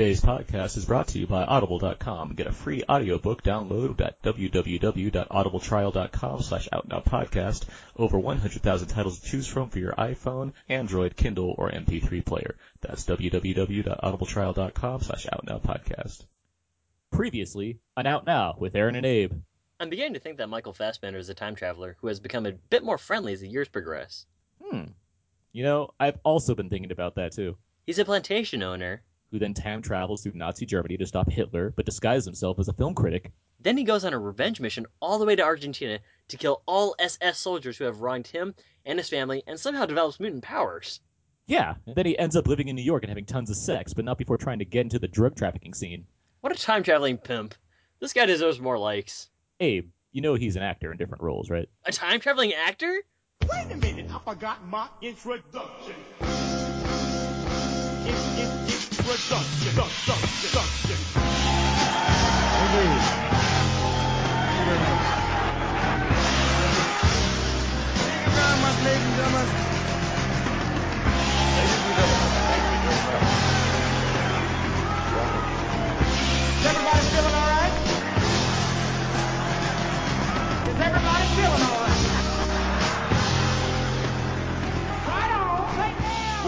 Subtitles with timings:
[0.00, 2.32] Today's podcast is brought to you by Audible.com.
[2.32, 7.66] Get a free audiobook download at www.audibletrial.com slash outnowpodcast.
[7.98, 12.56] Over 100,000 titles to choose from for your iPhone, Android, Kindle, or MP3 player.
[12.80, 16.24] That's www.audibletrial.com slash outnowpodcast.
[17.10, 19.34] Previously, on Out Now with Aaron and Abe.
[19.78, 22.52] I'm beginning to think that Michael Fassbender is a time traveler who has become a
[22.52, 24.24] bit more friendly as the years progress.
[24.64, 24.84] Hmm.
[25.52, 27.58] You know, I've also been thinking about that too.
[27.84, 29.02] He's a plantation owner.
[29.30, 32.72] Who then time travels through Nazi Germany to stop Hitler, but disguises himself as a
[32.72, 33.30] film critic.
[33.60, 36.96] Then he goes on a revenge mission all the way to Argentina to kill all
[36.98, 41.00] SS soldiers who have wronged him and his family, and somehow develops mutant powers.
[41.46, 43.92] Yeah, and then he ends up living in New York and having tons of sex,
[43.92, 46.06] but not before trying to get into the drug trafficking scene.
[46.40, 47.54] What a time traveling pimp.
[48.00, 49.30] This guy deserves more likes.
[49.60, 51.68] Abe, you know he's an actor in different roles, right?
[51.84, 53.02] A time traveling actor?
[53.42, 55.94] Wait a minute, I forgot my introduction.
[59.10, 59.26] Ladies
[69.06, 69.48] and gentlemen.
[71.56, 72.30] Ladies and gentlemen,
[76.64, 77.74] everybody feeling all right?
[80.68, 81.80] Is everybody feeling all?
[81.80, 82.19] Right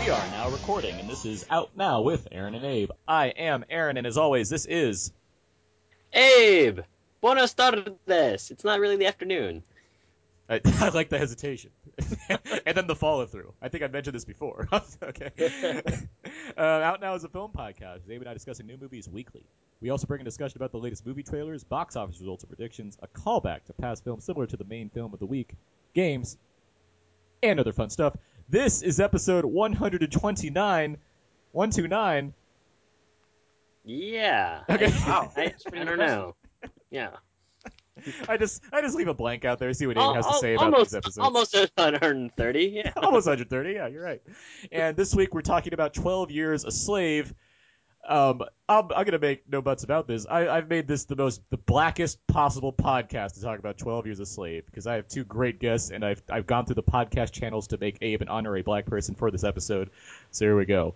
[0.03, 2.91] We are now recording, and this is Out Now with Aaron and Abe.
[3.07, 5.13] I am Aaron, and as always, this is.
[6.13, 6.81] Abe!
[7.21, 8.51] Buenas tardes!
[8.51, 9.63] It's not really the afternoon.
[10.51, 11.71] I, I like the hesitation.
[12.67, 13.53] and then the follow through.
[13.63, 14.69] I think I mentioned this before.
[15.05, 15.31] okay.
[16.59, 18.01] uh, Out Now is a film podcast.
[18.11, 19.45] Abe and I discussing new movies weekly.
[19.81, 22.99] We also bring a discussion about the latest movie trailers, box office results and predictions,
[23.03, 25.55] a callback to past films similar to the main film of the week,
[25.95, 26.39] games,
[27.41, 28.17] and other fun stuff.
[28.53, 30.99] This is episode 129.
[31.53, 32.35] 129.
[33.87, 34.61] Yeah.
[34.69, 34.93] Okay.
[34.93, 36.37] I, I, I don't know.
[36.91, 37.13] Yeah.
[38.29, 40.53] I just I just leave a blank out there, see what Abe has to say
[40.53, 41.19] about almost, these episodes.
[41.19, 42.93] Almost 130, yeah.
[43.03, 43.73] almost 130.
[43.73, 44.21] Yeah, you're right.
[44.71, 47.33] And this week we're talking about 12 years a slave.
[48.07, 50.27] Um, I'm, I'm gonna make no buts about this.
[50.29, 54.19] I, I've made this the most the blackest possible podcast to talk about 12 years
[54.21, 57.31] a slave because I have two great guests and I've I've gone through the podcast
[57.31, 59.91] channels to make Abe an honorary black person for this episode.
[60.33, 60.95] So here we go.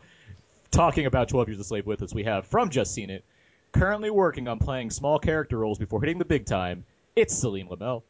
[0.72, 3.24] Talking about 12 years a slave with us, we have from Just Seen It,
[3.72, 6.84] currently working on playing small character roles before hitting the big time.
[7.14, 8.02] It's Salim Lamel.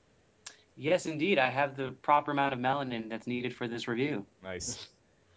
[0.77, 1.39] Yes, indeed.
[1.39, 4.25] I have the proper amount of melanin that's needed for this review.
[4.43, 4.89] Nice.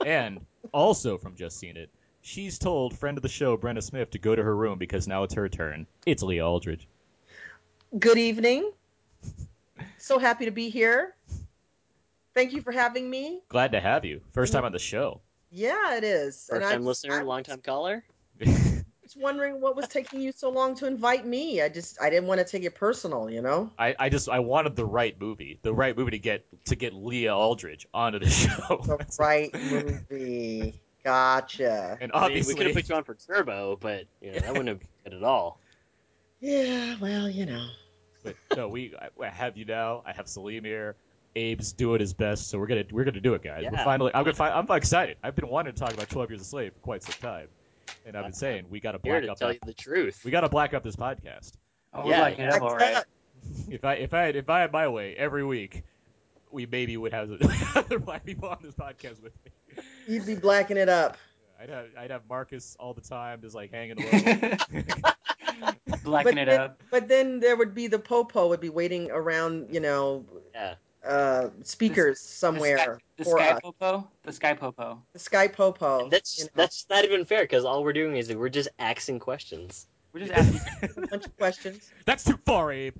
[0.05, 0.39] and
[0.71, 1.89] also from Just Seen It,
[2.29, 5.23] she's told friend of the show, Brenda Smith, to go to her room because now
[5.23, 5.87] it's her turn.
[6.05, 6.87] It's Leah Aldridge.
[7.97, 8.71] Good evening.
[9.97, 11.15] So happy to be here.
[12.33, 13.41] Thank you for having me.
[13.47, 14.21] Glad to have you.
[14.33, 14.67] First time mm.
[14.67, 15.21] on the show.
[15.51, 16.47] Yeah, it is.
[16.49, 18.03] First I- time listener, I long time caller.
[18.39, 18.83] just
[19.17, 21.61] wondering what was taking you so long to invite me.
[21.61, 23.71] I just I didn't want to take it personal, you know.
[23.79, 26.93] I, I just I wanted the right movie, the right movie to get to get
[26.93, 28.81] Leah Aldridge onto the show.
[28.85, 30.81] The right movie.
[31.03, 31.97] Gotcha.
[32.01, 34.39] and I mean, obviously, we could have put you on for Turbo, but you know
[34.39, 35.59] that wouldn't have been good at all.
[36.41, 37.67] Yeah, well, you know.
[38.23, 40.03] but no, we I I have you now.
[40.05, 40.95] I have Salim here.
[41.35, 43.65] Abe's doing his best, so we're gonna we're gonna do it, guys.
[43.69, 44.11] We're finally.
[44.13, 44.35] I'm gonna.
[44.35, 45.17] Fi- I'm excited.
[45.23, 47.47] I've been wanting to talk about Twelve Years a Slave for quite some time,
[48.05, 49.37] and I've been saying we got to black to up.
[49.37, 50.21] tell you the truth.
[50.25, 51.53] We got to black up this podcast.
[51.93, 53.03] Oh, we're Yeah, up all right.
[53.69, 55.83] If I if I had, if I had my way every week,
[56.51, 57.29] we maybe would have
[57.75, 59.83] other black people on this podcast with me.
[60.07, 61.17] You'd be blacking it up.
[61.61, 64.83] I'd have I'd have Marcus all the time, just like hanging low.
[66.03, 66.81] Blacking but it then, up.
[66.89, 70.23] But then there would be the popo would be waiting around, you know,
[70.53, 70.75] Yeah.
[71.05, 73.59] uh, speakers somewhere The for sky us.
[73.61, 74.07] popo.
[74.23, 75.01] The sky popo.
[75.11, 76.07] The sky popo.
[76.09, 79.19] That's you know, that's not even fair because all we're doing is we're just asking
[79.19, 79.87] questions.
[80.13, 80.61] We're just asking.
[81.03, 81.91] a bunch of questions.
[82.05, 82.95] That's too far, Abe.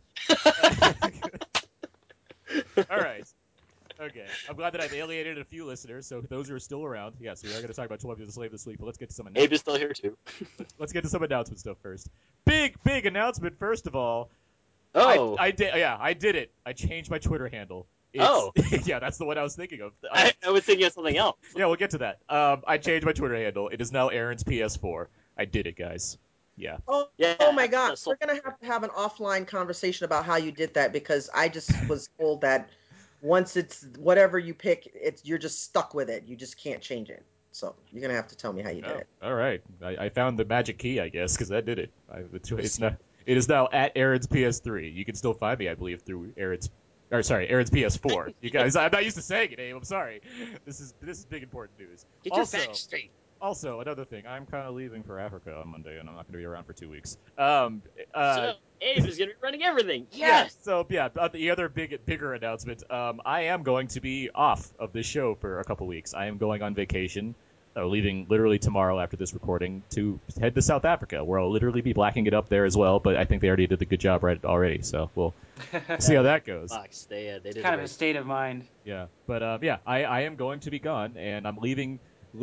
[2.90, 3.24] all right.
[4.02, 4.26] Okay.
[4.50, 7.44] I'm glad that I've alienated a few listeners, so those who are still around, yes,
[7.44, 9.10] we are going to talk about 12 Years a Slave this week, but let's get
[9.10, 9.64] to some announcements.
[9.68, 9.92] Abe announcements.
[9.92, 10.66] is still here too.
[10.80, 12.10] Let's get to some announcement stuff first.
[12.46, 14.30] Big, big announcement, first of all.
[14.96, 15.76] Oh, I, I did.
[15.76, 16.52] Yeah, I did it.
[16.66, 17.86] I changed my Twitter handle.
[18.14, 18.52] It's, Oh.
[18.86, 19.92] yeah, that's the one I was thinking of.
[20.12, 21.38] I, I was thinking of something else.
[21.56, 22.20] yeah, we'll get to that.
[22.30, 23.68] Um, I changed my Twitter handle.
[23.68, 25.08] It is now Aaron's PS4.
[25.38, 26.18] I did it, guys.
[26.56, 26.78] Yeah.
[26.88, 27.36] Oh, Yeah.
[27.40, 27.98] oh my God!
[28.06, 31.48] We're gonna have to have an offline conversation about how you did that because I
[31.50, 32.70] just was told that
[33.22, 36.24] once it's whatever you pick, it's you're just stuck with it.
[36.28, 37.24] You just can't change it.
[37.52, 39.08] So you're gonna have to tell me how you did Oh, it.
[39.24, 39.62] all right.
[39.84, 41.92] I, I found the magic key, I guess, because that did it.
[42.12, 42.96] I, it's, it's now,
[43.26, 44.94] it is now at Aaron's PS3.
[44.94, 46.70] You can still find me, I believe, through Aaron's.
[47.12, 48.36] Or sorry, Aaron's PS4.
[48.40, 49.76] You guys, I'm not used to saying it, Abe.
[49.76, 50.22] I'm sorry.
[50.66, 52.06] This is this is big important news.
[52.24, 53.10] Get your facts straight.
[53.42, 54.26] Also another thing.
[54.28, 56.66] I'm kind of leaving for Africa on Monday, and I'm not going to be around
[56.66, 57.18] for two weeks.
[57.38, 57.82] Um,
[58.14, 60.08] uh, so Abe is gonna be running everything.
[60.12, 60.58] yeah, Yes.
[60.62, 62.90] So yeah, uh, the other big, bigger announcement.
[62.92, 66.14] Um, I am going to be off of this show for a couple weeks.
[66.14, 67.36] I am going on vacation,
[67.76, 71.82] uh, leaving literally tomorrow after this recording to head to South Africa, where I'll literally
[71.82, 73.00] be blacking it up there as well.
[73.00, 75.34] But I think they already did a good job right already, so we'll
[76.00, 76.70] see how that goes.
[76.72, 77.06] Fox.
[77.10, 78.66] They uh, they did kind of a state of mind.
[78.86, 82.00] Yeah, but um, yeah, I, I am going to be gone, and I'm leaving.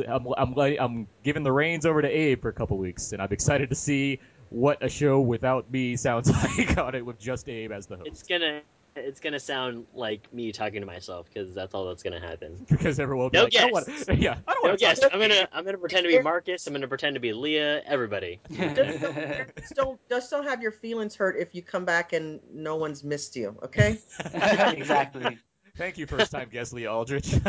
[0.08, 3.22] I'm I'm letting- I'm giving the reins over to Abe for a couple weeks, and
[3.22, 7.48] I'm excited to see what a show without me sounds like on it with just
[7.48, 8.08] Abe as the host.
[8.08, 8.62] It's gonna
[8.98, 12.64] it's gonna sound like me talking to myself because that's all that's gonna happen.
[12.70, 14.84] because everyone will be No like, I don't wanna- yeah, I don't No want to
[14.86, 15.02] guess.
[15.04, 16.66] I'm gonna I'm gonna pretend to be Marcus.
[16.66, 17.82] I'm gonna pretend to be Leah.
[17.84, 18.40] Everybody.
[18.50, 23.04] Just don't just don't have your feelings hurt if you come back and no one's
[23.04, 23.56] missed you.
[23.64, 23.98] Okay.
[24.34, 25.38] exactly.
[25.76, 27.30] Thank you, first time guest Leah Aldridge.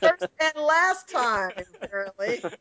[0.00, 2.42] First and last time, apparently.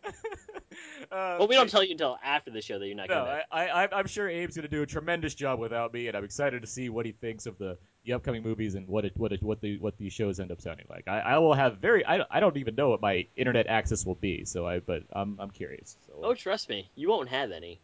[1.12, 3.42] Uh, Well, we don't tell you until after the show that you're not No, gonna.
[3.52, 6.24] I, I, I'm sure Abe's going to do a tremendous job without me, and I'm
[6.24, 9.34] excited to see what he thinks of the, the upcoming movies and what it, what
[9.34, 11.10] it, what the what these shows end up sounding like.
[11.10, 14.06] I, I will have very I, don't- I don't even know what my internet access
[14.06, 15.98] will be, so I but I'm I'm curious.
[16.08, 17.82] So, Oh, trust me, you won't have any.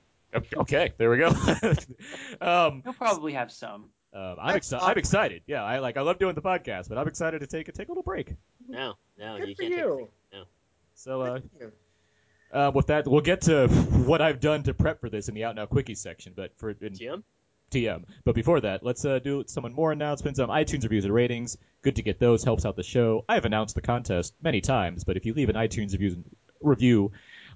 [0.55, 1.27] okay, there we go.
[2.41, 3.89] um, He'll probably have some.
[4.13, 4.85] Um, I'm That's excited.
[4.85, 5.41] I'm excited.
[5.47, 7.87] Yeah, I like I love doing the podcast, but I'm excited to take a take
[7.87, 8.33] a little break.
[8.67, 9.73] No, no, Good you for can't.
[9.73, 10.09] Take you.
[10.95, 11.71] So uh, you.
[12.51, 15.43] uh, with that, we'll get to what I've done to prep for this in the
[15.43, 16.33] Out Now Quickie section.
[16.35, 17.23] But for in, Jim.
[17.69, 18.05] TM.
[18.23, 20.39] But before that, let's uh, do some more announcements.
[20.39, 21.57] Um, iTunes reviews and ratings.
[21.81, 22.43] Good to get those.
[22.43, 23.25] Helps out the show.
[23.27, 26.23] I have announced the contest many times, but if you leave an iTunes review
[26.61, 27.11] review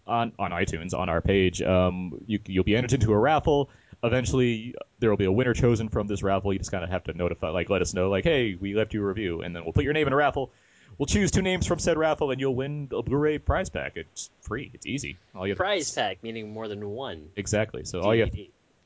[0.05, 3.69] on on iTunes on our page, um, you, you'll be entered into a raffle.
[4.03, 6.51] Eventually, there will be a winner chosen from this raffle.
[6.53, 8.93] You just kind of have to notify, like, let us know, like, hey, we left
[8.93, 10.51] you a review, and then we'll put your name in a raffle.
[10.97, 13.93] We'll choose two names from said raffle, and you'll win a Blu-ray prize pack.
[13.95, 14.71] It's free.
[14.73, 15.17] It's easy.
[15.35, 17.29] All you have Prize pack, meaning more than one.
[17.35, 17.85] exactly.
[17.85, 18.35] So all you have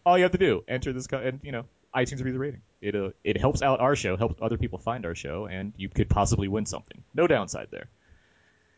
[0.05, 1.65] all you have to do enter this and you know
[1.95, 2.61] iTunes review the rating.
[2.81, 5.89] It uh, it helps out our show, helps other people find our show, and you
[5.89, 7.03] could possibly win something.
[7.13, 7.87] No downside there.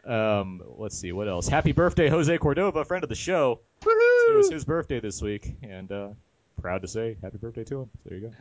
[0.05, 1.47] Um, let's see what else.
[1.47, 3.59] Happy birthday, Jose Cordova, friend of the show.
[3.85, 6.09] It was his birthday this week, and uh,
[6.57, 7.89] proud to say happy birthday to him.
[8.05, 8.33] There you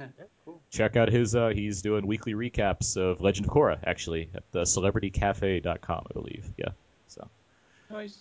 [0.46, 0.60] go.
[0.70, 1.34] Check out his.
[1.34, 6.44] Uh, he's doing weekly recaps of Legend of Korra, actually, at the CelebrityCafe.com, I believe.
[6.56, 6.68] Yeah.
[7.08, 7.28] So.
[7.90, 8.18] Nice.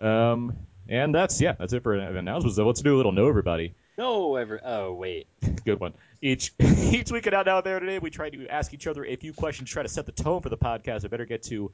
[0.00, 0.56] Um,
[0.88, 2.56] and that's yeah, that's it for announcements.
[2.56, 3.74] So let's do a little know everybody.
[3.98, 4.60] No, ever.
[4.64, 5.26] Oh wait.
[5.64, 5.92] Good one.
[6.22, 9.16] Each each week at Out Now There Today, we try to ask each other a
[9.16, 11.04] few questions, try to set the tone for the podcast.
[11.04, 11.72] I better get to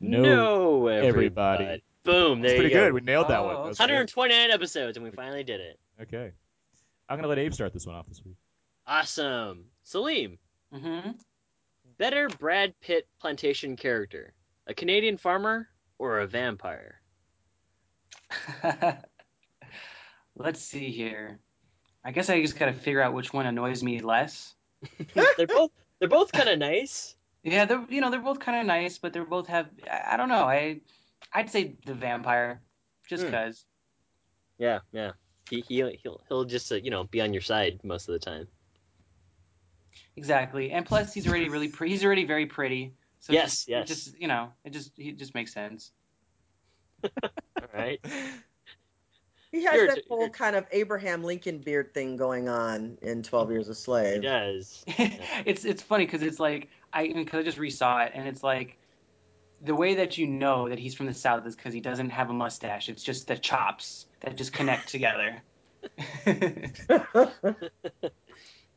[0.00, 0.22] know.
[0.22, 1.06] no, everybody.
[1.64, 1.82] everybody.
[2.04, 2.40] Boom.
[2.40, 2.86] There It's pretty you go.
[2.86, 2.94] good.
[2.94, 3.54] We nailed that Oh, one.
[3.56, 5.78] That was 129 episodes, and we finally did it.
[6.02, 6.32] Okay.
[7.08, 8.36] I'm gonna let Abe start this one off this week.
[8.86, 9.64] Awesome.
[9.82, 10.38] Salim,
[10.74, 11.10] Mm-hmm.
[11.98, 14.32] better Brad Pitt plantation character,
[14.66, 15.68] a Canadian farmer
[15.98, 17.00] or a vampire?
[20.36, 21.40] Let's see here.
[22.04, 24.54] I guess I just gotta figure out which one annoys me less.
[25.36, 27.14] they're both they're both kind of nice.
[27.42, 30.16] Yeah, they're you know they're both kind of nice, but they're both have I, I
[30.16, 30.44] don't know.
[30.44, 30.80] I
[31.32, 32.60] I'd say the vampire,
[33.08, 33.32] just Hmm.
[33.32, 33.64] cause.
[34.58, 35.12] Yeah, yeah.
[35.50, 38.18] He he he'll he'll just uh, you know be on your side most of the
[38.18, 38.48] time.
[40.16, 42.94] Exactly, and plus he's already really pre- he's already very pretty.
[43.20, 43.88] So Yes, just, yes.
[43.88, 45.92] Just you know it just he just makes sense.
[47.22, 47.30] All
[47.72, 48.00] right.
[49.50, 53.50] He has You're- that whole kind of Abraham Lincoln beard thing going on in Twelve
[53.50, 54.06] Years a Slave.
[54.06, 54.22] He Slave.
[54.22, 54.84] does.
[55.46, 58.76] it's it's funny because it's like I because I just resaw it and it's like
[59.62, 62.30] the way that you know that he's from the south is because he doesn't have
[62.30, 62.88] a mustache.
[62.88, 65.36] It's just the chops that just connect together.
[66.88, 67.26] All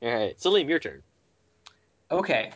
[0.02, 1.02] right, Salim, your turn.
[2.10, 2.52] okay,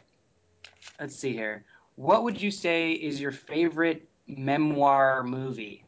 [1.00, 1.63] let's see here.
[1.96, 5.84] What would you say is your favorite memoir movie?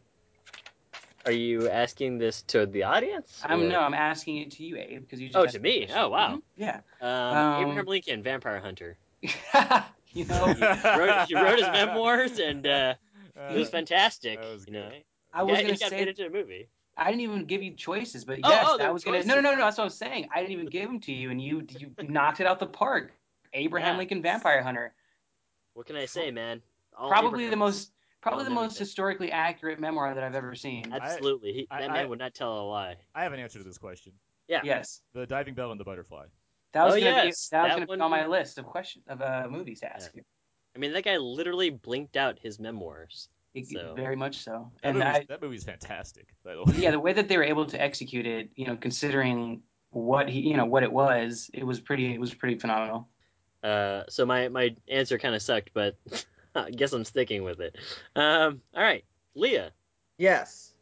[1.25, 3.42] Are you asking this to the audience?
[3.44, 5.27] I'm or- no, I'm asking it to you, Abe, because you.
[5.27, 5.80] Just Oh, to me?
[5.86, 5.98] question.
[6.00, 6.36] Oh, wow.
[6.36, 6.80] Mhm, Yeah.
[7.01, 8.98] Um, Um, Abraham Lincoln, Vampire Hunter.
[9.22, 10.62] you know, He
[10.98, 12.94] wrote, he wrote his memoirs, and uh,
[13.38, 14.39] Uh, it was fantastic.
[14.39, 15.04] that was you know, good.
[15.34, 16.70] I was Yeah, gonna he got say made into a movie.
[16.98, 19.24] I didn't even give you choices, but Oh, yes, oh, there I were was gonna.
[19.24, 19.58] No, no, no, no.
[19.66, 20.27] That's what I was saying.
[20.34, 23.13] I didn't even give them to you, and you you knocked it out the park.
[23.54, 23.98] Abraham Yeah.
[24.00, 24.94] Lincoln Vampire Hunter,
[25.74, 26.62] What can I say, man?
[26.98, 30.92] All probably the most probably the most historically accurate memoir that I've ever seen.
[30.92, 32.96] Absolutely, he, I- that I- man would not tell a lie.
[33.16, 34.13] I have an answer to this question.
[34.48, 34.62] Yeah.
[34.63, 36.25] Yes, The diving bell and the butterfly.
[36.74, 38.58] that was Oh, gonna yes, be that was that gonna one- be on my list
[38.58, 40.24] of question of uh, movies to ask you.
[40.75, 43.30] I mean, that guy literally blinked out his memoirs.
[43.54, 44.72] It- So- Very much so.
[44.84, 46.74] That And movie's, I, that movie's fantastic, by the way.
[46.77, 49.62] yeah, the way that they were able to execute it, you know, considering
[49.92, 53.08] what he, you know, what it was, it was pretty, it was pretty phenomenal.
[53.63, 55.96] Uh, so my my answer kind of sucked, but
[56.56, 57.75] I guess I'm sticking with it.
[58.16, 59.72] Um, all right, Leah,
[60.20, 60.74] Yes.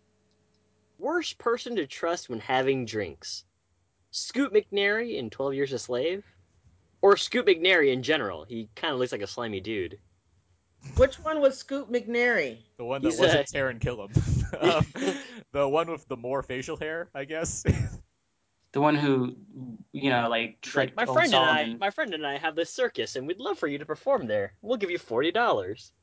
[1.00, 3.46] worst person to trust when having drinks:
[4.12, 6.26] Scoot McNairy in Twelve Years a Slave,
[7.02, 8.44] or Scoot McNairy in general?
[8.44, 9.98] He kind of looks like a slimy dude.
[10.98, 12.60] Which one was Scoot McNairy?
[12.78, 14.12] The one that He's, wasn't uh, Taran Killam.
[14.78, 15.16] um,
[15.52, 17.64] the one with the more facial hair, I guess.
[18.72, 19.38] The one who,
[19.94, 22.58] you know, like He's like, my old friend and I, my friend and I have
[22.58, 24.52] this circus, and we'd love for you to perform there.
[24.62, 25.94] We'll give you forty dollars.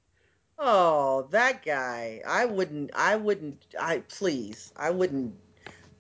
[0.58, 2.22] Oh, that guy.
[2.26, 2.92] I wouldn't.
[2.94, 3.66] I wouldn't.
[3.78, 4.72] I please.
[4.74, 5.34] I wouldn't.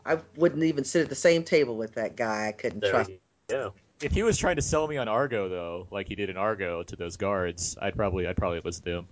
[0.06, 2.48] I wouldn't even sit at the same table with that guy.
[2.48, 3.10] I couldn't There trust.
[3.10, 3.74] you go.
[4.02, 6.82] If he was trying to sell me on Argo, though, like he did in Argo
[6.82, 9.08] to those guards, I'd probably, I'd probably listen to him.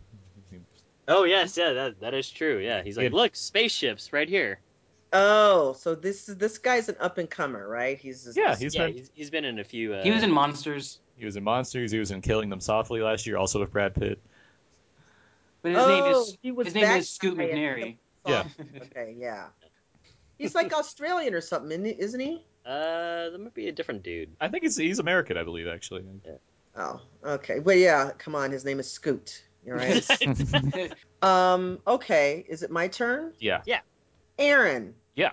[1.08, 2.58] Oh yes, yeah, that that is true.
[2.58, 3.16] Yeah, he's like, Yeah.
[3.16, 4.60] look, spaceships right here.
[5.12, 7.98] Oh, so this is this guy's an up and comer, right?
[7.98, 9.94] He's just, Yeah, he's yeah, been, he's, he's been in a few.
[9.94, 11.90] Uh, He was in Monsters, he was in Monsters.
[11.90, 14.20] He was in Killing Them Softly last year, also with Brad Pitt.
[15.62, 17.96] but his oh, name is he was his name is Scoot guy McNairy.
[18.26, 18.44] Yeah.
[18.82, 19.46] Okay, yeah.
[20.38, 22.44] He's like Australian or something, isn't he?
[22.64, 24.30] Uh, that might be a different dude.
[24.40, 26.04] I think it's he's American, I believe, actually.
[26.76, 27.58] Oh, okay.
[27.60, 28.10] Well, yeah.
[28.18, 29.42] Come on, his name is Scoot.
[29.66, 30.06] All right.
[31.22, 31.78] um.
[31.86, 32.44] Okay.
[32.48, 33.32] Is it my turn?
[33.38, 33.62] Yeah.
[33.66, 33.80] Yeah.
[34.38, 34.94] Aaron.
[35.14, 35.32] Yeah.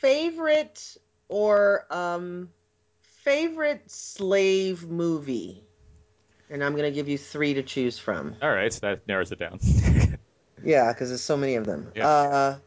[0.00, 0.96] Favorite
[1.28, 2.50] or um
[3.24, 5.64] favorite slave movie?
[6.50, 8.36] And I'm gonna give you three to choose from.
[8.40, 9.58] All right, so that narrows it down.
[10.64, 11.92] Yeah, because there's so many of them.
[11.94, 12.08] Yeah.
[12.08, 12.58] Uh,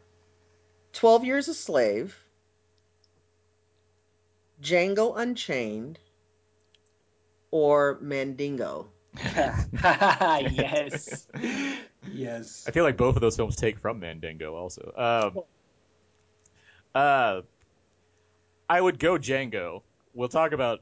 [0.94, 2.16] Twelve Years a Slave,
[4.62, 5.98] Django Unchained,
[7.50, 8.88] or Mandingo.
[9.24, 11.26] yes.
[12.10, 12.64] Yes.
[12.66, 14.92] I feel like both of those films take from Mandingo, also.
[14.96, 15.42] Um,
[16.94, 17.42] uh,
[18.68, 19.82] I would go Django.
[20.14, 20.80] We'll talk about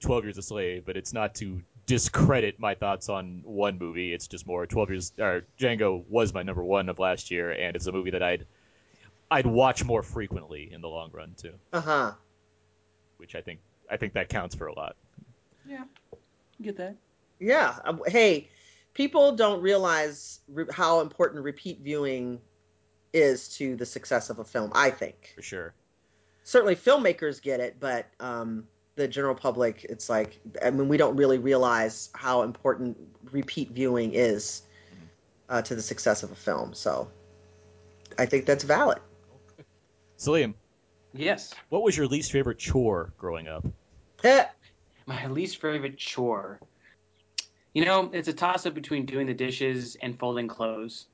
[0.00, 4.12] Twelve Years a Slave, but it's not to discredit my thoughts on one movie.
[4.12, 5.12] It's just more Twelve Years.
[5.18, 8.46] Or Django was my number one of last year, and it's a movie that I'd
[9.30, 12.12] I'd watch more frequently in the long run too, Uh huh.
[13.20, 13.60] Which I think
[13.90, 14.96] I think that counts for a lot.
[15.68, 15.84] Yeah.
[16.60, 16.96] Get that.
[17.38, 17.78] Yeah.
[17.84, 18.48] um, Hey,
[18.94, 22.40] people don't realize re- how important repeat viewing
[23.12, 24.72] is to the success of a film.
[24.74, 25.74] I think For sure.
[26.44, 28.64] certainly filmmakers get it, but um,
[28.96, 32.96] the general public, it's like I mean, we don't really realize how important
[33.30, 34.62] repeat viewing is
[35.48, 36.74] uh, to the success of a film.
[36.74, 37.08] So
[38.18, 38.98] I think that's valid.
[40.16, 40.54] So Liam,
[41.12, 41.54] Yes.
[41.70, 43.66] what was your least favorite chore growing up?
[44.22, 44.44] Eh,
[45.06, 46.60] My least favorite chore.
[47.74, 51.06] You know, it's a toss up between doing the dishes and folding clothes.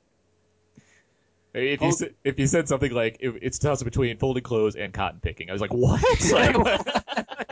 [1.54, 4.42] If you said, if you said something like if it's a toss up between folding
[4.42, 6.02] clothes and cotton picking, I was like, what?
[6.30, 7.46] Like, what?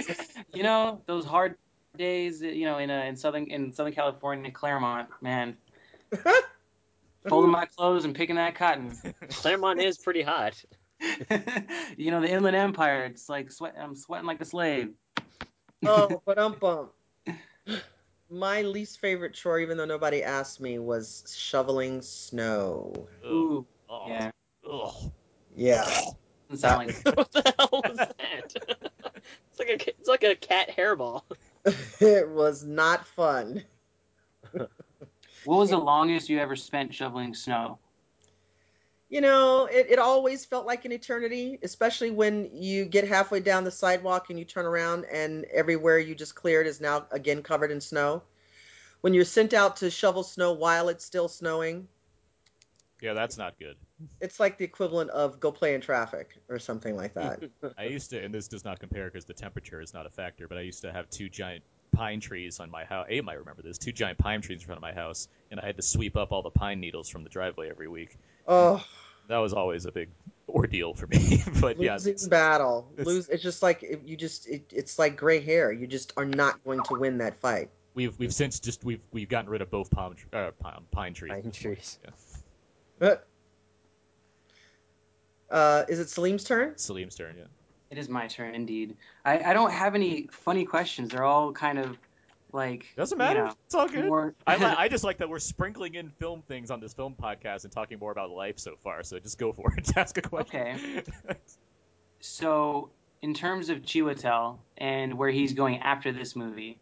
[0.52, 1.56] you know, those hard
[1.96, 5.56] days, you know, in uh, in southern in Southern California, Claremont, man,
[7.28, 8.92] folding my clothes and picking that cotton.
[9.30, 10.62] Claremont is pretty hot.
[11.96, 13.04] you know, the Inland Empire.
[13.04, 13.74] It's like sweat.
[13.80, 14.92] I'm sweating like a slave.
[15.86, 16.90] oh, but um bum.
[18.30, 23.06] My least favorite chore, even though nobody asked me, was shoveling snow.
[23.24, 24.30] Ooh, Oh, yeah.
[24.70, 25.12] ugh.
[25.54, 25.84] Yeah.
[26.48, 28.54] Doesn't sound like what the hell was that?
[28.54, 31.22] it's like a it's like a cat hairball.
[32.00, 33.62] it was not fun.
[34.52, 37.78] What was the longest you ever spent shoveling snow?
[39.14, 43.62] You know, it, it always felt like an eternity, especially when you get halfway down
[43.62, 47.70] the sidewalk and you turn around and everywhere you just cleared is now again covered
[47.70, 48.24] in snow.
[49.02, 51.86] When you're sent out to shovel snow while it's still snowing,
[53.00, 53.76] Yeah, that's not good.
[54.20, 57.40] it's like the equivalent of go play in traffic or something like that.
[57.78, 60.48] I used to, and this does not compare because the temperature is not a factor,
[60.48, 63.06] but I used to have two giant pine trees on my house.
[63.08, 63.78] Abe might remember this.
[63.78, 66.32] Two giant pine trees in front of my house, and I had to sweep up
[66.32, 68.16] all the pine needles from the driveway every week.
[68.48, 68.84] oh,
[69.28, 70.10] That was always a big
[70.48, 71.42] ordeal for me.
[71.60, 72.88] but yeah, losing it's- battle.
[72.92, 73.28] it's- Lose.
[73.28, 74.46] It's just like it- you just.
[74.48, 75.72] It, it's like gray hair.
[75.72, 77.70] You just are not going to win that fight.
[77.94, 81.32] we've we've since just we've we've gotten rid of both palm uh, pine, pine trees.
[81.32, 81.98] Pine trees.
[82.04, 82.10] Yeah.
[82.98, 83.26] But,
[85.50, 86.76] uh, is it Salim's turn?
[86.76, 87.34] Salim's turn.
[87.38, 87.44] Yeah.
[87.90, 88.96] It is my turn, indeed.
[89.24, 91.10] I, I don't have any funny questions.
[91.10, 91.96] They're all kind of
[92.54, 93.44] like Doesn't you matter.
[93.46, 94.06] know, it's all good.
[94.06, 97.14] more- I, li- I just like that we're sprinkling in film things on this film
[97.20, 99.02] podcast and talking more about life so far.
[99.02, 99.90] So just go for it.
[99.96, 100.60] Ask a question.
[100.60, 101.02] Okay.
[102.20, 106.78] So, in terms of Chiwetel and where he's going after this movie,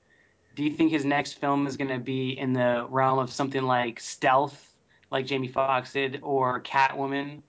[0.55, 3.63] Do you think his next film is going to be in the realm of something
[3.63, 4.73] like Stealth,
[5.11, 7.41] like Jamie Foxx did, or Catwoman,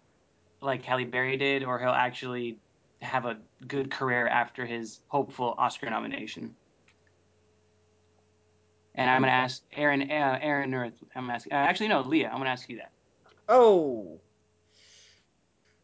[0.61, 2.57] like Halle Berry did, or he'll actually
[3.01, 3.37] have a
[3.67, 6.55] good career after his hopeful Oscar nomination?
[8.95, 12.27] And I'm going to ask Aaron, uh, Aaron, or I'm asking, uh, actually no, Leah,
[12.27, 12.91] I'm going to ask you that.
[13.49, 14.19] Oh.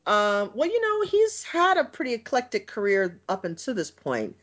[0.06, 4.36] Um, well, you know, he's had a pretty eclectic career up until this point.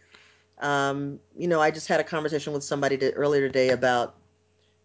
[0.58, 4.16] Um, you know, I just had a conversation with somebody to, earlier today about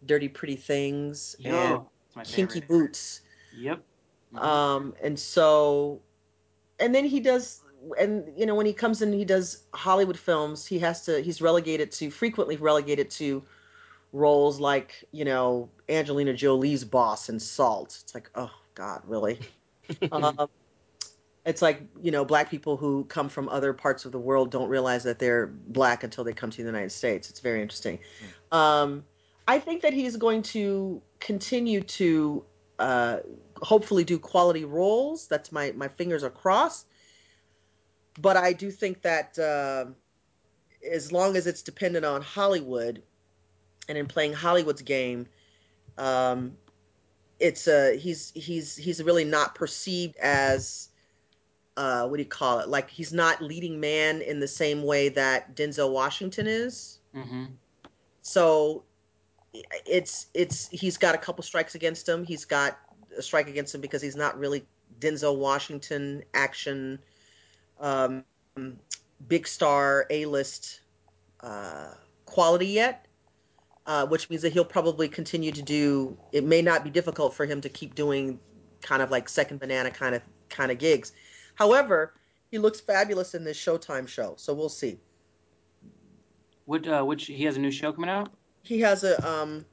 [0.05, 2.61] Dirty Pretty Things and Yo, my Kinky.
[2.61, 3.21] Boots.
[3.57, 3.83] Yep.
[4.35, 6.01] Um, and so,
[6.79, 7.61] and then he does,
[7.99, 10.65] and you know, when he comes in, he does Hollywood films.
[10.65, 13.43] He has to, he's relegated to, frequently relegated to
[14.11, 17.99] roles like, you know, Angelina Jolie's boss in Salt.
[18.03, 19.39] It's like, oh God, really?
[20.11, 20.49] um,
[21.45, 24.69] it's like you know black people who come from other parts of the world don't
[24.69, 27.29] realize that they're black until they come to the united states.
[27.29, 27.99] It's very interesting.
[28.51, 29.03] Um,
[29.47, 32.45] i think that he's going to continue to
[32.79, 33.17] uh,
[33.61, 35.27] hopefully do quality roles.
[35.27, 36.87] That's my my fingers are crossed.
[38.19, 39.85] But i do think that uh,
[40.89, 43.01] as long as it's dependent on hollywood
[43.87, 45.27] and in playing hollywood's game
[45.97, 46.57] um,
[47.39, 50.89] it's uh he's he's he's really not perceived as
[51.75, 52.69] uh what do you call it?
[52.69, 56.99] Like he's not leading man in the same way that Denzel Washington is.
[57.13, 57.45] Hmm
[58.21, 58.83] so
[59.85, 62.23] it's it's he's got a couple strikes against him.
[62.23, 62.79] He's got
[63.17, 64.65] a strike against him because he's not really
[64.99, 66.99] Denzel Washington action
[67.79, 68.23] um
[69.27, 70.81] big star A-list
[71.41, 71.93] uh
[72.25, 73.07] quality yet
[73.85, 76.17] uh, which means that he'll probably continue to do.
[76.31, 78.39] It may not be difficult for him to keep doing
[78.81, 81.13] kind of like second banana kind of kind of gigs.
[81.55, 82.13] However,
[82.49, 84.99] he looks fabulous in this Showtime show, so we'll see.
[86.65, 88.31] What, uh, which he has a new show coming out?
[88.63, 89.65] He has a um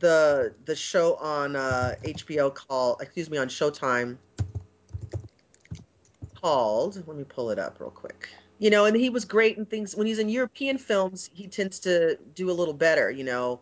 [0.00, 4.16] the the show on uh, HBO called excuse me on Showtime
[6.34, 7.06] called.
[7.06, 8.28] Let me pull it up real quick.
[8.60, 11.30] You know, and he was great in things when he's in European films.
[11.32, 13.10] He tends to do a little better.
[13.10, 13.60] You know,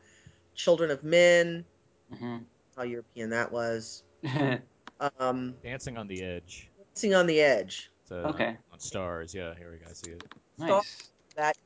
[0.57, 1.65] Children of Men.
[2.13, 2.39] hmm
[2.77, 4.03] How European that was.
[5.21, 6.69] Um, Dancing on the Edge.
[6.77, 7.89] Dancing on the Edge.
[8.03, 8.57] It's, uh, Okay.
[8.73, 9.33] On Starz.
[9.33, 9.87] Yeah, here we go.
[9.89, 10.25] I see it.
[10.59, 11.13] nice.
[11.37, 11.57] That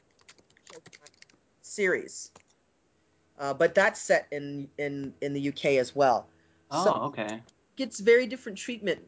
[1.63, 2.31] series.
[3.39, 6.29] Uh, but that's set in, in, in the UK as well.
[6.71, 7.41] Oh, So okay.
[7.77, 9.01] gets very different treatment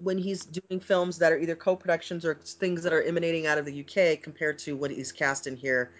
[0.00, 3.64] when he's doing films that are either co-productions or things that are emanating out of
[3.64, 5.90] the UK compared to what he's cast in here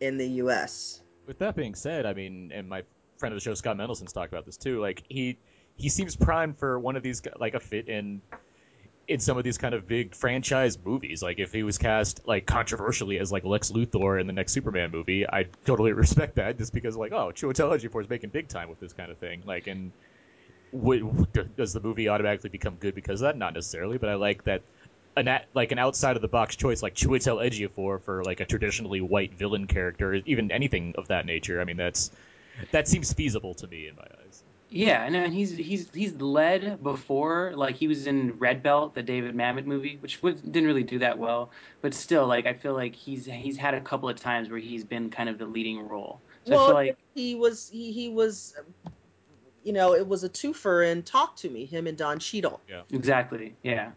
[0.00, 1.00] in the US.
[1.26, 2.82] With that being said, I mean, and my
[3.18, 4.80] friend of the show Scott Mendelson's talked about this too.
[4.80, 5.38] Like he
[5.76, 8.20] he seems primed for one of these like a fit in
[9.08, 11.22] in some of these kind of big franchise movies.
[11.22, 14.90] Like if he was cast like controversially as like Lex Luthor in the next Superman
[14.90, 18.68] movie, I totally respect that just because like oh Chiwetel Ejiofor is making big time
[18.68, 19.42] with this kind of thing.
[19.46, 19.92] Like and
[20.72, 23.36] w- does the movie automatically become good because of that?
[23.36, 24.62] Not necessarily, but I like that
[25.16, 28.46] an a- like an outside of the box choice like Chiwetel Ejiofor for like a
[28.46, 31.60] traditionally white villain character, even anything of that nature.
[31.60, 32.10] I mean that's
[32.72, 34.44] that seems feasible to me in my eyes.
[34.74, 37.52] Yeah, and uh, he's he's he's led before.
[37.54, 40.98] Like he was in Red Belt, the David Mamet movie, which was, didn't really do
[41.00, 41.50] that well.
[41.82, 44.84] But still, like I feel like he's he's had a couple of times where he's
[44.84, 46.22] been kind of the leading role.
[46.44, 48.54] So I well, feel like he was he, he was
[49.64, 52.60] you know, it was a twofer and Talk to Me, him and Don Cheadle.
[52.68, 53.92] Yeah, exactly, yeah,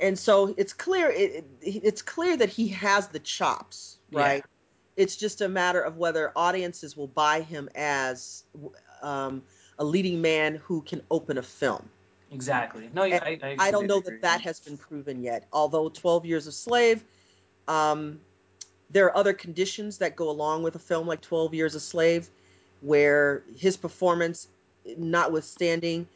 [0.00, 5.02] and so it's clear it, it, it's clear that he has the chops right Yeah.
[5.02, 8.44] it's just a matter of whether audiences will buy him as
[9.02, 9.42] um,
[9.78, 11.88] a leading man who can open a film
[12.30, 12.88] exactly.
[12.92, 14.18] No, And I I, i don't know agree.
[14.18, 17.02] that that has been proven yet although 12 years a slave
[17.66, 18.20] um,
[18.90, 22.28] there are other conditions that go along with a film like 12 years a slave
[22.82, 24.48] where his performance
[24.96, 26.06] notwithstanding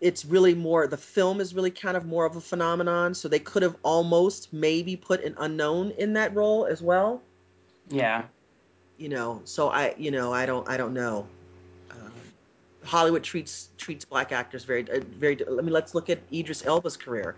[0.00, 3.14] it's really more the film is really kind of more of a phenomenon.
[3.14, 7.22] So they could have almost maybe put an unknown in that role as well.
[7.88, 8.24] Yeah,
[9.02, 11.26] you know so i you know i don't i don't know.
[11.90, 12.12] Um,
[12.84, 16.96] hollywood treats treats black actors very uh, very i mean let's look at idris elba's
[16.96, 17.36] career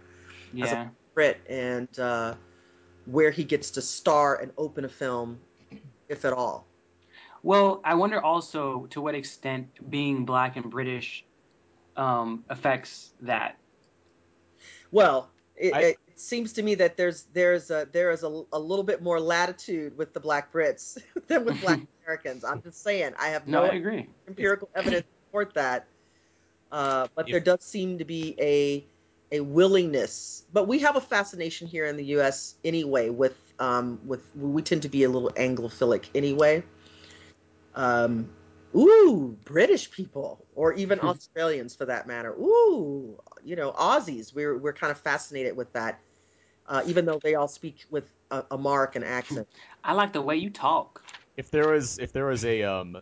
[0.60, 2.34] As a- brit and uh,
[3.06, 5.38] where he gets to star and open a film
[6.08, 6.66] if at all
[7.44, 11.24] Well, I wonder also to what extent being black and British
[11.96, 13.56] um, affects that.
[14.90, 18.58] well it, I- it seems to me that there's there's a there is a, a
[18.58, 23.12] little bit more latitude with the black brits than with black americans i'm just saying
[23.20, 24.08] i have No, no I agree.
[24.26, 25.86] empirical evidence to support that.
[26.72, 28.84] Uh, but If- there does seem to be a
[29.32, 32.54] a willingness, but we have a fascination here in the U.S.
[32.64, 33.10] anyway.
[33.10, 36.62] With um, with we tend to be a little Anglophilic anyway.
[37.74, 38.28] Um,
[38.74, 42.32] ooh, British people, or even Australians for that matter.
[42.32, 44.34] Ooh, you know, Aussies.
[44.34, 46.00] We're we're kind of fascinated with that,
[46.68, 49.48] uh, even though they all speak with a, a American accent.
[49.82, 51.02] I like the way you talk.
[51.36, 52.98] If there was if there was a um,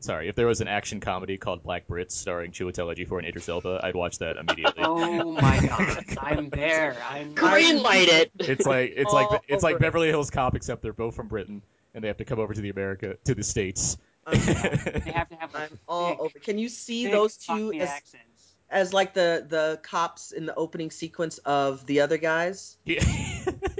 [0.00, 3.48] sorry, if there was an action comedy called Black Brits starring Chiwetel Ejiofor and Idris
[3.48, 4.84] Elba, I'd watch that immediately.
[4.84, 6.96] Oh my god, I'm there.
[7.08, 8.30] I'm Green light it.
[8.38, 9.78] It's like it's like it's like.
[9.78, 11.62] Beverly Hills Cop, except they're both from Britain
[11.94, 13.96] and they have to come over to the America to the states.
[14.30, 16.38] They have to have like, I'm all thick, over.
[16.40, 18.54] Can you see those two as, accents.
[18.68, 22.76] as like the the cops in the opening sequence of the other guys?
[22.84, 23.04] Yeah.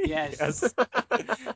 [0.03, 0.73] Yes.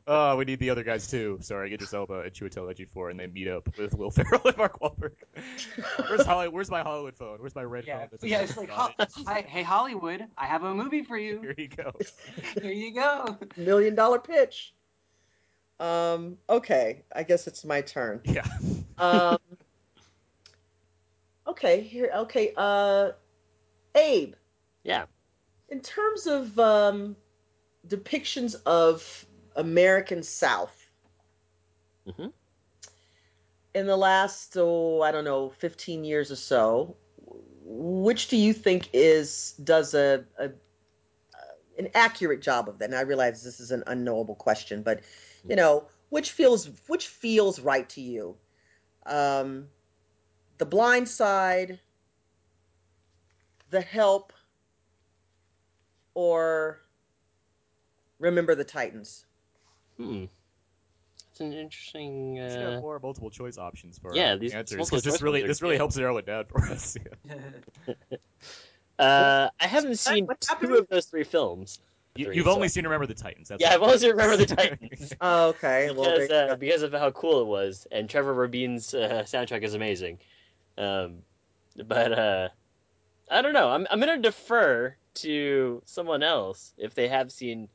[0.07, 1.39] Oh, we need the other guys too.
[1.41, 4.41] Sorry, I get Idris Elba and Chiwetel Ejiofor, and they meet up with Will Ferrell
[4.45, 5.13] and Mark Wahlberg.
[6.09, 6.47] Where's Holly?
[6.47, 7.39] Where's my Hollywood phone?
[7.39, 8.07] Where's my red Yeah, phone?
[8.11, 8.41] that's yeah.
[8.41, 9.45] It's like, "Ho- it?
[9.47, 11.41] hey Hollywood, I have a movie for you.
[11.41, 11.91] Here you go.
[12.61, 13.35] Here you go.
[13.57, 14.74] Million dollar pitch.
[15.79, 16.37] Um.
[16.49, 17.03] Okay.
[17.13, 18.21] I guess it's my turn.
[18.25, 18.45] Yeah.
[18.97, 19.39] Um.
[21.45, 21.81] okay.
[21.81, 22.09] Here.
[22.15, 22.53] Okay.
[22.55, 23.11] Uh.
[23.93, 24.35] Abe.
[24.83, 25.05] Yeah.
[25.69, 27.17] In terms of um,
[27.87, 30.89] depictions of American South.
[32.07, 32.27] mm-hmm.
[33.73, 36.95] In the last, oh, I don't know, fifteen years or so,
[37.65, 40.51] which do you think is does a, a
[41.77, 42.85] an accurate job of that?
[42.85, 45.01] And I realize this is an unknowable question, but
[45.47, 48.35] you know, which feels which feels right to you?
[49.05, 49.67] Um,
[50.57, 51.79] the Blind Side,
[53.69, 54.33] The Help,
[56.13, 56.81] or
[58.19, 59.25] Remember the Titans?
[59.97, 60.25] Hmm.
[61.31, 62.37] It's an interesting.
[62.37, 62.79] Let's Uh...
[62.81, 66.17] more multiple choice options for Yeah, these answers because this really this really helps narrow
[66.17, 66.97] it down for us.
[67.27, 67.35] Yeah.
[68.97, 71.81] Uh, I haven't seen two of those three films.
[72.15, 73.49] You, Three, you've so- only seen Remember the Titans.
[73.49, 75.13] That's Yeah, I've only seen Remember the Titans.
[75.21, 75.91] Oh, okay.
[75.91, 79.23] Well, there because you uh, because of how cool it was, and Trevor Rabin's uh,
[79.25, 80.19] soundtrack is amazing.
[80.77, 81.17] Um,
[81.85, 82.49] but uh,
[83.29, 83.69] I don't know.
[83.69, 87.67] I'm I'm gonna defer to someone else if they have seen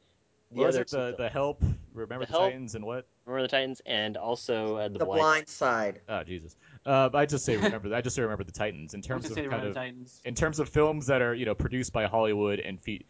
[0.50, 0.88] the What was it?
[0.88, 1.62] The the help.
[1.92, 2.50] Remember The the, Help.
[2.50, 3.06] Titans and what?
[3.26, 5.18] Remember the Titans and also uh, the, the Blind.
[5.20, 6.00] blind side.
[6.08, 6.56] Oh Jesus.
[6.86, 7.94] Uh, I just say remember.
[7.94, 10.20] I just say remember the Titans in terms of kind of Titans.
[10.24, 13.06] in terms of films that are you know produced by Hollywood and feet.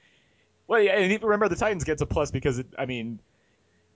[0.70, 3.18] Well, yeah, and remember the Titans gets a plus because it, I mean,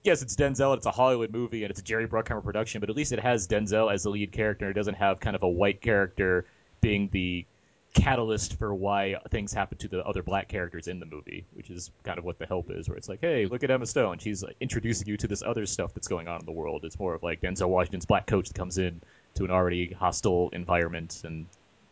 [0.03, 2.97] yes, it's Denzel it's a Hollywood movie and it's a Jerry Bruckheimer production, but at
[2.97, 4.69] least it has Denzel as the lead character.
[4.69, 6.45] It doesn't have kind of a white character
[6.81, 7.45] being the
[7.93, 11.91] catalyst for why things happen to the other black characters in the movie, which is
[12.03, 14.17] kind of what the help is, where it's like, hey, look at Emma Stone.
[14.17, 16.83] She's like, introducing you to this other stuff that's going on in the world.
[16.83, 18.99] It's more of like Denzel Washington's black coach that comes in
[19.35, 21.45] to an already hostile environment and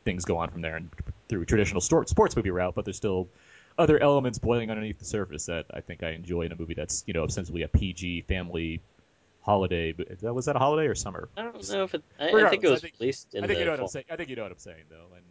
[0.03, 0.89] things go on from there and
[1.29, 3.29] through traditional sports movie route, but there's still
[3.77, 7.03] other elements boiling underneath the surface that I think I enjoy in a movie that's
[7.07, 8.81] you know ostensibly a PG family
[9.41, 9.91] holiday.
[9.91, 11.29] But was that a holiday or summer?
[11.37, 12.03] I don't know if it.
[12.19, 13.79] I, I think it was I think- released in I think the you know what
[13.79, 13.85] fall.
[13.87, 14.05] I'm saying.
[14.11, 15.23] I think you know what I'm saying though, and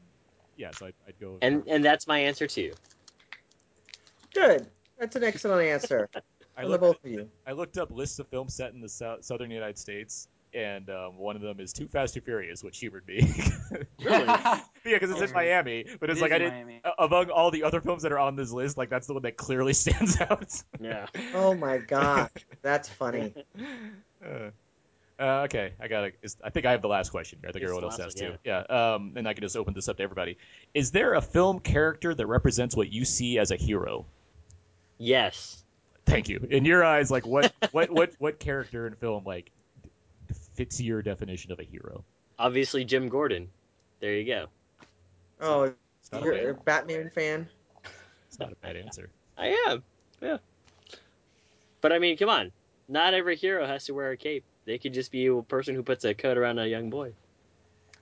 [0.56, 1.38] yeah, so I'd, I'd go.
[1.42, 2.72] And and that's my answer too.
[4.34, 4.66] Good.
[4.98, 6.08] That's an excellent answer
[6.56, 7.28] I from looked, both of you.
[7.46, 11.16] I looked up lists of films set in the sou- southern United States, and um,
[11.18, 13.32] one of them is Too Fast Too Furious, which humored me.
[14.04, 14.24] Really?
[14.26, 15.32] yeah, because it's in.
[15.32, 16.54] Miami, but it's It like I in didn't.
[16.66, 16.82] Miami.
[16.98, 19.36] Among all the other films that are on this list, like that's the one that
[19.36, 20.52] clearly stands out.
[20.80, 21.06] Yeah.
[21.34, 22.30] Oh my god,
[22.62, 23.32] that's funny.
[24.24, 24.50] Uh,
[25.18, 26.02] uh, okay, I got.
[26.02, 26.12] to
[26.44, 27.48] I think I have the last question here.
[27.48, 28.38] I think It's everyone else has one, too.
[28.44, 28.60] Yeah.
[28.60, 30.38] Um, and I can just open this up to everybody.
[30.74, 34.04] Is there a film character that represents what you see as a hero?
[34.98, 35.62] Yes.
[36.06, 36.46] Thank you.
[36.50, 39.50] In your eyes, like what, what, what, what character in film like
[40.54, 42.04] fits your definition of a hero?
[42.38, 43.48] Obviously, Jim Gordon.
[44.00, 44.46] There you go.
[45.40, 47.48] Oh, It's not, you're a bad, Batman fan?
[48.28, 49.10] it's not a bad answer.
[49.36, 49.82] I am.
[50.20, 50.38] Yeah.
[51.80, 52.52] But I mean, come on.
[52.88, 54.44] Not every hero has to wear a cape.
[54.64, 57.12] They could just be a person who puts a coat around a young boy.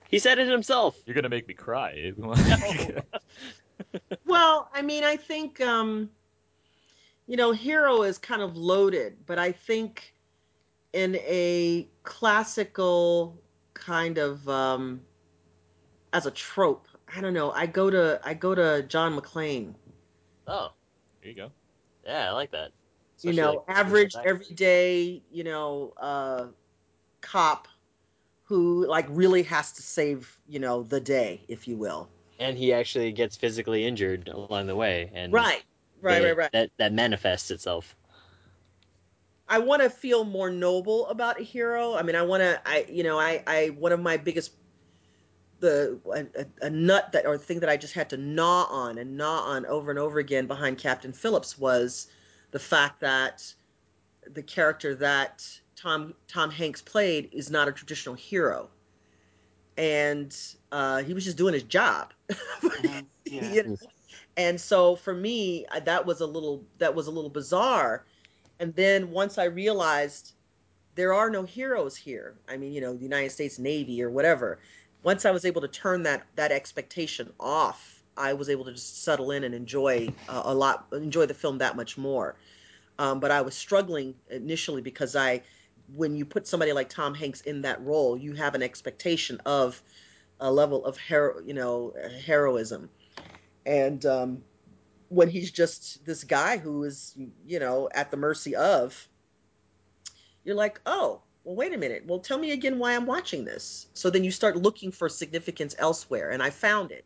[0.09, 0.97] He said it himself.
[1.05, 2.13] You're gonna make me cry.
[4.25, 6.09] Well, I mean, I think um,
[7.27, 10.13] you know, hero is kind of loaded, but I think
[10.93, 13.37] in a classical
[13.73, 15.01] kind of um,
[16.13, 17.51] as a trope, I don't know.
[17.51, 19.73] I go to I go to John McClane.
[20.47, 20.71] Oh,
[21.21, 21.51] there you go.
[22.05, 22.71] yeah, I like that.
[23.21, 26.47] you know, like, average everyday, you know, uh,
[27.21, 27.67] cop
[28.43, 32.09] who like really has to save, you know, the day, if you will.
[32.39, 35.63] And he actually gets physically injured along the way, and Right,
[36.01, 36.51] right, they- right, right.
[36.51, 37.95] That that manifests itself.
[39.47, 41.95] I want to feel more noble about a hero.
[41.95, 44.53] I mean, I want to, I, you know, I, I, one of my biggest
[45.61, 45.99] the
[46.35, 49.43] a, a nut that or thing that I just had to gnaw on and gnaw
[49.43, 52.07] on over and over again behind Captain Phillips was
[52.49, 53.53] the fact that
[54.27, 58.69] the character that Tom Tom Hanks played is not a traditional hero,
[59.77, 60.35] and
[60.71, 62.13] uh, he was just doing his job.
[63.23, 63.53] Yeah.
[63.53, 63.77] You know?
[64.35, 68.03] And so for me, that was a little that was a little bizarre.
[68.61, 70.33] And then once I realized
[70.93, 72.35] there are no heroes here.
[72.47, 74.59] I mean, you know, the United States Navy or whatever.
[75.01, 79.03] Once I was able to turn that that expectation off, I was able to just
[79.03, 82.35] settle in and enjoy uh, a lot, enjoy the film that much more.
[82.99, 85.41] Um, but I was struggling initially because I,
[85.95, 89.81] when you put somebody like Tom Hanks in that role, you have an expectation of
[90.39, 92.91] a level of hero, you know, heroism,
[93.65, 94.43] and um,
[95.11, 99.09] when he's just this guy who is, you know, at the mercy of
[100.45, 102.03] you're like, oh, well, wait a minute.
[102.07, 103.87] Well, tell me again why I'm watching this.
[103.93, 107.03] So then you start looking for significance elsewhere, and I found it.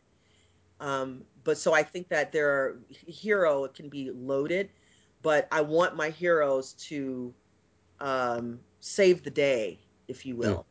[0.80, 4.70] Um, but so I think that there are hero can be loaded,
[5.24, 7.34] but I want my heroes to
[8.00, 10.66] um, save the day, if you will.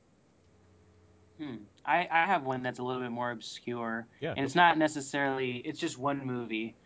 [1.39, 1.57] Hmm.
[1.85, 4.35] I, I have one that's a little bit more obscure, Yeah.
[4.37, 5.57] and it's not necessarily.
[5.57, 6.77] It's just one movie,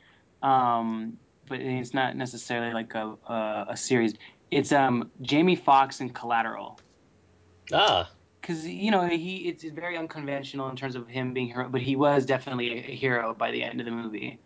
[0.43, 4.15] um, but it's not necessarily like a a, a series.
[4.51, 6.81] It's um Jamie Foxx in Collateral,
[7.73, 11.83] Ah, because you know he it's very unconventional in terms of him being hero, but
[11.83, 14.41] he was definitely a hero by the end of the movie.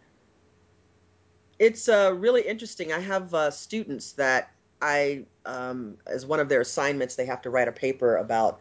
[1.58, 2.92] It's uh, really interesting.
[2.92, 7.50] I have uh, students that I, um, as one of their assignments, they have to
[7.50, 8.60] write a paper about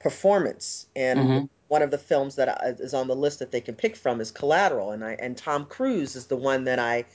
[0.00, 0.86] performance.
[0.94, 1.48] And Mhm.
[1.72, 4.30] One of the films that is on the list that they can pick from is
[4.30, 7.06] Collateral, and I and Tom Cruise is the one that I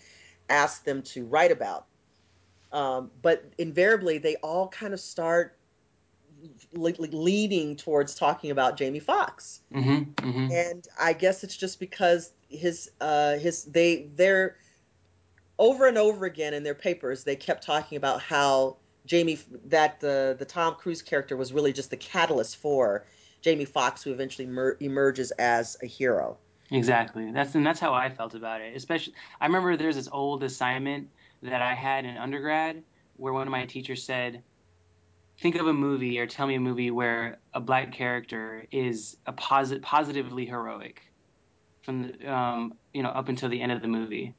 [0.49, 1.85] asked them to write about.
[2.71, 5.59] Um, but invariably, they all kind of start
[6.73, 10.27] le- le- leading towards talking about Jamie Foxx, Mm-hmm.
[10.27, 10.51] Mm-hmm.
[10.51, 14.57] and I guess it's just because his uh his they they're
[15.59, 20.35] over and over again in their papers they kept talking about how Jamie that the
[20.39, 23.05] the Tom Cruise character was really just the catalyst for
[23.41, 26.37] Jamie Foxx who eventually mer- emerges as a hero.
[26.71, 27.31] Exactly.
[27.31, 28.75] That's and that's how I felt about it.
[28.75, 31.09] Especially, I remember there's this old assignment
[31.43, 32.83] that I had in undergrad
[33.15, 34.43] where one of my teachers said,
[35.39, 39.33] "Think of a movie or tell me a movie where a black character is a
[39.33, 41.01] posit- positively heroic
[41.83, 44.33] from the, um, you know up until the end of the movie."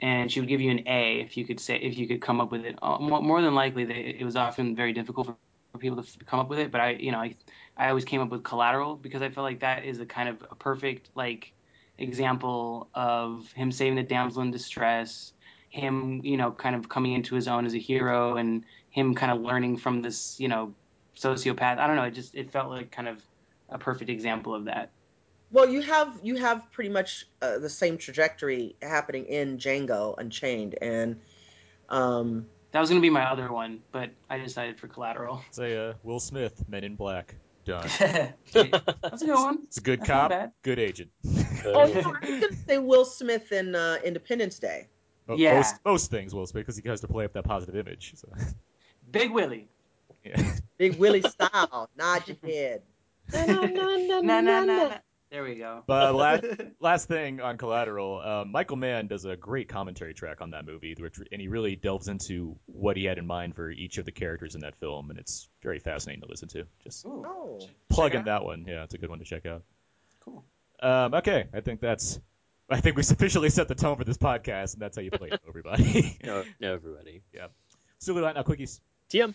[0.00, 2.40] And she would give you an A if you could say if you could come
[2.40, 2.78] up with it.
[2.82, 5.36] More more than likely, it was often very difficult for,
[5.72, 6.70] for people to come up with it.
[6.70, 7.34] But I, you know, I,
[7.76, 10.44] I always came up with Collateral because I feel like that is a kind of
[10.50, 11.52] a perfect like
[11.98, 15.32] example of him saving the damsel in distress,
[15.70, 19.32] him, you know, kind of coming into his own as a hero, and him kind
[19.32, 20.74] of learning from this, you know,
[21.16, 21.78] sociopath.
[21.78, 22.04] I don't know.
[22.04, 23.22] It just it felt like kind of
[23.70, 24.90] a perfect example of that.
[25.50, 30.76] Well, you have you have pretty much uh, the same trajectory happening in Django Unchained
[30.80, 31.20] and
[31.88, 35.42] um That was gonna be my other one, but I decided for Collateral.
[35.50, 37.34] Say, uh, Will Smith, Men in Black,
[37.66, 37.86] done.
[37.98, 39.58] That's a good one.
[39.64, 40.52] It's a good That's not cop, bad.
[40.62, 41.10] good agent.
[41.64, 44.88] Oh, you know, I was gonna say Will Smith in uh, Independence Day.
[45.28, 45.54] Mo- Yeah.
[45.56, 48.14] Most, most things Will Smith because he has to play up that positive image.
[48.16, 48.28] So.
[49.12, 49.68] Big Willie.
[50.24, 50.42] Yeah.
[50.76, 52.82] Big Willie style, nod your head.
[53.32, 54.64] Na na na.
[54.64, 54.94] na.
[55.32, 55.82] There we go.
[55.86, 56.44] But last,
[56.78, 60.94] last thing on Collateral, uh, Michael Mann does a great commentary track on that movie,
[60.98, 64.12] which, and he really delves into what he had in mind for each of the
[64.12, 66.66] characters in that film, and it's very fascinating to listen to.
[66.84, 67.24] Just Ooh.
[67.26, 68.24] Oh, plug it in out.
[68.26, 68.66] that one.
[68.68, 69.62] Yeah, it's a good one to check out.
[70.20, 70.44] Cool.
[70.80, 72.20] Um, okay, I think that's.
[72.68, 75.30] I think we sufficiently set the tone for this podcast, and that's how you play
[75.30, 76.18] it, everybody.
[76.22, 77.22] no, no, everybody.
[78.00, 78.80] Still out now, quickies.
[79.08, 79.34] TM.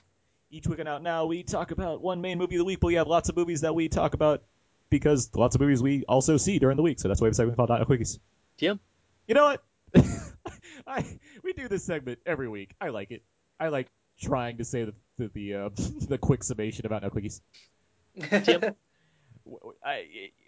[0.49, 2.87] Each week on Out Now, we talk about one main movie of the week, but
[2.87, 4.43] we have lots of movies that we talk about
[4.89, 6.99] because lots of movies we also see during the week.
[6.99, 8.19] So that's why we have a segment called Quickies.
[8.59, 8.79] TM.
[9.27, 9.63] You know what?
[10.87, 12.73] I we do this segment every week.
[12.79, 13.23] I like it.
[13.59, 13.87] I like
[14.21, 15.69] trying to say the the the, uh,
[16.07, 17.41] the quick summation about Now Quickies.
[18.19, 18.75] TM.
[19.85, 20.03] I,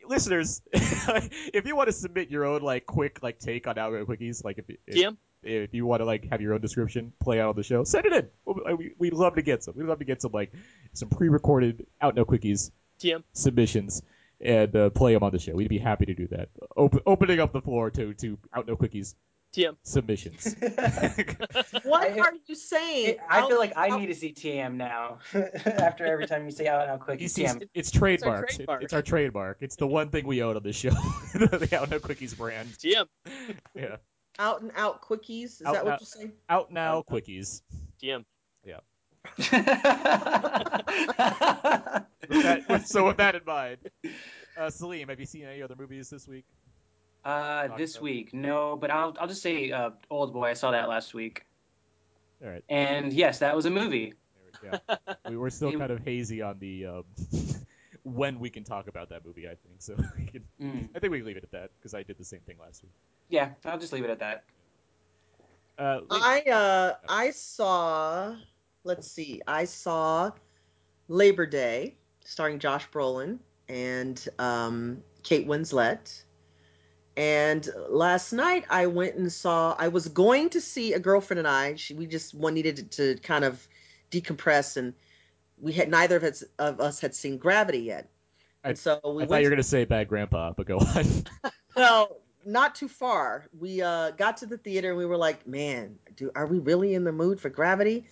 [0.08, 4.04] listeners, if you want to submit your own like quick like take on Out Now
[4.04, 5.15] Quickies, like if, if TM.
[5.41, 8.06] if you want to like have your own description play out on the show, send
[8.06, 8.28] it in.
[8.45, 9.75] We- We, we'd love to get some.
[9.78, 10.52] We'd love to get some like
[10.93, 13.23] some pre-recorded out no quickies TM.
[13.34, 14.02] submissions
[14.41, 15.54] and uh, play them on the show.
[15.54, 16.49] We'd be happy to do that.
[16.75, 19.15] Open, opening up the floor to to out no quickies
[19.56, 19.75] TM.
[19.84, 20.56] submissions.
[21.84, 23.17] what I- are you saying?
[23.30, 25.19] I feel like I need to see TM now.
[25.65, 27.67] After every time you say out how quick You it's see, TM.
[27.73, 28.43] it's trademarked.
[28.43, 28.84] It- trademark.
[28.84, 29.58] it's our trademark.
[29.62, 30.89] It's the one thing we own on the show.
[31.34, 32.69] the out no quickies brand.
[32.69, 33.08] TM.
[33.75, 33.95] Yeah.
[34.38, 35.45] out and out quickies.
[35.45, 36.32] Is Out that what you're saying?
[36.47, 37.62] Out now quickies.
[38.04, 38.23] TM.
[42.29, 43.77] With that, with, so with that in mind,
[44.58, 46.45] Uh, Salim, have you seen any other movies this week?
[47.25, 50.49] Uh, Talk this about- week, no, but I'll I'll just say uh, Old Boy.
[50.49, 51.45] I saw that last week,
[52.43, 52.63] All right.
[52.69, 54.13] and yes, that was a movie.
[54.62, 54.97] There we go.
[55.32, 57.03] we were still kind of hazy on the um,
[58.03, 59.47] when we can talk about that movie.
[59.47, 59.95] I think so.
[60.17, 60.89] We can, Mm.
[60.95, 62.84] I think we can leave it at that because I did the same thing last
[62.84, 62.91] week.
[63.29, 64.43] Yeah, I'll just leave it at that.
[65.77, 68.36] Uh, I uh I saw
[68.84, 70.32] let's see, I saw
[71.08, 76.24] Labor Day starring Josh Brolin and um Kate Winslet.
[77.18, 81.48] And last night I went and saw I was going to see a girlfriend and
[81.48, 83.68] I, she, we just one needed to kind of
[84.12, 84.94] decompress and
[85.62, 88.10] we had neither of us, of us had seen Gravity yet.
[88.63, 91.06] I- And so we I thought you were gonna say Bad Grandpa, but go on.
[91.76, 93.46] well, not too far.
[93.58, 96.94] We uh, got to the theater and we were like, "Man, do are we really
[96.94, 98.06] in the mood for Gravity?"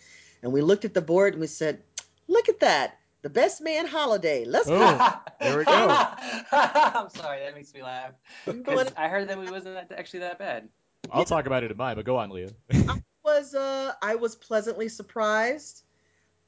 [0.43, 1.82] And we looked at the board and we said,
[2.28, 4.45] "Look at that, the Best Man Holiday.
[4.45, 5.71] Let's go." Oh, there we go.
[6.52, 8.12] I'm sorry, that makes me laugh.
[8.45, 10.69] You know 'Cause what I heard that we wasn't actually that bad.
[11.12, 12.52] I'll talk about it in mine, but go on, Leah.
[12.71, 15.84] I was uh, I was pleasantly surprised.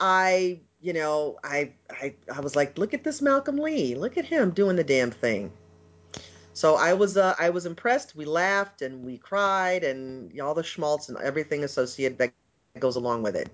[0.02, 3.96] I, you know, I, I, I was like, "Look at this Malcolm Lee.
[3.96, 5.52] Look at him doing the damn thing."
[6.54, 8.16] So I was, uh, I was impressed.
[8.16, 12.34] We laughed and we cried and all the schmaltz and everything associated that
[12.80, 13.50] goes along with it.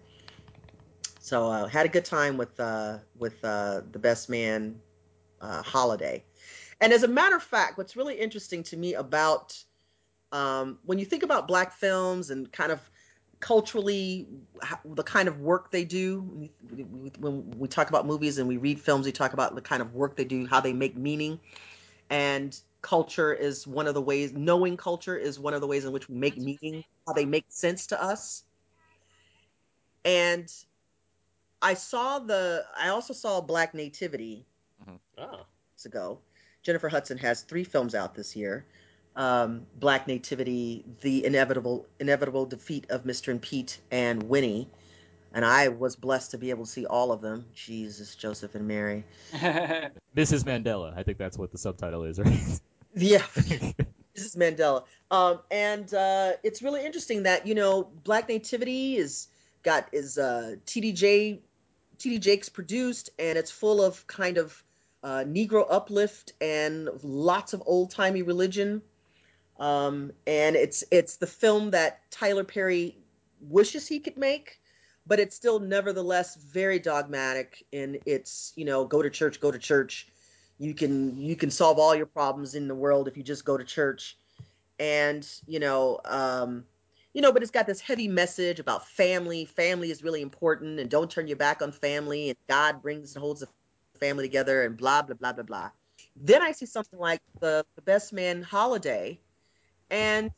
[1.25, 4.79] So uh, had a good time with uh, with uh, the Best Man
[5.41, 6.23] uh, holiday.
[6.79, 9.59] And as a matter of fact, what's really interesting to me about
[10.31, 12.79] um, when you think about black films and kind of
[13.39, 14.27] culturally
[14.85, 16.51] the kind of work they do when
[17.01, 19.81] we, when we talk about movies and we read films we talk about the kind
[19.81, 21.39] of work they do how they make meaning.
[22.11, 25.91] And culture is one of the ways knowing culture is one of the ways in
[25.91, 28.43] which we make meaning how they make sense to us.
[30.03, 30.47] And
[31.65, 34.45] i saw the i also saw black nativity
[35.17, 35.45] Oh.
[35.73, 36.19] weeks ago.
[36.61, 38.65] Jennifer Hudson has three films out this year.
[39.15, 43.29] Um, Black Nativity, The Inevitable Inevitable Defeat of Mr.
[43.31, 44.67] and Pete, and Winnie.
[45.33, 47.45] And I was blessed to be able to see all of them.
[47.53, 49.05] Jesus, Joseph, and Mary.
[49.33, 50.43] Mrs.
[50.43, 50.97] Mandela.
[50.97, 52.39] I think that's what the subtitle is, right?
[52.97, 54.83] Yeah, this is Mandela.
[55.11, 59.27] Um, and uh, it's really interesting that you know Black Nativity is
[59.63, 61.39] got is uh, TDJ
[61.97, 64.63] TD Jakes produced, and it's full of kind of
[65.03, 68.81] uh, Negro uplift and lots of old timey religion.
[69.59, 72.97] Um, and it's it's the film that Tyler Perry
[73.49, 74.59] wishes he could make,
[75.07, 79.59] but it's still nevertheless very dogmatic in its you know go to church, go to
[79.59, 80.07] church.
[80.57, 83.57] You can you can solve all your problems in the world if you just go
[83.57, 84.17] to church,
[84.79, 86.65] and you know um,
[87.15, 89.45] you know, but it's got this heavy message about family.
[89.45, 92.27] Family is really important, and don't turn your back on family.
[92.27, 93.47] And God brings and holds the
[94.01, 95.69] family together, and blah blah blah blah blah.
[96.17, 99.17] Then I see something like the the Best Man Holiday,
[99.89, 100.29] and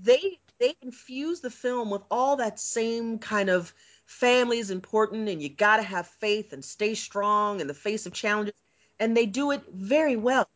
[0.00, 3.74] they they infuse the film with all that same kind of
[4.06, 8.06] family is important, and you got to have faith and stay strong in the face
[8.06, 8.54] of challenges,
[9.00, 10.48] and they do it very well.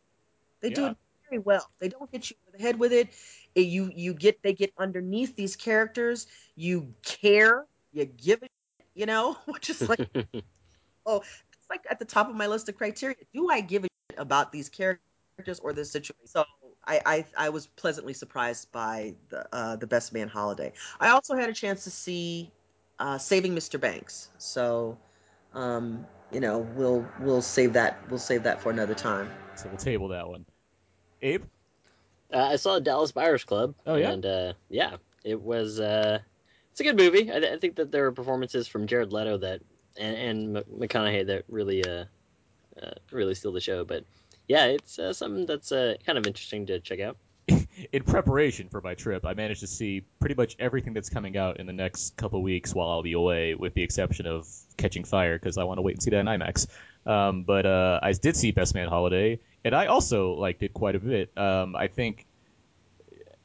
[0.61, 0.97] They do it
[1.29, 1.69] very well.
[1.79, 3.09] They don't hit you over the head with it.
[3.57, 6.27] It- You you get they get underneath these characters.
[6.55, 7.65] You care.
[7.91, 8.51] You give it.
[8.93, 9.99] You know, which is like
[11.05, 13.15] oh, it's like at the top of my list of criteria.
[13.33, 16.27] Do I give a shit about these characters or this situation?
[16.27, 16.45] So
[16.85, 20.73] I I, I was pleasantly surprised by the uh, the Best Man Holiday.
[20.99, 22.51] I also had a chance to see
[22.99, 23.79] uh, Saving Mr.
[23.79, 24.29] Banks.
[24.37, 24.97] So
[25.53, 29.31] um, you know we'll we'll save that we'll save that for another time.
[29.55, 30.45] so we'll table that one.
[31.23, 31.43] Abe?
[32.33, 33.75] Uh, I saw Dallas Buyers Club.
[33.85, 34.11] Oh, yeah?
[34.11, 35.79] and uh, yeah, it was.
[35.79, 36.19] Uh,
[36.71, 37.31] it's a good movie.
[37.31, 39.61] I, I think that there are performances from Jared Leto that
[39.97, 42.05] and, and McConaughey that really uh,
[42.81, 43.83] uh, really steal the show.
[43.83, 44.03] But
[44.47, 47.17] yeah, it's uh, something that's uh, kind of interesting to check out.
[47.93, 51.59] in preparation for my trip, I managed to see pretty much everything that's coming out
[51.59, 55.39] in the next couple weeks while I'll be away, with the exception of Catching Fire,
[55.39, 56.67] because I want to wait and see that in IMAX.
[57.05, 60.95] Um, but uh, I did see Best Man Holiday, and I also liked it quite
[60.95, 61.37] a bit.
[61.37, 62.25] Um, I think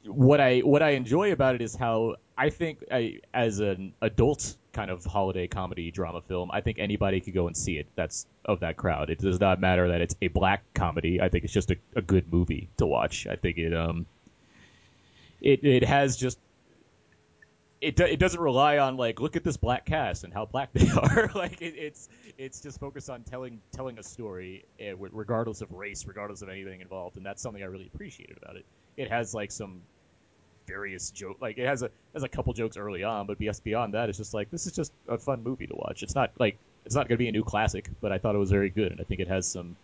[0.06, 4.56] what I what I enjoy about it is how I think I, as an adult
[4.72, 7.88] kind of holiday comedy drama film, I think anybody could go and see it.
[7.96, 9.10] That's of that crowd.
[9.10, 11.20] It does not matter that it's a black comedy.
[11.20, 13.26] I think it's just a, a good movie to watch.
[13.26, 14.06] I think it um
[15.40, 16.38] it it has just
[17.82, 20.88] it it doesn't rely on like look at this black cast and how black they
[20.96, 21.30] are.
[21.34, 22.08] like it, it's
[22.38, 26.80] it's just focused on telling telling a story eh, regardless of race, regardless of anything
[26.80, 28.64] involved, and that's something I really appreciated about it.
[28.96, 29.82] It has like some
[30.68, 34.08] various joke like it has a has a couple jokes early on, but beyond that,
[34.08, 36.04] it's just like this is just a fun movie to watch.
[36.04, 36.56] It's not like
[36.86, 38.92] it's not going to be a new classic, but I thought it was very good,
[38.92, 39.76] and I think it has some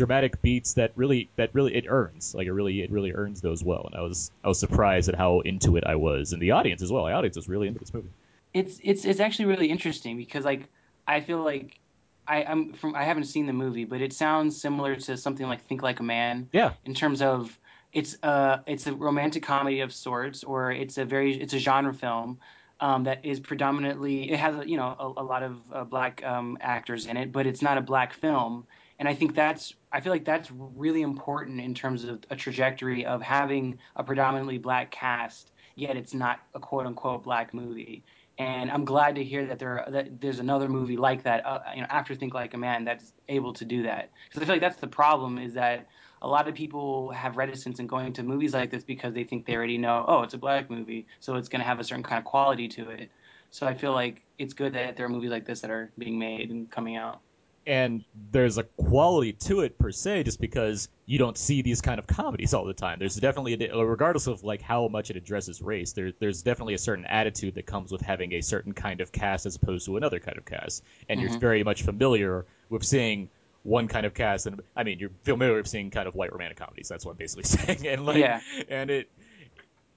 [0.00, 3.62] dramatic beats that really that really it earns like it really it really earns those
[3.62, 6.52] well and i was i was surprised at how into it i was and the
[6.52, 8.08] audience as well the audience was really into this movie
[8.52, 10.62] It's it's it's actually really interesting because like
[11.06, 11.78] I feel like
[12.26, 15.66] I, I'm from I haven't seen the movie, but it sounds similar to something like
[15.66, 16.48] Think Like a Man.
[16.52, 16.72] Yeah.
[16.84, 17.58] In terms of
[17.92, 21.92] it's a it's a romantic comedy of sorts, or it's a very it's a genre
[21.92, 22.38] film
[22.78, 26.58] um, that is predominantly it has you know a, a lot of uh, black um,
[26.60, 28.66] actors in it, but it's not a black film.
[29.00, 33.04] And I think that's I feel like that's really important in terms of a trajectory
[33.04, 38.04] of having a predominantly black cast, yet it's not a quote unquote black movie
[38.40, 41.44] and I'm glad to hear that there that there's another movie like that.
[41.44, 44.10] Uh, you know, after Think Like a Man, that's able to do that.
[44.28, 45.86] Because I feel like that's the problem is that
[46.22, 49.44] a lot of people have reticence in going to movies like this because they think
[49.44, 52.02] they already know, oh, it's a black movie, so it's going to have a certain
[52.02, 53.10] kind of quality to it.
[53.50, 56.18] So I feel like it's good that there are movies like this that are being
[56.18, 57.20] made and coming out.
[57.66, 61.98] And there's a quality to it per se just because you don't see these kind
[61.98, 65.60] of comedies all the time there's definitely a, regardless of like how much it addresses
[65.60, 69.12] race there, there's definitely a certain attitude that comes with having a certain kind of
[69.12, 71.40] cast as opposed to another kind of cast and you're Mhm.
[71.40, 73.28] very much familiar with seeing
[73.62, 76.56] one kind of cast and i mean you're familiar with seeing kind of white romantic
[76.58, 78.40] comedies that's what i'm basically saying and like Yeah.
[78.68, 79.10] and it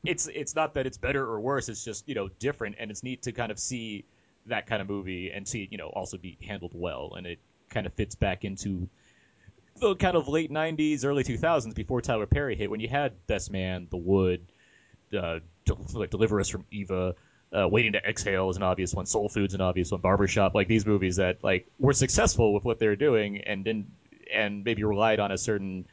[0.03, 3.03] it's it's not that it's better or worse it's just you know different and it's
[3.03, 4.03] neat to kind of see
[4.45, 7.39] that kind of movie and see it, you know also be handled well and it
[7.73, 8.87] kind of fits back into
[9.79, 13.51] the kind of late 90s early 2000s before tyler perry hit when you had best
[13.51, 14.45] man the wood
[15.17, 15.39] uh,
[15.93, 17.15] like deliver us from eva
[17.55, 20.55] uh, waiting to exhale is an obvious one soul food's is an obvious one barbershop
[20.55, 23.87] like these movies that like were successful with what they're doing and didn't
[24.33, 25.85] and maybe relied on a certain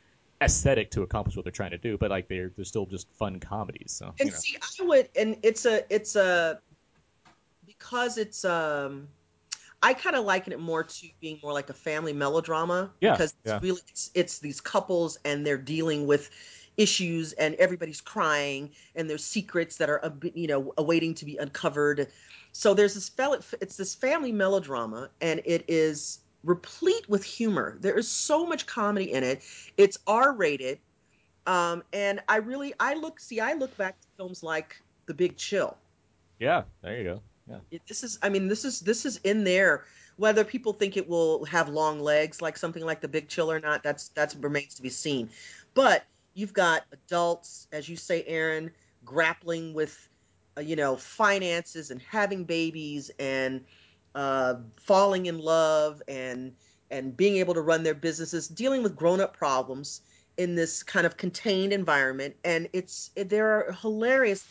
[0.43, 3.39] aesthetic to accomplish what they're trying to do but like they're they're still just fun
[3.41, 4.39] comedies so And you know.
[4.39, 6.61] see, I would, and it's a, it's a,
[7.67, 9.09] because it's um,
[9.83, 12.93] I kind of liken it more to being more like a family melodrama.
[13.01, 13.57] Yeah, Because yeah.
[13.57, 16.31] it's really, it's, it's these couples and they're dealing with
[16.77, 20.03] issues and everybody's crying and there's secrets that are,
[20.35, 22.09] you know, awaiting to be uncovered.
[22.53, 27.77] So there's this, fel- it's this family melodrama and it is replete with humor.
[27.81, 29.43] There is so much comedy in it.
[29.77, 30.81] It's R rated.
[31.47, 34.77] Um, and I really, I look, see, I look back to films like
[35.07, 35.77] The Big Chill.
[36.39, 39.45] yeah there you go yeah It, this is, I mean, this is this is in
[39.45, 39.85] there.
[40.17, 43.59] Whether people think it will have long legs like something like The Big Chill or
[43.61, 45.31] not, that's that's remains to be seen.
[45.75, 48.71] But you've got adults, as you say, Aaron,
[49.05, 49.97] grappling with,
[50.59, 53.65] uh, you know, finances and having babies and
[54.15, 56.53] uh, falling in love and
[56.91, 60.03] and being able to run their businesses, dealing with grown up problems
[60.37, 62.37] in this kind of contained environment.
[62.45, 64.45] And it's there are hilarious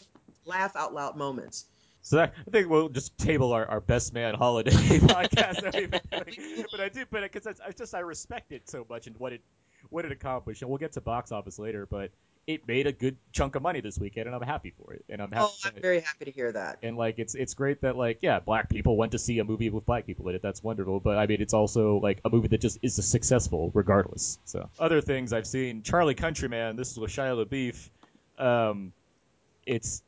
[0.45, 1.65] laugh out loud moments.
[2.01, 5.61] So that, I think we'll just table our, our best man holiday podcast.
[5.61, 6.65] that we've been doing.
[6.71, 9.33] but I do, but because I, I just I respect it so much and what
[9.33, 9.41] it
[9.89, 10.61] what it accomplished.
[10.61, 12.11] And we'll get to box office later, but
[12.47, 15.05] it made a good chunk of money this weekend, and I'm happy for it.
[15.07, 15.51] And I'm happy.
[15.65, 16.79] Oh, I'm very happy to hear that.
[16.81, 19.69] and like it's it's great that like yeah, black people went to see a movie
[19.69, 20.41] with black people in it.
[20.41, 20.99] That's wonderful.
[20.99, 24.39] But I mean, it's also like a movie that just is successful regardless.
[24.45, 26.75] So other things I've seen, Charlie Countryman.
[26.75, 27.89] This is with Shia LaBeouf.
[28.43, 28.93] Um,
[29.65, 30.01] it's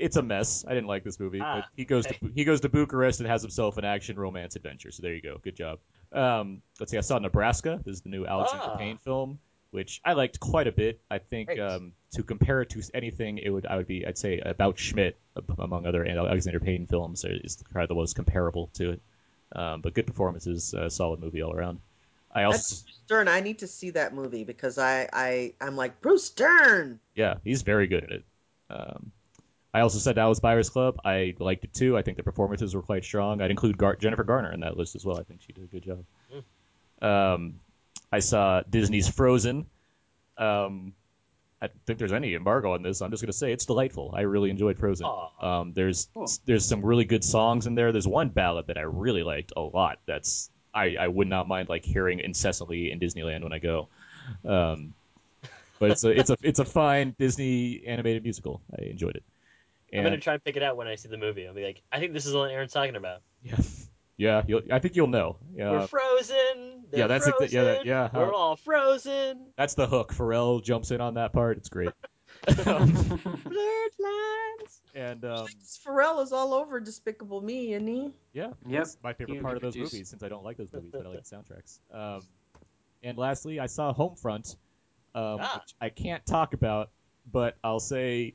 [0.00, 0.64] it's a mess.
[0.66, 3.28] I didn't like this movie, Ah, but he goes to he goes to Bucharest and
[3.28, 4.90] has himself an action romance adventure.
[4.90, 5.38] So there you go.
[5.42, 5.78] Good job.
[6.12, 6.98] Um, let's see.
[6.98, 7.80] I saw Nebraska.
[7.84, 8.76] This is the new Alexander Ah.
[8.76, 9.38] Payne film,
[9.70, 11.00] which I liked quite a bit.
[11.10, 14.40] I think um, to compare it to anything, it would I would be I'd say
[14.40, 15.16] about Schmidt
[15.58, 19.02] among other Alexander Payne films is probably the most comparable to it.
[19.52, 21.80] Um, but good performances, uh, solid movie all around.
[22.32, 23.26] I also That's Dern.
[23.26, 27.00] I need to see that movie because I I I'm like Bruce Dern.
[27.16, 28.24] yeah, he's very good at it.
[28.70, 29.10] Um,
[29.72, 31.00] I also said Dallas Buyers Club.
[31.04, 31.96] I liked it too.
[31.96, 33.40] I think the performances were quite strong.
[33.40, 35.18] I'd include Gar- Jennifer Garner in that list as well.
[35.18, 36.04] I think she did a good job.
[37.02, 37.60] Um,
[38.12, 39.66] I saw Disney's Frozen.
[40.36, 40.92] Um,
[41.62, 43.00] I don't think there's any embargo on this.
[43.02, 44.12] I'm just gonna say it's delightful.
[44.14, 45.06] I really enjoyed Frozen.
[45.40, 46.26] Um, there's Cool.
[46.46, 47.92] there's some really good songs in there.
[47.92, 49.98] There's one ballad that I really liked a lot.
[50.06, 53.88] That's I, I would not mind like hearing incessantly in Disneyland when I go.
[54.44, 54.94] Um,
[55.78, 58.60] but it's a it's a it's a fine Disney animated musical.
[58.78, 59.22] I enjoyed it.
[59.98, 61.46] I'm gonna try and pick it out when I see the movie.
[61.46, 63.22] I'll be like, I think this is the one Aaron's talking about.
[63.42, 63.56] Yeah,
[64.16, 64.42] yeah.
[64.46, 65.36] You'll, I think you'll know.
[65.54, 66.84] Yeah, We're frozen.
[66.90, 69.46] They're yeah, that's like the- yeah, that- yeah, how- We're all frozen.
[69.56, 70.12] that's the hook.
[70.14, 71.56] Pharrell jumps in on that part.
[71.58, 71.90] It's great.
[72.46, 74.80] Blurred lines.
[74.94, 75.46] and um,
[75.84, 78.12] Pharrell is all over Despicable Me, isn't he?
[78.32, 78.86] Yeah, Yep.
[79.02, 81.06] my favorite He part of those produced- movies since I don't like those movies, but
[81.06, 81.78] I like the soundtracks.
[81.92, 82.22] Um,
[83.02, 84.56] and lastly, I saw Homefront,
[85.14, 85.60] um, Ah.
[85.62, 86.90] which I can't talk about,
[87.30, 88.34] but I'll say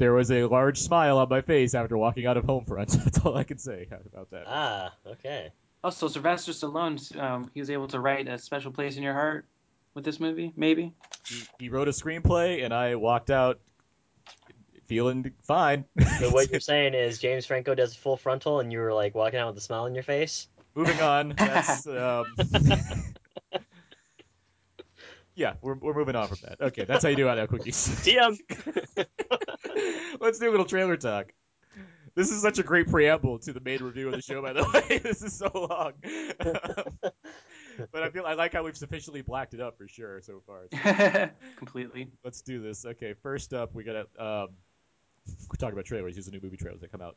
[0.00, 2.88] there was a large smile on my face after walking out of Homefront.
[3.04, 4.44] That's all I can say about that.
[4.46, 5.52] Ah, okay.
[5.84, 9.12] Oh, so Sylvester Stallone, um, he was able to write a special place in your
[9.12, 9.44] heart.
[9.94, 10.52] with this movie.
[10.56, 10.94] Maybe.
[11.28, 13.60] He, he wrote a screenplay, and I walked out
[14.86, 15.84] feeling fine.
[16.18, 19.38] So what you're saying is James Franco does full frontal, and you were like walking
[19.38, 20.48] out with a smile on your face.
[20.74, 21.34] Moving on.
[21.36, 22.24] That's um...
[25.34, 26.60] yeah, we're we're moving on from that.
[26.60, 27.88] Okay, that's how you do out of cookies.
[28.04, 28.38] TM.
[30.20, 31.32] Let's do a little trailer talk.
[32.14, 34.64] This is such a great preamble to the main review of the show, by the
[34.90, 34.98] way.
[34.98, 35.92] This is so long,
[37.92, 40.66] but I feel I like how we've sufficiently blacked it up for sure so far.
[40.72, 42.08] So Completely.
[42.24, 42.84] let's do this.
[42.84, 44.48] Okay, first up, we got to um,
[45.60, 46.16] we're about trailers.
[46.16, 47.16] These are the new movie trailers that come out,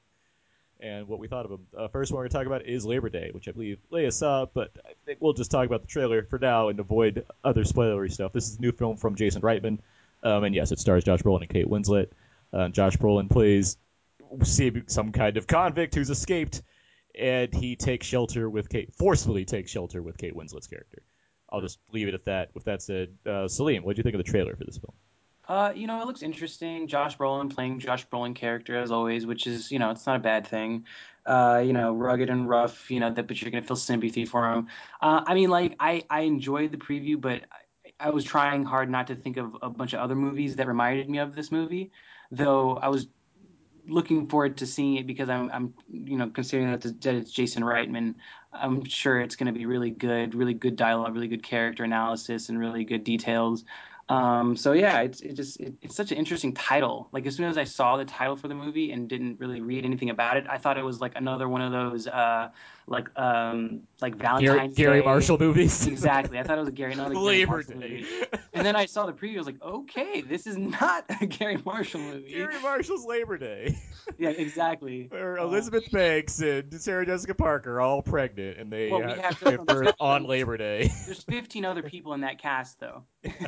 [0.80, 1.68] and what we thought of them.
[1.76, 4.12] Uh, first one we're going to talk about is Labor Day, which I believe Leah
[4.12, 7.64] saw, but I think we'll just talk about the trailer for now and avoid other
[7.64, 8.32] spoilery stuff.
[8.32, 9.80] This is a new film from Jason Reitman,
[10.22, 12.10] um, and yes, it stars Josh Brolin and Kate Winslet.
[12.54, 13.78] Uh, Josh Brolin plays
[14.88, 16.62] some kind of convict who's escaped,
[17.20, 21.04] and he takes shelter with Kate, forcefully takes shelter with Kate Winslet's character.
[21.50, 22.50] I'll just leave it at that.
[22.54, 24.94] With that said, uh, Salim, what do you think of the trailer for this film?
[25.48, 26.88] Uh, you know, it looks interesting.
[26.88, 30.20] Josh Brolin playing Josh Brolin character as always, which is, you know, it's not a
[30.20, 30.86] bad thing.
[31.26, 34.52] Uh, you know, rugged and rough, you know, that but you're gonna feel sympathy for
[34.52, 34.68] him.
[35.02, 37.44] Uh, I mean, like I I enjoyed the preview, but
[38.00, 40.68] I, I was trying hard not to think of a bunch of other movies that
[40.68, 41.92] reminded me of this movie,
[42.36, 43.08] though I was
[43.88, 48.16] looking forward to seeing it because I'm, I'm you know, considering that, it's- Jason Reitman,
[48.54, 52.50] I'm sure it's going to be really good, really good dialogue, really good character analysis,
[52.50, 53.66] and really good details.
[54.10, 57.08] Um, so yeah, it's it just it, it's such an interesting title.
[57.14, 59.86] Like as soon as I saw the title for the movie and didn't really read
[59.86, 62.50] anything about it, I thought it was like another one of those uh,
[62.88, 65.06] like um, like Gary, Valentine's Gary Day.
[65.06, 65.88] Marshall movies.
[65.94, 66.38] Exactly.
[66.40, 67.90] I thought it was a Gary another Gary Labor Marshall Day.
[68.02, 68.26] movie.
[68.54, 69.36] And then I saw the preview.
[69.36, 72.34] I was like, okay, this is not a Garry Marshall movie.
[72.34, 73.78] Garry Marshall's Labor Day.
[74.18, 75.08] Yeah, exactly.
[75.10, 79.06] Where Uh, Elizabeth Banks and Sarah Jessica Parker are all pregnant, and they Well, we
[79.14, 80.92] uh, have to- birth on Labor Day.
[81.06, 83.06] There's 15 other people in that cast, though,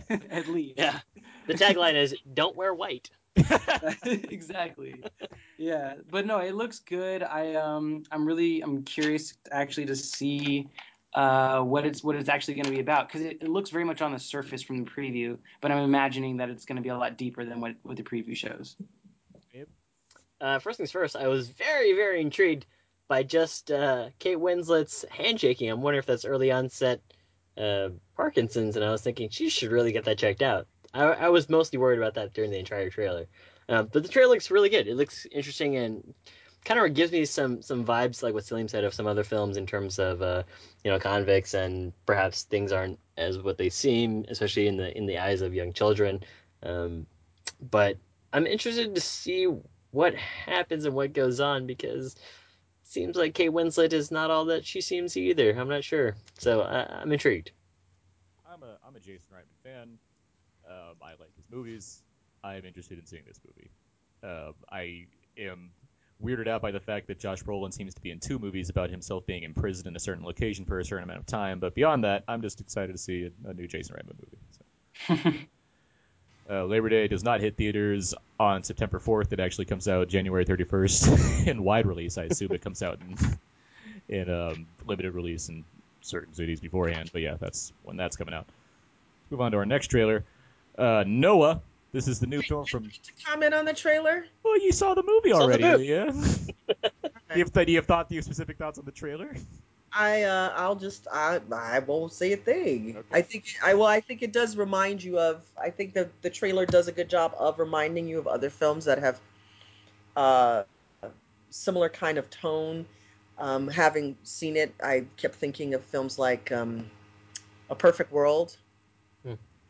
[0.09, 0.75] at least.
[0.77, 0.99] Yeah.
[1.47, 3.09] The tagline is "Don't wear white."
[4.05, 5.03] exactly.
[5.57, 7.23] Yeah, but no, it looks good.
[7.23, 10.69] I um, I'm really, I'm curious actually to see
[11.13, 13.83] uh, what it's what it's actually going to be about because it, it looks very
[13.83, 16.89] much on the surface from the preview, but I'm imagining that it's going to be
[16.89, 18.75] a lot deeper than what what the preview shows.
[19.53, 19.67] Yep.
[20.41, 22.65] Uh, first things first, I was very, very intrigued
[23.07, 25.69] by just uh, Kate Winslet's handshaking.
[25.69, 27.01] I'm wondering if that's early onset
[27.57, 30.67] uh, Parkinson's, and I was thinking she should really get that checked out.
[30.95, 33.27] I, I was mostly worried about that during the entire trailer,
[33.67, 34.87] uh, but the trailer looks really good.
[34.87, 36.13] It looks interesting and
[36.63, 39.57] kind of gives me some some vibes like what Salim said of some other films
[39.57, 40.43] in terms of uh,
[40.83, 45.05] you know convicts and perhaps things aren't as what they seem, especially in the in
[45.05, 46.23] the eyes of young children.
[46.63, 47.05] Um,
[47.69, 47.97] but
[48.33, 49.47] I'm interested to see
[49.91, 52.21] what happens and what goes on because it
[52.83, 55.51] seems like Kate Winslet is not all that she seems either.
[55.51, 57.51] I'm not sure, so I, I'm intrigued.
[58.49, 59.97] I'm a I'm a Jason Reitman fan.
[60.75, 62.01] Um, I like his movies.
[62.43, 63.69] I am interested in seeing this movie.
[64.23, 65.05] Um, I
[65.37, 65.71] am
[66.23, 68.89] weirded out by the fact that Josh Brolin seems to be in two movies about
[68.89, 71.59] himself being imprisoned in a certain location for a certain amount of time.
[71.59, 75.33] But beyond that, I'm just excited to see a, a new Jason Reitman movie.
[75.33, 75.45] So.
[76.47, 79.33] Uh, Labor Day does not hit theaters on September 4th.
[79.33, 82.19] It actually comes out January 31st in wide release.
[82.19, 83.39] I assume it comes out in,
[84.15, 85.63] in um, limited release in
[86.01, 87.09] certain cities beforehand.
[87.11, 88.45] But yeah, that's when that's coming out.
[89.31, 90.23] Move on to our next trailer.
[90.77, 91.61] Uh, Noah.
[91.91, 92.83] This is the new film from.
[92.83, 94.25] You to comment on the trailer?
[94.43, 95.85] Well, you saw the movie Saw already, movie.
[95.85, 96.11] yeah.
[96.67, 98.09] do, you have, do you have thought?
[98.09, 99.33] Do you have specific thoughts on the trailer?
[99.93, 102.97] I uh, I'll just I I won't say a thing.
[102.97, 103.07] Okay.
[103.13, 106.29] I think I well I think it does remind you of I think the the
[106.29, 109.19] trailer does a good job of reminding you of other films that have
[110.17, 110.63] uh
[111.49, 112.85] similar kind of tone.
[113.37, 116.89] Um, having seen it, I kept thinking of films like um,
[117.69, 118.55] A Perfect World.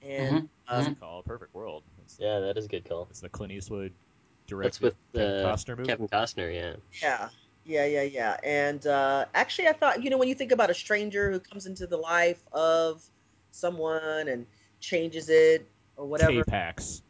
[0.06, 0.50] And Mhm.
[0.68, 1.84] um, It's called Perfect World.
[2.04, 3.08] It's, Yeah, that is a good call.
[3.10, 5.90] it's the Clint Eastwood That's directed with Kevin uh, Costner movie.
[5.90, 6.54] Kevin Costner.
[6.54, 6.76] Yeah.
[7.02, 7.30] Yeah,
[7.66, 8.38] yeah, yeah, yeah.
[8.44, 11.66] And uh, actually, I thought, you know, when you think about a stranger who comes
[11.66, 13.04] into the life of
[13.52, 14.46] someone and
[14.80, 17.02] changes it or whatever, K-Pax.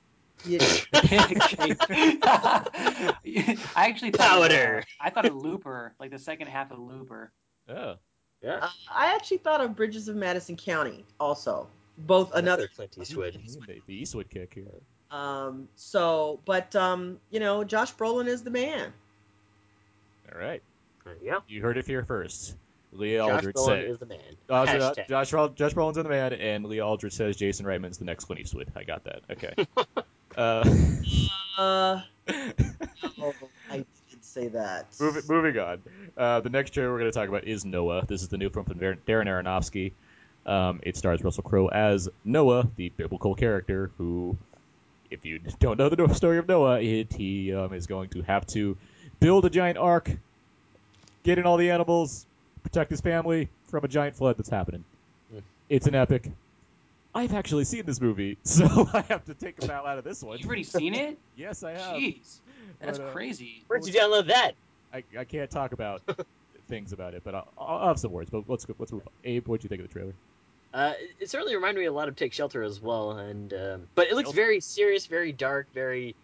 [0.46, 0.60] you,
[0.93, 0.98] I
[3.76, 7.32] actually thought of, I thought of Looper, like the second half of Looper.
[7.68, 7.96] Oh,
[8.41, 8.60] Yeah.
[8.62, 11.68] uh, I actually thought of Bridges of Madison County also.
[11.98, 12.68] Both another.
[12.76, 13.39] Clint Eastwood.
[13.68, 14.66] the, the Eastwood kick here.
[15.12, 18.91] Um, so, but um, you know, Josh Brolin is the man.
[20.34, 20.62] All right,
[21.24, 21.39] Yeah.
[21.48, 22.56] you heard it here first.
[22.91, 23.84] Leah Josh Aldridge Brolin said.
[23.86, 24.20] is the man.
[24.50, 27.98] Uh, so, uh, Josh, Josh Brolin's in the man, and Leah Aldridge says Jason Reitman's
[27.98, 28.72] the next Clint Eastwood.
[28.76, 29.22] I got that.
[29.32, 29.54] Okay.
[30.38, 30.64] uh,
[31.58, 32.02] Uh,
[33.22, 33.34] oh,
[33.72, 33.78] I
[34.10, 34.88] did say that.
[35.00, 35.82] moving, moving on.
[36.18, 38.06] Uh, the next trailer we're going to talk about is Noah.
[38.06, 39.93] This is the new film from Darren Aronofsky.
[40.46, 44.38] Um, it stars Russell Crowe as Noah, the biblical character who,
[45.10, 48.46] if you don't know the story of Noah, it, he um, is going to have
[48.48, 48.78] to
[49.20, 50.12] build a giant ark,
[51.24, 52.26] get in all the animals,
[52.64, 54.84] protect his family from a giant flood that's happening.
[55.32, 55.39] Hmm.
[55.70, 56.32] It's an epic.
[57.16, 60.22] I've actually seen this movie, so I have to take a bow out of this
[60.22, 60.38] one.
[60.38, 61.18] You've already seen it?
[61.38, 61.96] Yes, I have.
[61.98, 62.38] Jeez,
[62.80, 63.64] that's But, uh, crazy.
[63.68, 64.52] Where'd you download that?
[64.93, 66.02] I, I can't talk about
[66.70, 68.30] things about it, but I'll, I'll have some words.
[68.30, 69.14] But let's go- let's move on.
[69.24, 70.14] Abe, what'd you think of the trailer?
[70.76, 74.07] Uh, it certainly reminded me a lot of Take Shelter as well, and um, but
[74.07, 76.15] it looks very serious, very dark, very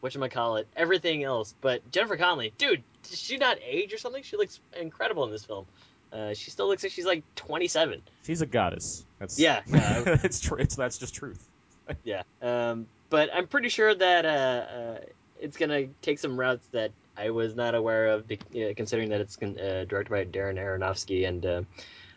[0.00, 1.54] what you call it, everything else.
[1.60, 4.22] But Jennifer Connelly, dude, does she not age or something?
[4.22, 5.66] She looks incredible in this film.
[6.10, 8.00] Uh, she still looks like she's like 27.
[8.24, 9.04] She's a goddess.
[9.18, 10.16] That's Yeah, yeah.
[10.24, 10.56] it's true.
[10.56, 11.46] It's that's just truth.
[12.04, 12.22] Yeah.
[12.40, 14.98] Um, but I'm pretty sure that uh, uh,
[15.40, 18.36] it's gonna take some routes that I was not aware of, uh,
[18.76, 21.62] considering that it's uh, directed by Darren Aronofsky, and uh,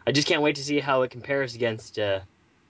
[0.06, 2.22] I just can't wait to see how it compares against uh,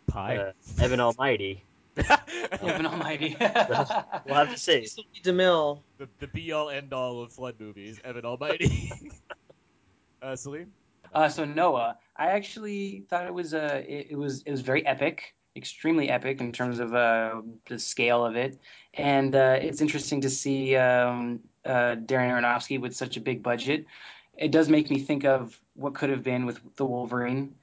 [0.07, 0.37] Pi.
[0.37, 1.63] uh, Evan Almighty.
[1.97, 3.37] Heaven Almighty.
[4.25, 4.85] We'll have to see.
[4.85, 5.21] Cecil B.
[5.23, 5.81] DeMille.
[5.97, 7.99] the the be all end all of flood movies.
[8.03, 8.91] Evan Almighty.
[10.21, 10.71] uh, Salim.
[11.13, 14.85] Uh, so Noah, I actually thought it was uh, it, it was it was very
[14.87, 18.59] epic, extremely epic in terms of uh, the scale of it,
[18.95, 23.85] and uh, it's interesting to see um, uh, Darren Aronofsky with such a big budget.
[24.37, 27.55] It does make me think of what could have been with the Wolverine,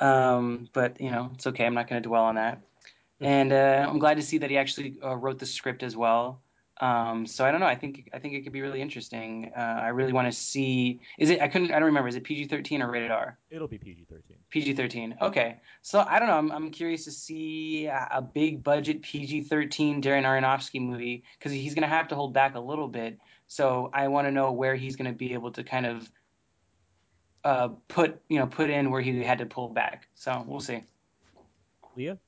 [0.00, 1.64] um, but you know it's okay.
[1.64, 2.60] I'm not going to dwell on that.
[3.20, 6.40] And uh, I'm glad to see that he actually uh, wrote the script as well.
[6.80, 7.66] Um, so I don't know.
[7.66, 9.50] I think I think it could be really interesting.
[9.56, 11.00] Uh, I really want to see.
[11.18, 11.40] Is it?
[11.40, 11.72] I couldn't.
[11.72, 12.08] I don't remember.
[12.08, 13.36] Is it PG-13 or rated R?
[13.50, 14.36] It'll be PG thirteen.
[14.50, 15.20] PG-13.
[15.20, 15.56] Okay.
[15.82, 16.38] So I don't know.
[16.38, 21.74] I'm, I'm curious to see a, a big budget PG-13 Darren Aronofsky movie because he's
[21.74, 23.18] going to have to hold back a little bit.
[23.48, 26.10] So I want to know where he's going to be able to kind of
[27.44, 30.08] uh, put you know put in where he had to pull back.
[30.14, 30.84] So we'll see.
[31.96, 32.18] Leah.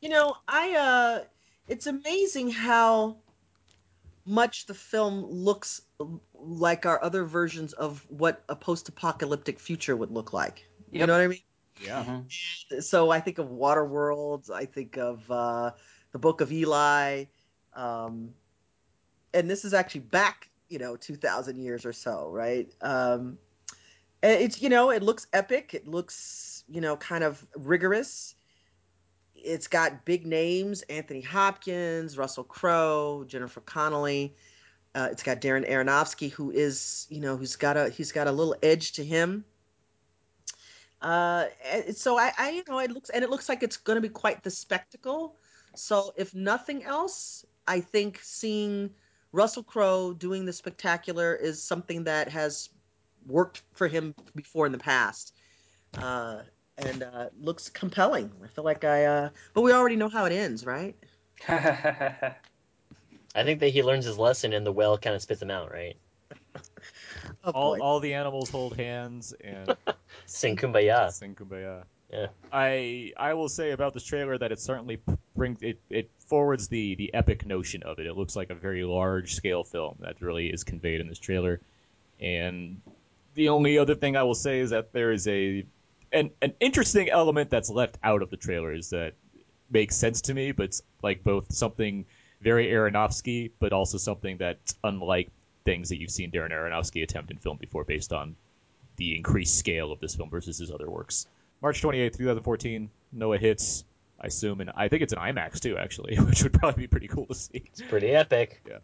[0.00, 1.24] You know, I uh
[1.68, 3.16] it's amazing how
[4.24, 5.82] much the film looks
[6.34, 10.64] like our other versions of what a post-apocalyptic future would look like.
[10.92, 11.40] You know what I mean?
[11.84, 12.04] Yeah.
[12.04, 12.82] Mhm.
[12.82, 15.72] So I think of Waterworld, I think of uh
[16.12, 17.24] the Book of Eli,
[17.74, 18.34] um
[19.34, 22.72] and this is actually back, you know, 2000 years or so, right?
[22.80, 23.38] Um
[24.22, 28.34] it's you know, it looks epic, it looks, you know, kind of rigorous
[29.44, 34.34] it's got big names Anthony Hopkins, Russell Crowe, Jennifer Connelly.
[34.94, 38.32] Uh, it's got Darren Aronofsky, who is, you know, who's got a he's got a
[38.32, 39.44] little edge to him.
[41.00, 41.46] Uh,
[41.94, 44.08] so I, I, you know, it looks and it looks like it's going to be
[44.08, 45.36] quite the spectacle.
[45.74, 48.90] So if nothing else, I think seeing
[49.32, 52.68] Russell Crowe doing the spectacular is something that has
[53.26, 55.34] worked for him before in the past.
[55.96, 56.42] Uh,
[56.78, 58.30] and uh, looks compelling.
[58.42, 60.96] I feel like I, uh, but we already know how it ends, right?
[61.48, 62.34] I
[63.44, 65.96] think that he learns his lesson and the whale kind of spits him out, right?
[67.44, 69.74] Oh, all, all the animals hold hands and
[70.26, 71.10] Sing kumbaya.
[71.10, 71.82] sing kumbaya.
[72.12, 72.28] Yeah.
[72.52, 76.68] I I will say about this trailer that it certainly p- brings it it forwards
[76.68, 78.06] the the epic notion of it.
[78.06, 81.60] It looks like a very large scale film that really is conveyed in this trailer.
[82.20, 82.80] And
[83.34, 85.66] the only other thing I will say is that there is a
[86.12, 89.14] an an interesting element that's left out of the trailers that
[89.68, 92.04] makes sense to me, but it's like both something
[92.40, 95.28] very Aronofsky, but also something that's unlike
[95.64, 98.36] things that you've seen Darren Aronofsky attempt in film before, based on
[98.94, 101.26] the increased scale of this film versus his other works.
[101.60, 103.84] March 28th, 2014, Noah hits,
[104.22, 107.08] I assume, and I think it's an IMAX too, actually, which would probably be pretty
[107.08, 107.64] cool to see.
[107.66, 108.62] It's pretty epic.
[108.68, 108.78] Yeah.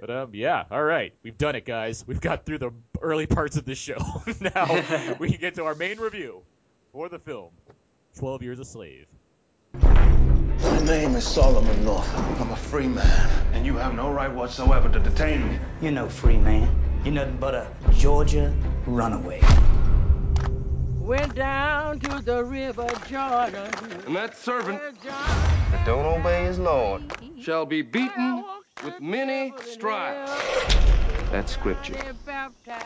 [0.00, 2.04] But um, yeah, all right, we've done it, guys.
[2.04, 3.98] We've got through the early parts of this show.
[4.40, 6.42] now we can get to our main review
[6.90, 7.50] for the film,
[8.18, 9.06] 12 Years a Slave.
[9.74, 12.40] My name is Solomon Northup.
[12.40, 13.30] I'm a free man.
[13.52, 15.58] And you have no right whatsoever to detain me.
[15.80, 16.68] You're no free man.
[17.04, 18.52] You're nothing but a Georgia
[18.86, 19.40] runaway.
[21.02, 23.70] Went down to the river Jordan.
[24.06, 27.02] And that servant That don't obey his Lord.
[27.40, 28.44] shall be beaten
[28.84, 30.30] with many stripes.
[31.32, 31.94] That's scripture.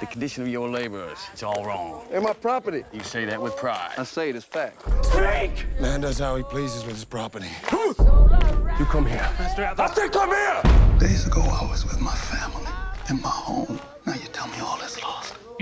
[0.00, 2.06] The condition of your laborers, it's all wrong.
[2.10, 2.84] And my property.
[2.92, 3.92] You say that with pride.
[3.98, 4.82] I say it as fact.
[5.04, 5.66] Speak!
[5.78, 7.50] Man does how he pleases with his property.
[7.70, 9.28] You come here.
[9.38, 10.98] I said come here!
[10.98, 12.72] Days ago, I was with my family
[13.10, 13.78] in my home.
[14.06, 14.86] Now you tell me all is lost.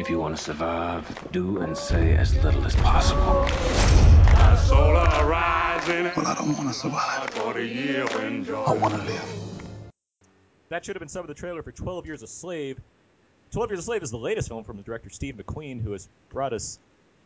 [0.05, 3.23] If you want to survive, do and say as little as possible.
[3.23, 7.31] My soul Well, I don't want to survive.
[7.31, 9.63] for the year when I want to live.
[10.69, 12.79] That should have been some of the trailer for 12 Years a Slave.
[13.53, 16.07] 12 Years a Slave is the latest film from the director Steve McQueen, who has
[16.29, 16.79] brought us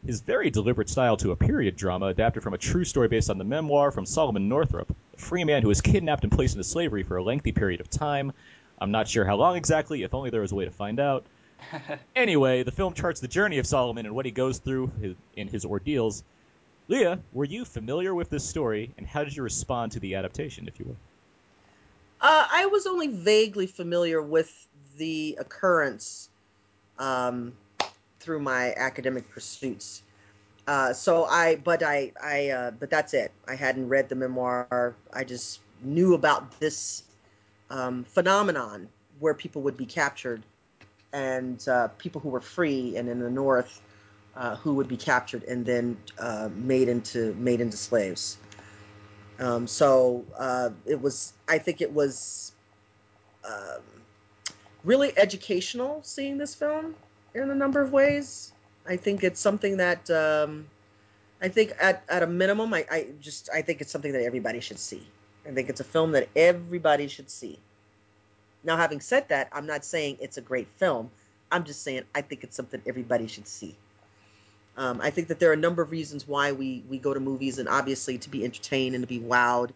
[0.07, 3.39] his very deliberate style to a period drama adapted from a true story based on
[3.39, 7.03] the memoir from Solomon Northup, a free man who was kidnapped and placed into slavery
[7.03, 8.33] for a lengthy period of time.
[8.81, 11.27] I'm not sure how long exactly, if only there was a way to find out.
[12.17, 14.91] anyway, the film charts the journey of Solomon and what he goes through
[15.37, 16.23] in his ordeals.
[16.89, 20.67] Leah, were you familiar with this story, and how did you respond to the adaptation,
[20.69, 20.97] if you will?
[22.21, 26.31] Uh, I was only vaguely familiar with the occurrence
[26.99, 27.53] um,
[28.21, 30.03] through my academic pursuits.
[30.67, 33.33] Uh, so I, but I, I, uh, but that's it.
[33.47, 34.97] I hadn't read the memoir.
[35.13, 37.05] I just knew about this
[37.71, 38.89] um, phenomenon
[39.21, 40.43] where people would be captured
[41.13, 43.81] and uh, people who were free and in the North
[44.37, 48.39] uh, who would be captured and then uh, made into made into slaves.
[49.41, 51.33] Um, so uh, it was.
[51.49, 52.53] I think it was
[53.45, 53.83] um,
[54.85, 56.95] really educational seeing this film
[57.35, 58.53] in a number of ways.
[58.87, 60.67] I think it's something that um,
[61.43, 64.61] I think at, at a minimum, I, I just I think it's something that everybody
[64.61, 65.07] should see.
[65.47, 67.59] I think it's a film that everybody should see.
[68.69, 71.11] Now, having said that, I'm not saying it's a great film.
[71.51, 73.75] I'm just saying I think it's something everybody should see.
[74.77, 77.19] Um, I think that there are a number of reasons why we we go to
[77.19, 79.71] movies, and obviously to be entertained and to be wowed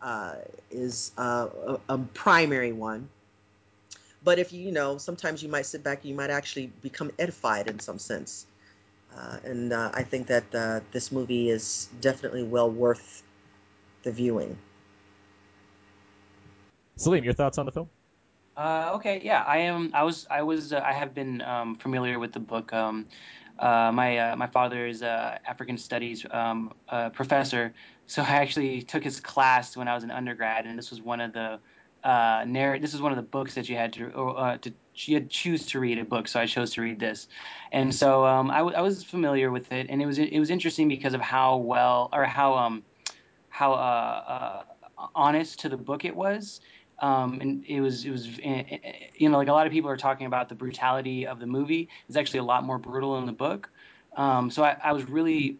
[0.00, 0.36] uh,
[0.70, 3.10] is uh, a, a primary one.
[4.24, 7.10] But if you you know, sometimes you might sit back and you might actually become
[7.18, 8.46] edified in some sense.
[9.14, 13.22] Uh, and uh, I think that uh, this movie is definitely well worth
[14.04, 14.56] the viewing.
[16.96, 17.90] Salim, your thoughts on the film?
[18.56, 19.90] Uh, okay, yeah, I am.
[19.94, 20.26] I was.
[20.30, 20.72] I was.
[20.74, 22.72] Uh, I have been um, familiar with the book.
[22.72, 23.08] Um,
[23.58, 27.72] uh, my uh, my father is a African studies um, uh, professor,
[28.06, 31.22] so I actually took his class when I was an undergrad, and this was one
[31.22, 31.60] of the
[32.04, 35.14] uh, narr- This is one of the books that you had to uh, to you
[35.14, 37.28] had choose to read a book, so I chose to read this,
[37.72, 40.50] and so um, I, w- I was familiar with it, and it was it was
[40.50, 42.84] interesting because of how well or how um
[43.48, 44.64] how uh,
[44.98, 46.60] uh, honest to the book it was
[46.98, 49.90] um, and it was it was eh, eh, you know like a lot of people
[49.90, 51.88] are talking about the brutality of the movie.
[52.08, 53.70] It's actually a lot more brutal in the book.
[54.16, 55.58] Um, so I, I, was really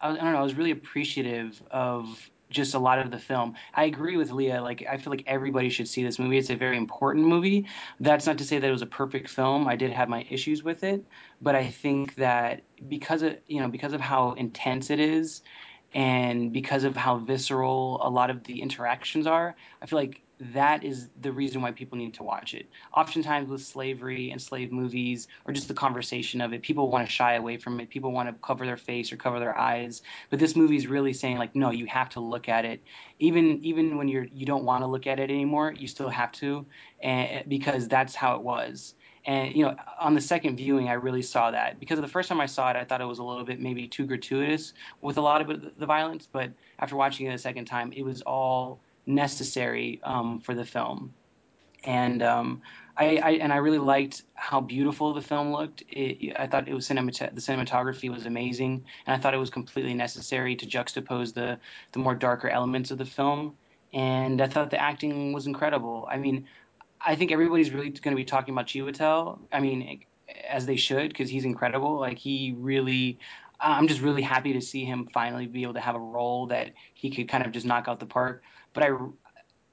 [0.00, 3.18] I, was, I, don't know I was really appreciative of just a lot of the
[3.18, 3.54] film.
[3.74, 6.38] I agree with Leah like I feel like everybody should see this movie.
[6.38, 7.66] It's a very important movie.
[8.00, 9.66] That's not to say that it was a perfect film.
[9.66, 11.04] I did have my issues with it.
[11.42, 15.42] But I think that because of you know because of how intense it is
[15.94, 20.82] and because of how visceral a lot of the interactions are I feel like that
[20.82, 22.68] is the reason why people need to watch it.
[22.92, 27.12] Oftentimes, with slavery and slave movies, or just the conversation of it, people want to
[27.12, 27.88] shy away from it.
[27.88, 30.02] People want to cover their face or cover their eyes.
[30.30, 32.82] But this movie is really saying, like, no, you have to look at it,
[33.18, 35.72] even even when you're you don't want to look at it anymore.
[35.76, 36.66] You still have to,
[37.00, 38.94] and because that's how it was.
[39.26, 42.40] And you know, on the second viewing, I really saw that because the first time
[42.40, 45.22] I saw it, I thought it was a little bit maybe too gratuitous with a
[45.22, 46.28] lot of the violence.
[46.30, 51.14] But after watching it a second time, it was all necessary um, for the film.
[51.84, 52.62] And um,
[52.96, 55.82] I, I, and I really liked how beautiful the film looked.
[55.88, 59.50] It, I thought it was cinemat- the cinematography was amazing, and I thought it was
[59.50, 61.58] completely necessary to juxtapose the
[61.92, 63.56] the more darker elements of the film.
[63.92, 66.08] And I thought the acting was incredible.
[66.10, 66.46] I mean,
[67.00, 69.38] I think everybody's really going to be talking about Chiwetel.
[69.52, 70.04] I mean,
[70.48, 71.98] as they should, because he's incredible.
[71.98, 73.18] Like he really,
[73.60, 76.72] I'm just really happy to see him finally be able to have a role that
[76.94, 78.42] he could kind of just knock out the park.
[78.74, 78.90] But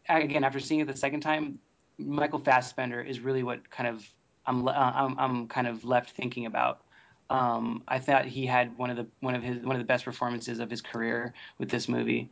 [0.08, 1.60] I, again, after seeing it the second time,
[1.98, 4.08] Michael Fassbender is really what kind of
[4.46, 6.82] I'm I'm, I'm kind of left thinking about.
[7.30, 10.06] Um, I thought he had one of the one of his one of the best
[10.06, 12.30] performances of his career with this movie.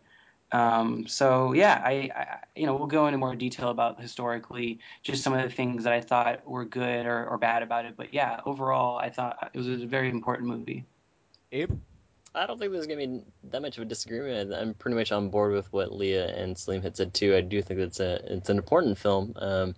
[0.52, 5.24] Um, so yeah, I, I, you know we'll go into more detail about historically just
[5.24, 7.96] some of the things that I thought were good or, or bad about it.
[7.96, 10.86] But yeah, overall I thought it was a very important movie.
[11.52, 11.80] Abe.
[12.36, 13.22] I don't think there's gonna be
[13.52, 14.54] that much of a disagreement.
[14.54, 17.36] I'm pretty much on board with what Leah and Salim had said too.
[17.36, 19.34] I do think it's a it's an important film.
[19.36, 19.76] Um,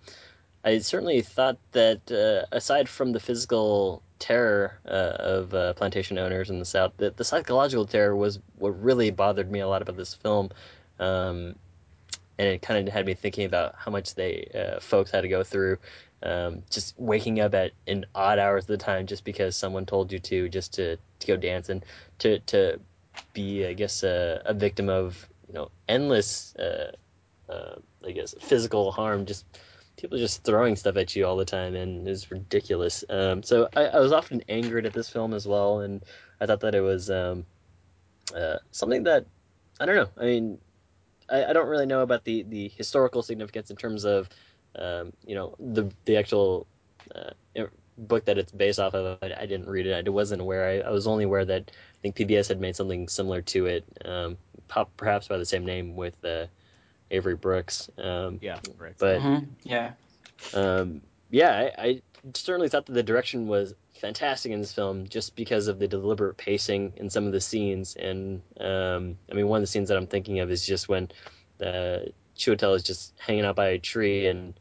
[0.64, 6.50] I certainly thought that uh, aside from the physical terror uh, of uh, plantation owners
[6.50, 9.96] in the South, that the psychological terror was what really bothered me a lot about
[9.96, 10.50] this film.
[11.00, 11.56] Um,
[12.38, 15.28] and it kind of had me thinking about how much they uh, folks had to
[15.28, 15.78] go through
[16.22, 20.12] um, just waking up at in odd hours of the time just because someone told
[20.12, 21.84] you to just to, to go dance and
[22.18, 22.78] to to
[23.32, 26.92] be I guess a, a victim of you know endless uh,
[27.48, 29.26] uh, I guess physical harm.
[29.26, 29.46] Just
[29.96, 33.04] people just throwing stuff at you all the time and is ridiculous.
[33.08, 36.02] Um, so I, I, was often angered at this film as well and
[36.40, 37.44] I thought that it was um,
[38.34, 39.26] uh, something that
[39.78, 40.08] I don't know.
[40.16, 40.58] I mean
[41.28, 44.28] I, I don't really know about the the historical significance in terms of
[44.76, 46.66] um, you know the the actual
[47.14, 47.30] uh,
[47.98, 49.18] book that it's based off of.
[49.22, 50.06] I, I didn't read it.
[50.06, 50.68] I wasn't aware.
[50.68, 53.84] I, I, was only aware that I think PBS had made something similar to it,
[54.04, 54.36] um,
[54.96, 56.46] perhaps by the same name with uh,
[57.10, 57.90] Avery Brooks.
[57.98, 58.94] Um, yeah, right.
[58.98, 59.44] But mm-hmm.
[59.62, 59.92] yeah,
[60.54, 62.02] um, yeah, I, I,
[62.34, 66.36] certainly thought that the direction was fantastic in this film, just because of the deliberate
[66.36, 67.94] pacing in some of the scenes.
[67.94, 71.10] And um, I mean, one of the scenes that I'm thinking of is just when
[71.58, 74.54] the Chiwetel is just hanging out by a tree, and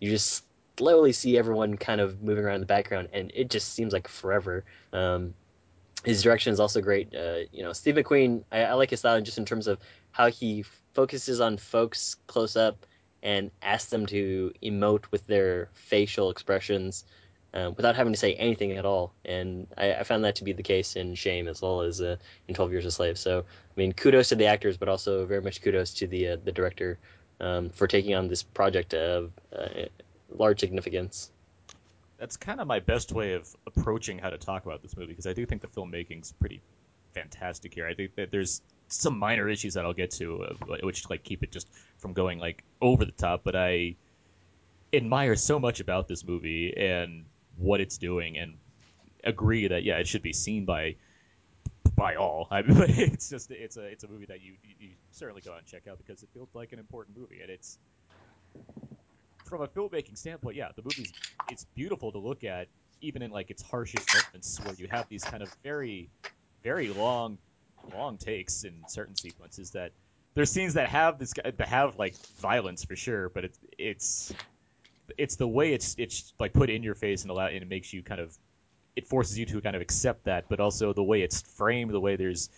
[0.00, 0.44] you just
[0.78, 4.08] slowly see everyone kind of moving around in the background, and it just seems like
[4.08, 4.64] forever.
[4.92, 5.34] Um,
[6.04, 7.14] his direction is also great.
[7.14, 9.78] Uh, you know, Steve McQueen, I, I, like his style just in terms of
[10.12, 12.86] how he focuses on folks close up
[13.22, 17.04] and asks them to emote with their facial expressions
[17.52, 19.12] um, without having to say anything at all.
[19.24, 22.16] And I, I, found that to be the case in Shame as well as uh,
[22.46, 23.18] in Twelve Years a Slave.
[23.18, 26.36] So, I mean, kudos to the actors, but also very much kudos to the uh,
[26.44, 26.98] the director
[27.40, 29.86] um, for taking on this project of uh,
[30.30, 31.30] large significance.
[32.18, 35.26] That's kind of my best way of approaching how to talk about this movie because
[35.26, 36.60] I do think the filmmaking's pretty
[37.14, 37.86] fantastic here.
[37.86, 41.42] I think that there's some minor issues that I'll get to, uh, which like keep
[41.42, 41.68] it just
[41.98, 43.42] from going like over the top.
[43.44, 43.94] But I
[44.92, 47.24] admire so much about this movie and
[47.56, 48.54] what it's doing, and
[49.24, 50.96] agree that yeah, it should be seen by
[51.98, 52.48] by all.
[52.50, 55.58] I mean, it's just it's a it's a movie that you you certainly go out
[55.58, 57.78] and check out because it feels like an important movie, and it's
[59.44, 61.12] from a filmmaking standpoint, yeah, the movie's
[61.48, 62.68] it's beautiful to look at,
[63.00, 66.10] even in like its harshest moments, where you have these kind of very,
[66.62, 67.38] very long,
[67.92, 69.72] long takes in certain sequences.
[69.72, 69.92] That
[70.34, 74.36] there's scenes that have this that have like violence for sure, but it's it's
[75.16, 77.92] it's the way it's it's like put in your face and allow and it makes
[77.92, 78.36] you kind of
[78.98, 82.00] it forces you to kind of accept that, but also the way it's framed, the
[82.00, 82.50] way there's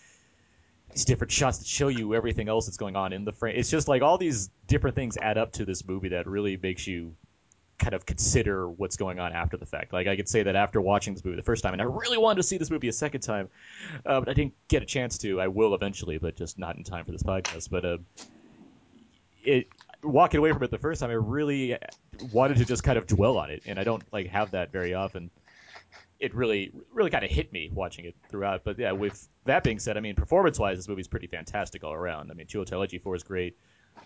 [0.91, 3.55] these different shots that show you everything else that's going on in the frame.
[3.55, 6.87] It's just like all these different things add up to this movie that really makes
[6.87, 7.15] you
[7.77, 9.93] kind of consider what's going on after the fact.
[9.93, 12.17] Like I could say that after watching this movie the first time, and I really
[12.17, 13.47] wanted to see this movie a second time,
[14.05, 15.39] uh, but I didn't get a chance to.
[15.39, 17.69] I will eventually, but just not in time for this podcast.
[17.69, 17.97] But uh,
[19.43, 19.67] it
[20.03, 21.77] walking away from it the first time, I really
[22.33, 24.93] wanted to just kind of dwell on it, and I don't like have that very
[24.93, 25.29] often
[26.21, 28.63] it really really kind of hit me watching it throughout.
[28.63, 31.93] But yeah, with that being said, I mean, performance wise, this movie's pretty fantastic all
[31.93, 32.31] around.
[32.31, 33.57] I mean, Chiwetel Ejiofor is great.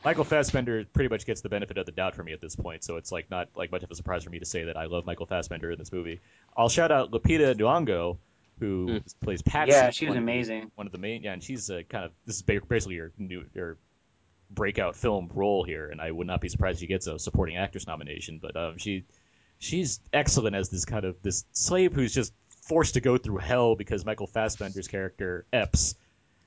[0.04, 2.84] Michael Fassbender pretty much gets the benefit of the doubt for me at this point,
[2.84, 4.86] so it's like not like much of a surprise for me to say that I
[4.86, 6.22] love Michael Fassbender in this movie.
[6.58, 8.18] I'll shout out Lupita Nyong'o,
[8.60, 9.16] who mm.
[9.22, 9.72] plays Patsy.
[9.72, 10.72] Yeah, she was amazing.
[10.76, 13.46] One of the main, yeah, and she's a kind of this is basically your new
[13.54, 13.78] your
[14.50, 17.58] breakout film role here, and I would not be surprised if she gets a supporting
[17.58, 18.40] actress nomination.
[18.42, 19.06] But um, she
[19.60, 23.76] she's excellent as this kind of this slave who's just forced to go through hell
[23.76, 25.96] because Michael Fassbender's character Epps,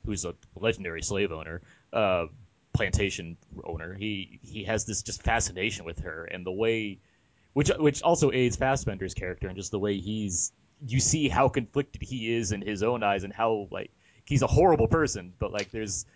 [0.04, 2.26] who's a legendary slave owner, uh,
[2.72, 6.98] plantation owner, he he has this just fascination with her and the way,
[7.52, 10.52] which which also aids Fassbender's character and just the way he's
[10.86, 13.90] you see how conflicted he is in his own eyes and how like
[14.24, 16.06] he's a horrible person, but like there's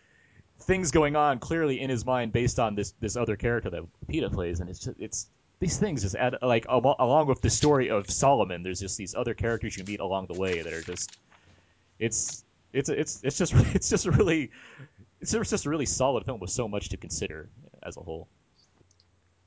[0.61, 4.32] things going on clearly in his mind based on this this other character that Lupita
[4.32, 5.26] plays, and it's just, it's
[5.62, 8.64] these things just add like along with the story of Solomon.
[8.64, 11.16] There's just these other characters you meet along the way that are just
[12.00, 14.50] it's it's it's it's just it's just really
[15.20, 17.48] it's just a really solid film with so much to consider
[17.84, 18.26] as a whole.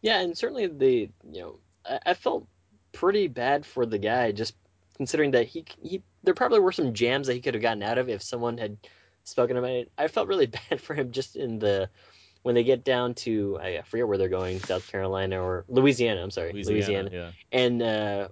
[0.02, 2.48] Yeah, and certainly the you know I, I felt
[2.94, 4.56] pretty bad for the guy just
[4.96, 7.98] considering that he he there probably were some jams that he could have gotten out
[7.98, 8.78] of if someone had
[9.26, 9.92] spoken about it.
[9.98, 11.90] I felt really bad for him just in the
[12.46, 16.22] when they get down to I forget where they're going, South Carolina or Louisiana.
[16.22, 16.76] I'm sorry, Louisiana.
[16.76, 17.10] Louisiana.
[17.12, 17.32] Yeah.
[17.52, 18.28] And uh,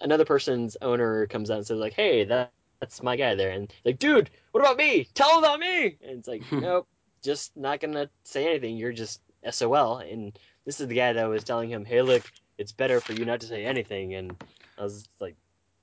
[0.00, 3.70] another person's owner comes out and says like, "Hey, that that's my guy there," and
[3.84, 5.06] like, "Dude, what about me?
[5.12, 6.88] Tell him about me." And it's like, nope,
[7.22, 8.78] just not gonna say anything.
[8.78, 9.98] You're just SOL.
[9.98, 12.22] And this is the guy that was telling him, "Hey, look,
[12.56, 14.42] it's better for you not to say anything." And
[14.78, 15.36] I was like,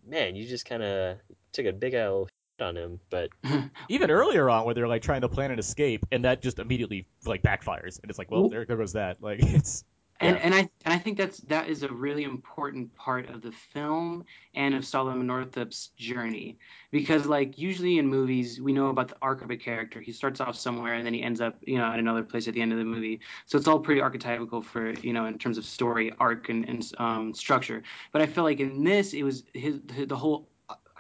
[0.04, 1.18] man, you just kind of
[1.52, 2.28] took a big L
[2.62, 3.30] on him, but
[3.90, 7.08] even earlier on, where they're like trying to plan an escape, and that just immediately
[7.26, 9.18] like backfires, and it's like, well, there, there goes that.
[9.28, 9.84] Like it's
[10.20, 10.42] and yeah.
[10.44, 14.26] and I and I think that's that is a really important part of the film
[14.56, 16.58] and of Solomon Northup's journey.
[16.92, 20.02] Because like usually in movies we know about the arc of a character.
[20.02, 22.54] He starts off somewhere and then he ends up you know at another place at
[22.54, 23.20] the end of the movie.
[23.46, 26.92] So it's all pretty archetypical for you know in terms of story arc and, and
[26.98, 27.84] um, structure.
[28.12, 30.48] But I feel like in this it was his the whole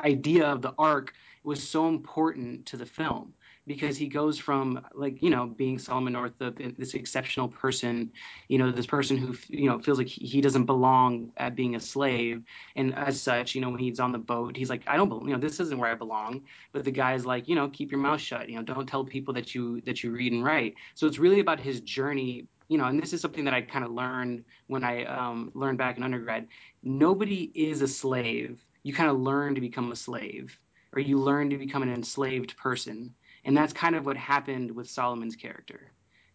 [0.03, 1.13] idea of the arc
[1.47, 3.33] was so important to the film
[3.65, 8.11] because he goes from like you know being Solomon Northup, this exceptional person,
[8.49, 11.79] you know this person who you know feels like he doesn't belong at being a
[11.79, 12.43] slave,
[12.75, 15.31] and as such, you know when he's on the boat, he's like I don't you
[15.31, 16.41] know this isn't where I belong.
[16.73, 19.33] But the guy's like you know keep your mouth shut, you know don't tell people
[19.35, 20.75] that you that you read and write.
[20.95, 23.85] So it's really about his journey you know, and this is something that I kind
[23.85, 26.47] of learned when I um, learned back in undergrad.
[26.83, 28.59] Nobody is a slave.
[28.83, 30.59] You kind of learn to become a slave,
[30.97, 33.13] or you learn to become an enslaved person,
[33.45, 35.91] and that's kind of what happened with Solomon's character,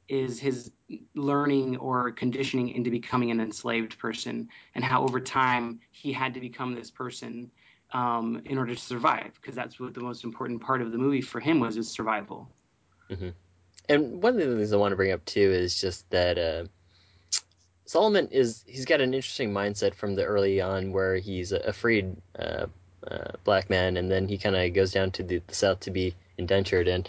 [0.09, 0.71] is his
[1.17, 6.39] learning or conditioning into becoming an enslaved person, and how over time he had to
[6.41, 7.51] become this person
[7.93, 11.21] um, in order to survive, because that's what the most important part of the movie
[11.21, 12.49] for him was his survival.
[13.11, 13.31] Mm-hmm.
[13.89, 16.67] And one of the things I want to bring up too is just that uh,
[17.85, 22.17] Solomon is he's got an interesting mindset from the early on where he's a, freed
[22.39, 22.67] uh,
[23.11, 25.91] uh, black man, and then he kind of goes down to the, the south to
[25.91, 27.09] be indentured, and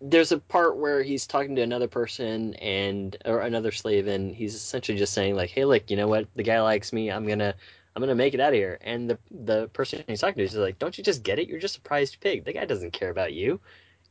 [0.00, 4.54] there's a part where he's talking to another person and or another slave, and he's
[4.54, 6.26] essentially just saying like, "Hey, look, you know what?
[6.36, 7.10] The guy likes me.
[7.10, 7.54] I'm gonna."
[7.96, 8.78] I'm gonna make it out of here.
[8.82, 11.48] And the the person he's talking to is like, "Don't you just get it?
[11.48, 12.44] You're just a prized pig.
[12.44, 13.60] The guy doesn't care about you."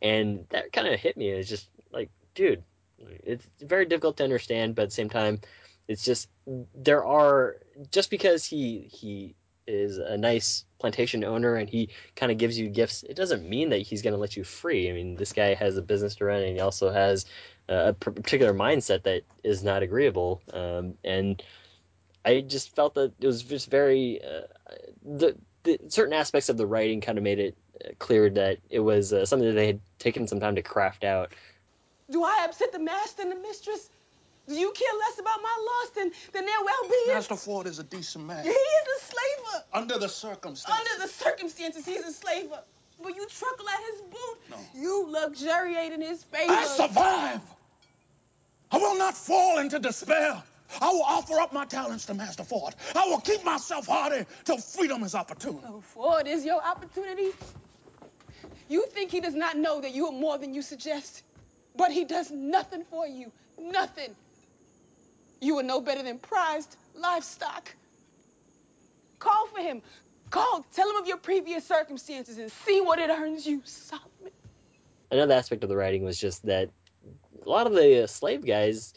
[0.02, 1.30] And that kind of hit me.
[1.30, 2.62] It's just like, dude,
[3.24, 5.40] it's very difficult to understand, but at the same time,
[5.88, 6.28] it's just
[6.76, 7.58] there are
[7.92, 12.70] just because he he is a nice plantation owner and he kind of gives you
[12.70, 14.90] gifts, it doesn't mean that he's going to let you free.
[14.90, 17.26] I mean, this guy has a business to run and he also has
[17.68, 20.42] a particular mindset that is not agreeable.
[20.52, 21.42] Um, and
[22.26, 24.48] I just felt that it was just very uh,
[25.04, 27.58] the, the certain aspects of the writing kind of made it
[28.00, 31.34] clear that it was uh, something that they had taken some time to craft out.
[32.10, 33.90] Do I upset the master and the mistress?
[34.50, 37.14] Do you care less about my loss than, than their well-being?
[37.16, 38.44] Master Ford is a decent man.
[38.44, 38.56] He is
[38.98, 39.66] a slaver.
[39.74, 40.76] Under the circumstances.
[40.76, 42.60] Under the circumstances, he's a slaver.
[43.02, 44.38] But you truckle at his boot.
[44.50, 44.58] No.
[44.74, 46.52] You luxuriate in his favor.
[46.52, 47.42] I survive.
[48.72, 50.42] I will not fall into despair.
[50.82, 52.74] I will offer up my talents to Master Ford.
[52.96, 55.62] I will keep myself hardy till freedom is opportune.
[55.64, 57.30] Oh, Ford is your opportunity.
[58.68, 61.22] You think he does not know that you are more than you suggest,
[61.76, 63.32] but he does nothing for you.
[63.60, 64.16] Nothing.
[65.42, 67.74] You are no better than prized livestock.
[69.20, 69.82] Call for him.
[70.30, 70.66] Call.
[70.74, 74.32] Tell him of your previous circumstances and see what it earns you, Solomon.
[75.12, 76.70] Another aspect of the writing was just that
[77.46, 78.94] a lot of the uh, slave guys,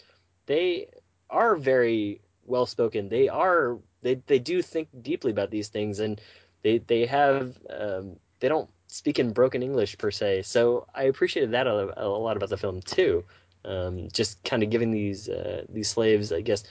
[0.46, 0.88] they
[1.30, 3.08] are very well spoken.
[3.08, 6.20] They are they they do think deeply about these things, and
[6.62, 10.42] they they have um, they don't speak in broken English per se.
[10.42, 13.24] So I appreciated that a, a lot about the film too.
[13.64, 16.64] Um, just kind of giving these uh, these slaves, I guess,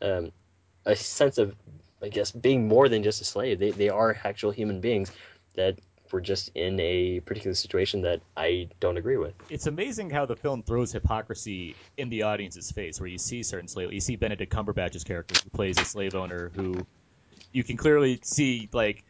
[0.00, 0.30] um,
[0.84, 1.54] a sense of
[2.02, 3.58] I guess being more than just a slave.
[3.58, 5.10] They they are actual human beings
[5.54, 5.78] that
[6.12, 9.34] were just in a particular situation that I don't agree with.
[9.50, 13.68] It's amazing how the film throws hypocrisy in the audience's face, where you see certain
[13.68, 16.86] slave, you see Benedict Cumberbatch's character who plays a slave owner who
[17.52, 19.04] you can clearly see like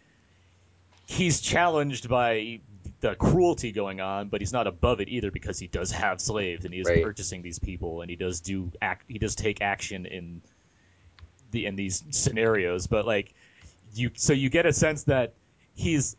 [1.07, 2.61] he's challenged by
[3.01, 6.64] the cruelty going on, but he's not above it either because he does have slaves
[6.64, 7.03] and he is Right.
[7.03, 10.42] purchasing these people and he does do act he does take action in
[11.51, 12.86] the in these scenarios.
[12.86, 13.34] But like
[13.94, 15.34] you, so you get a sense that
[15.74, 16.16] he's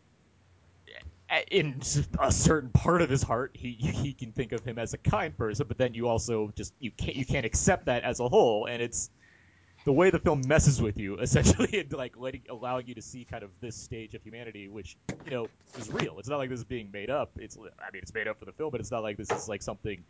[1.50, 1.80] in
[2.20, 5.36] a certain part of his heart, he he can think of him as a kind
[5.36, 8.66] person, but then you also just you can't you can't accept that as a whole,
[8.66, 9.10] and it's
[9.84, 13.24] the way the film messes with you essentially, and like letting allowing you to see
[13.24, 16.18] kind of this stage of humanity, which you know is real.
[16.18, 17.32] It's not like this is being made up.
[17.36, 19.48] It's I mean it's made up for the film, but it's not like this is
[19.48, 20.04] like something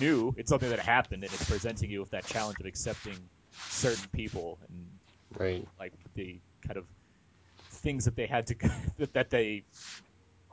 [0.00, 0.34] new.
[0.36, 3.16] It's something that happened, and it's presenting you with that challenge of accepting
[3.52, 4.86] certain people and
[5.38, 5.66] Right.
[5.80, 6.84] like the kind of
[7.70, 8.56] things that they had to
[8.98, 9.64] that, that they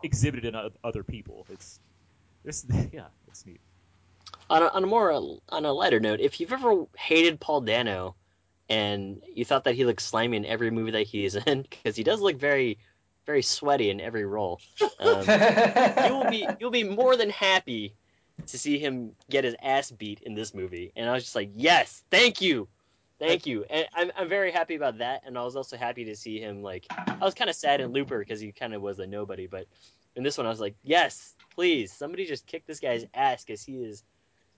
[0.04, 1.46] exhibited in other people.
[1.50, 1.80] It's
[2.44, 3.62] this yeah, it's neat.
[4.50, 5.12] On a, on a more
[5.50, 8.16] on a lighter note, if you've ever hated Paul Dano
[8.72, 11.96] and you thought that he looked slimy in every movie that he is in, because
[11.96, 12.80] he does look very
[13.26, 14.60] very sweaty in every role,
[15.00, 15.22] um,
[16.08, 17.94] you will be you'll be more than happy
[18.48, 20.92] to see him get his ass beat in this movie.
[20.96, 22.68] And I was just like, yes, thank you.
[23.20, 25.22] Thank you, and I'm I'm very happy about that.
[25.28, 27.92] And I was also happy to see him like I was kind of sad in
[27.92, 29.68] Looper because he kind of was a nobody, but
[30.16, 33.62] in this one I was like, yes, please, somebody just kick this guy's ass because
[33.62, 34.04] he is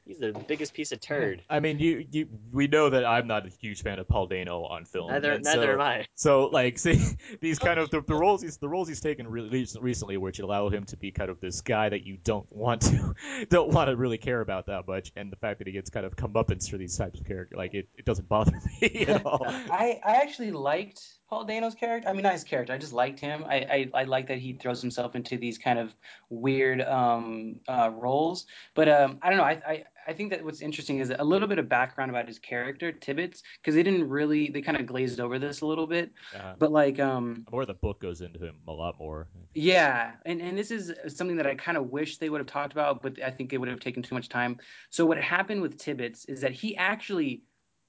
[0.05, 1.41] he's the biggest piece of turd.
[1.49, 4.63] I mean, you, you we know that I'm not a huge fan of Paul Dano
[4.63, 5.11] on film.
[5.11, 6.05] Neither- and neither so, am I.
[6.15, 7.01] So like, see
[7.41, 10.69] these kind of the, the roles he's the roles he's taken really recently, which allow
[10.69, 13.15] him to be kind of this guy that you don't want to
[13.49, 16.05] don't want to really care about that much, and the fact that he gets kind
[16.05, 19.45] of comeuppance for these types of character, like it, it doesn't bother me at all.
[19.45, 21.01] I, I actually liked
[21.33, 22.07] Paul Dano's character.
[22.07, 22.73] I mean, not his character.
[22.73, 23.43] I just liked him.
[23.47, 25.91] I, I, I like that he throws himself into these kind of
[26.29, 28.45] weird um, uh, roles.
[28.75, 29.43] But um, I don't know.
[29.43, 32.39] I, I I think that what's interesting is a little bit of background about his
[32.39, 36.11] character Tibeats because they didn't really they kind of glazed over this a little bit,
[36.35, 39.27] Uh, but like um more the book goes into him a lot more.
[39.53, 42.73] yeah, and and this is something that I kind of wish they would have talked
[42.73, 44.57] about, but I think it would have taken too much time.
[44.89, 47.43] So what happened with Tibeats is that he actually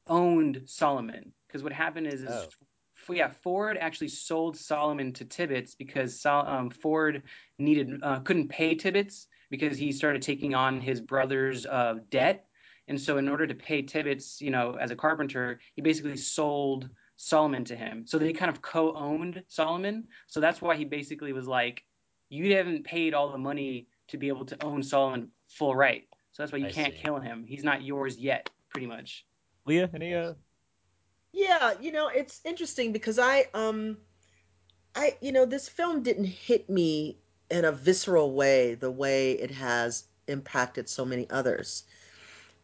[0.07, 2.49] owned Solomon because what happened is, is Oh.
[3.15, 7.23] Yeah, Ford actually sold Solomon to Tibeats because Sol- um, Ford
[7.59, 9.27] needed uh, couldn't pay Tibeats
[9.57, 12.47] because he started taking on his brother's uh, debt,
[12.89, 16.89] and so in order to pay Tibeats, you know, as a carpenter, he basically sold
[17.17, 18.05] Solomon to him.
[18.05, 20.09] So they kind of co-owned Solomon.
[20.27, 21.85] So that's why he basically was like,
[22.31, 26.05] "You haven't paid all the money to be able to own Solomon full right.
[26.33, 27.01] So that's why you I can't see.
[27.01, 27.45] kill him.
[27.47, 29.25] He's not yours yet, pretty much."
[29.67, 30.35] Leah, any uh?
[31.33, 33.99] Yeah, you know, it's interesting because I um
[34.97, 37.19] I you know, this film didn't hit me
[37.55, 41.85] in a visceral way the way it has impacted so many others.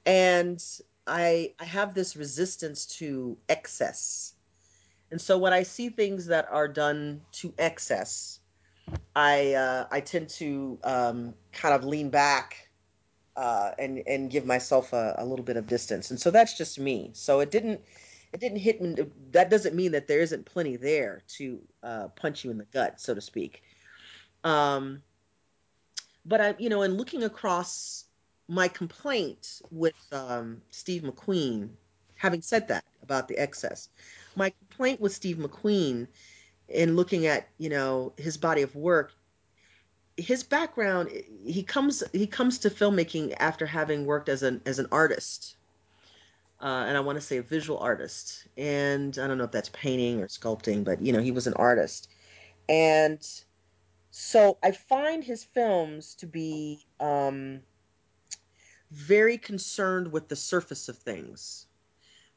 [0.05, 0.62] And
[1.07, 4.34] I I have this resistance to excess.
[5.12, 8.41] And so when I see things that are done to excess,
[9.14, 12.68] I uh, I tend to um, kind of lean back
[13.36, 16.11] uh, and and give myself a, a little bit of distance.
[16.11, 17.11] And so that's just me.
[17.12, 17.80] So it didn't
[18.32, 18.97] it didn't hit me.
[19.30, 23.01] That doesn't mean that there isn't plenty there to uh, punch you in the gut,
[23.01, 23.62] so to speak.
[24.45, 25.03] Um,
[26.24, 28.05] but I, you know, in looking across
[28.49, 31.70] my complaint with um, Steve McQueen,
[32.16, 33.88] having said that about the excess,
[34.36, 36.07] my complaint with Steve McQueen
[36.68, 39.12] in looking at you know his body of work
[40.16, 41.11] his background
[41.45, 45.57] he comes he comes to filmmaking after having worked as an as an artist
[46.62, 49.70] uh, and I want to say a visual artist and I don't know if that's
[49.70, 52.09] painting or sculpting but you know he was an artist.
[52.68, 53.26] And
[54.20, 57.60] so I find his films to be um,
[58.90, 61.66] very concerned with the surface of things.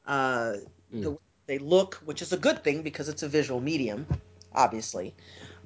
[0.06, 0.56] Uh,
[0.92, 1.18] the way
[1.48, 4.06] they look which is a good thing because it's a visual medium
[4.54, 5.14] obviously.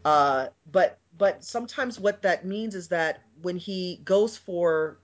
[0.05, 4.99] Uh, but but sometimes what that means is that when he goes for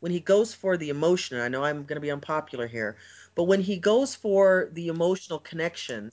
[0.00, 2.96] when he goes for the emotion, I know I'm going to be unpopular here,
[3.34, 6.12] but when he goes for the emotional connection,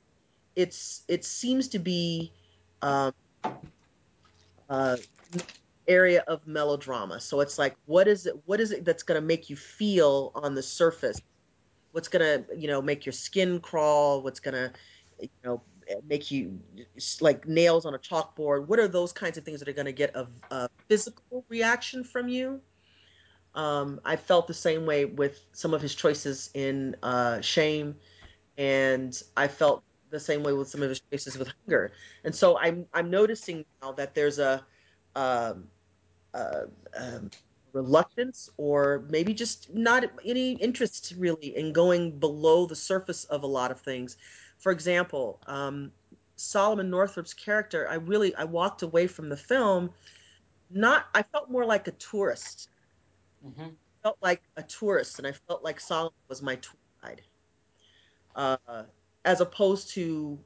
[0.55, 2.31] it's it seems to be
[2.81, 3.13] um,
[4.69, 4.97] uh,
[5.87, 7.19] area of melodrama.
[7.19, 8.35] So it's like, what is it?
[8.45, 11.19] What is it that's going to make you feel on the surface?
[11.91, 14.21] What's going to you know make your skin crawl?
[14.21, 14.71] What's going to
[15.19, 15.61] you know
[16.07, 16.59] make you
[17.19, 18.67] like nails on a chalkboard?
[18.67, 22.03] What are those kinds of things that are going to get a, a physical reaction
[22.03, 22.61] from you?
[23.55, 27.95] Um, I felt the same way with some of his choices in uh, Shame,
[28.57, 31.91] and I felt the same way with some of his choices with Hunger.
[32.23, 34.65] And so I'm I'm noticing now that there's a
[35.15, 35.65] um,
[36.33, 36.63] uh,
[36.97, 37.31] um,
[37.73, 43.47] reluctance or maybe just not any interest really in going below the surface of a
[43.47, 44.17] lot of things.
[44.57, 45.91] For example, um,
[46.35, 49.91] Solomon Northup's character, I really I walked away from the film
[50.69, 52.69] not I felt more like a tourist.
[53.45, 53.61] Mm-hmm.
[53.61, 57.21] I felt like a tourist and I felt like Solomon was my tour guide.
[58.35, 58.57] Uh,
[59.25, 60.39] as opposed to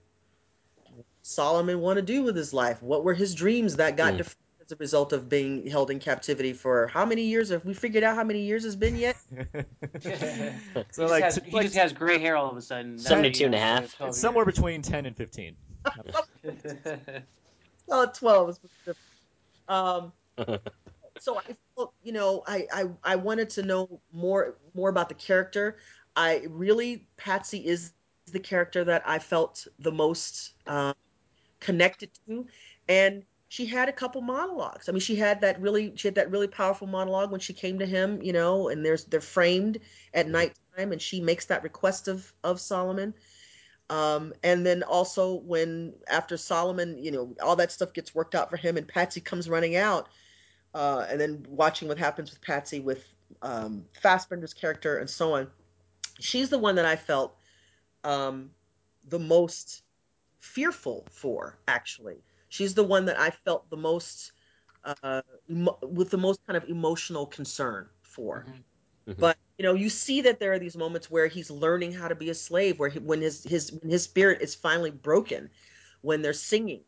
[1.21, 2.81] Solomon want to do with his life?
[2.81, 4.17] What were his dreams that got Mm.
[4.17, 7.49] deferred as a result of being held in captivity for how many years?
[7.49, 9.15] Have we figured out how many years it's been yet?
[10.03, 10.11] he
[10.91, 12.97] So just, like, has, he like just has gray hair all of a sudden.
[12.97, 13.97] That's 72 and a what, you know, half.
[13.97, 15.55] 12 it's somewhere between ten and fifteen.
[17.89, 18.59] Oh, 12 is.
[19.67, 20.13] Um,
[21.19, 25.15] so I felt, you know, I, I I wanted to know more more about the
[25.15, 25.77] character.
[26.15, 27.93] I really Patsy is
[28.33, 30.93] the character that I felt the most um,
[31.59, 32.47] connected to,
[32.89, 34.89] and she had a couple monologues.
[34.89, 37.79] I mean, she had that really she had that really powerful monologue when she came
[37.79, 39.79] to him, you know, and there's they're framed
[40.13, 43.13] at nighttime, and she makes that request of of Solomon.
[43.89, 48.49] Um, and then also when after Solomon, you know, all that stuff gets worked out
[48.49, 50.09] for him, and Patsy comes running out,
[50.73, 53.05] uh, and then watching what happens with Patsy with
[53.43, 55.47] um, Fassbender's character and so on.
[56.19, 57.37] She's the one that I felt
[58.03, 58.51] um,
[59.07, 59.83] the most
[60.39, 61.57] fearful for.
[61.67, 64.31] Actually, she's the one that I felt the most
[64.83, 68.45] uh, emo- with the most kind of emotional concern for.
[68.47, 68.63] Mhm.
[69.17, 72.15] But you know, you see that there are these moments where he's learning how to
[72.15, 75.49] be a slave, where he, when his his when his spirit is finally broken,
[76.01, 76.83] when they're singing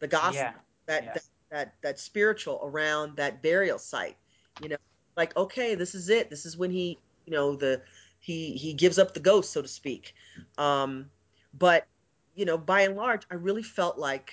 [0.00, 0.54] the gospel, Yeah.
[0.86, 1.12] that, yeah.
[1.14, 4.16] that that that spiritual around that burial site.
[4.62, 4.76] You know,
[5.16, 6.30] like okay, this is it.
[6.30, 7.82] This is when he, you know, the
[8.22, 10.14] he he gives up the ghost, so to speak.
[10.56, 11.10] Um,
[11.52, 11.86] but
[12.34, 14.32] you know, by and large, I really felt like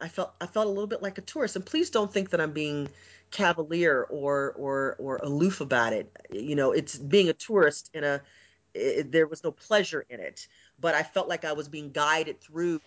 [0.00, 1.56] I felt I felt a little bit like a tourist.
[1.56, 2.88] And please don't think that I'm being
[3.30, 6.12] cavalier or or or aloof about it.
[6.30, 8.20] You know, it's being a tourist in a
[8.74, 10.46] it, there was no pleasure in it,
[10.78, 12.80] but I felt like I was being guided through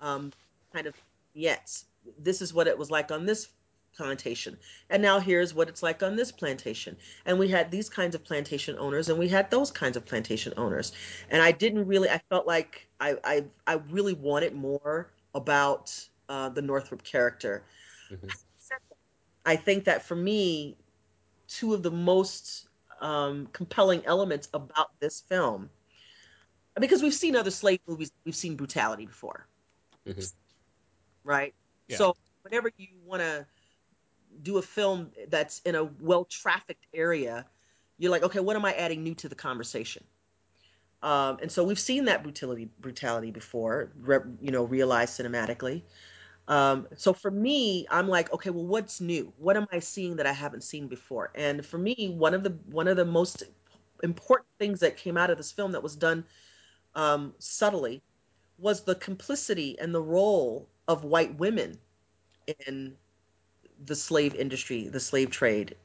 [0.00, 0.32] um,
[0.72, 0.94] kind of
[1.34, 1.84] yes,
[2.18, 3.48] this is what it was like on this
[3.96, 4.56] plantation,
[4.90, 6.96] and now here's what it's like on this plantation.
[7.24, 10.52] And we had these kinds of plantation owners, and we had those kinds of plantation
[10.56, 10.92] owners,
[11.30, 12.08] and I didn't really.
[12.08, 17.64] I felt like I I, I really wanted more about uh, the Northup character.
[18.10, 18.28] Mm-hmm.
[19.44, 20.76] I think that for me,
[21.46, 22.66] two of the most
[23.00, 25.70] um, compelling elements about this film,
[26.80, 29.46] because we've seen other slave movies, we've seen brutality before,
[30.06, 30.20] Mm-hmm.
[31.24, 31.54] right?
[31.88, 31.96] Yeah.
[31.96, 33.46] So whenever you want to
[34.42, 37.46] do a film that's in a well-trafficked area,
[37.98, 40.04] you're like, okay, what am I adding new to the conversation?
[41.02, 45.82] Um, and so we've seen that brutality brutality before, re- you know, realized cinematically.
[46.48, 49.32] Um, so for me, I'm like, okay, well, what's new?
[49.36, 51.32] What am I seeing that I haven't seen before?
[51.34, 53.44] And for me, one of the one of the most
[54.02, 56.24] important things that came out of this film that was done
[56.94, 58.02] um, subtly
[58.58, 61.78] was the complicity and the role of white women
[62.66, 62.96] in
[63.84, 65.76] the slave industry, the slave trade.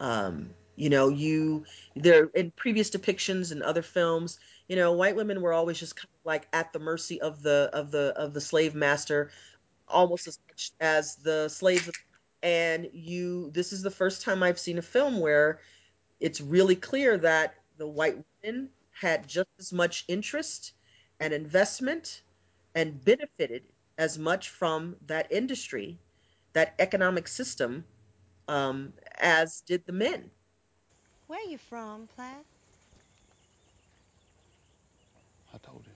[0.00, 1.64] Um, you know, you
[1.96, 4.38] there in previous depictions and other films,
[4.68, 7.68] you know, white women were always just kind of like at the mercy of the
[7.72, 9.30] of the of the slave master,
[9.88, 11.90] almost as much as the slaves.
[12.42, 15.58] And you, this is the first time I've seen a film where
[16.20, 20.72] it's really clear that the white women had just as much interest
[21.18, 22.22] and investment
[22.74, 23.64] and benefited
[23.96, 25.98] as much from that industry,
[26.58, 27.84] that economic system,
[28.48, 30.28] um, as did the men.
[31.28, 32.44] Where you from, Platt?
[35.54, 35.92] I told you.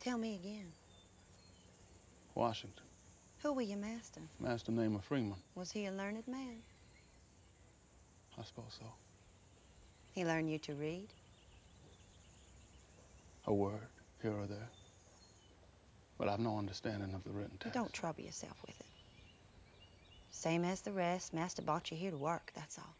[0.00, 0.72] Tell me again.
[2.34, 2.82] Washington.
[3.42, 4.22] Who were your master?
[4.40, 5.36] Master name of Freeman.
[5.54, 6.62] Was he a learned man?
[8.38, 8.86] I suppose so.
[10.14, 11.08] He learned you to read?
[13.46, 13.90] A word
[14.22, 14.70] here or there.
[16.16, 17.74] But I've no understanding of the written text.
[17.74, 18.87] Don't trouble yourself with it.
[20.38, 22.94] Same as the rest, Master brought you here to work, that's all.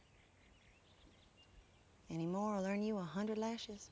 [2.11, 3.91] Any more, I'll earn you a hundred lashes.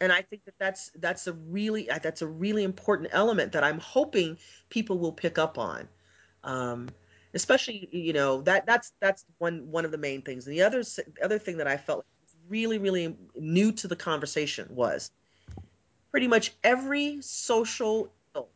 [0.00, 3.64] and I think that that's that's a really uh, that's a really important element that
[3.64, 4.38] I'm hoping
[4.70, 5.88] people will pick up on,
[6.44, 6.88] um,
[7.34, 10.46] especially you know that that's that's one one of the main things.
[10.46, 12.04] And the other s- other thing that I felt
[12.48, 15.10] really really new to the conversation was
[16.10, 18.50] pretty much every social ill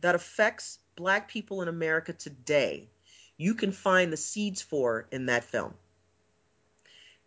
[0.00, 2.88] that affects Black people in America today,
[3.36, 5.74] you can find the seeds for in that film.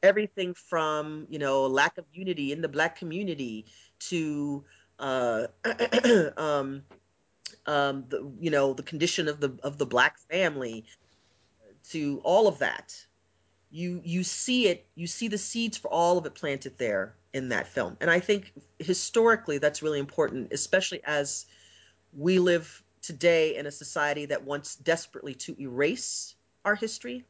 [0.04, 3.66] Everything from you know lack of unity in the black community
[4.00, 4.64] to
[5.00, 5.48] uh,
[6.38, 6.84] um,
[7.66, 10.86] um, the, you know the condition of the of the black family
[11.90, 12.96] to all of that.
[13.72, 17.50] You you see it you see the seeds for all of it planted there in
[17.50, 17.98] that film.
[18.00, 21.46] And i think historically that's really important especially as
[22.14, 27.24] we live today in a society that wants desperately to erase our history.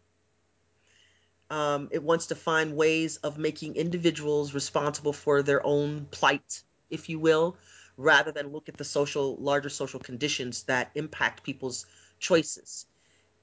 [1.49, 7.09] Um, it wants to find ways of making individuals responsible for their own plight, if
[7.09, 7.57] you will,
[7.97, 11.85] rather than look at the social, larger social conditions that impact people's
[12.19, 12.85] choices.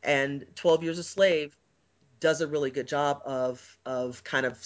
[0.03, 1.57] And 12 Years a Slave
[2.19, 4.59] does a really good job of of kind of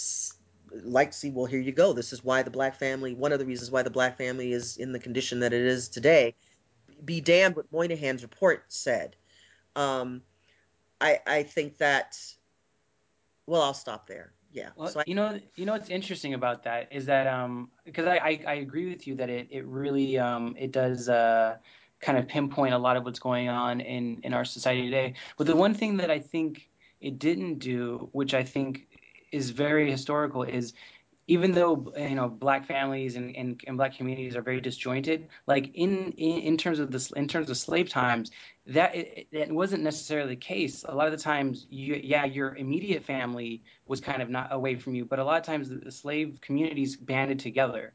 [0.83, 1.93] like see well here you go.
[1.93, 4.77] This is why the black family one of the reasons why the black family is
[4.77, 6.35] in the condition that it is today
[7.05, 9.17] be damned what moynihan's report said.
[9.75, 10.23] Um
[11.01, 12.17] i i think that
[13.47, 14.33] well i'll stop there.
[14.57, 14.71] Yeah.
[14.75, 18.07] Well, so I, you know, you know what's interesting about that is that um, because
[18.07, 21.57] I, I, I agree with you that it it really um, it does uh,
[22.01, 25.13] kind of pinpoint a lot of what's going on in in our society today.
[25.37, 26.71] But the one thing that I think
[27.03, 28.89] it didn't do, which I think
[29.31, 30.73] is very historical, is
[31.27, 35.75] even though you know black families and, and, and black communities are very disjointed like
[35.75, 38.31] in, in in terms of this in terms of slave times
[38.67, 40.85] that it, it wasn't necessarily the case.
[40.89, 44.77] A lot of the times you, yeah your immediate family was kind of not away
[44.77, 47.93] from you but a lot of times the, the slave communities banded together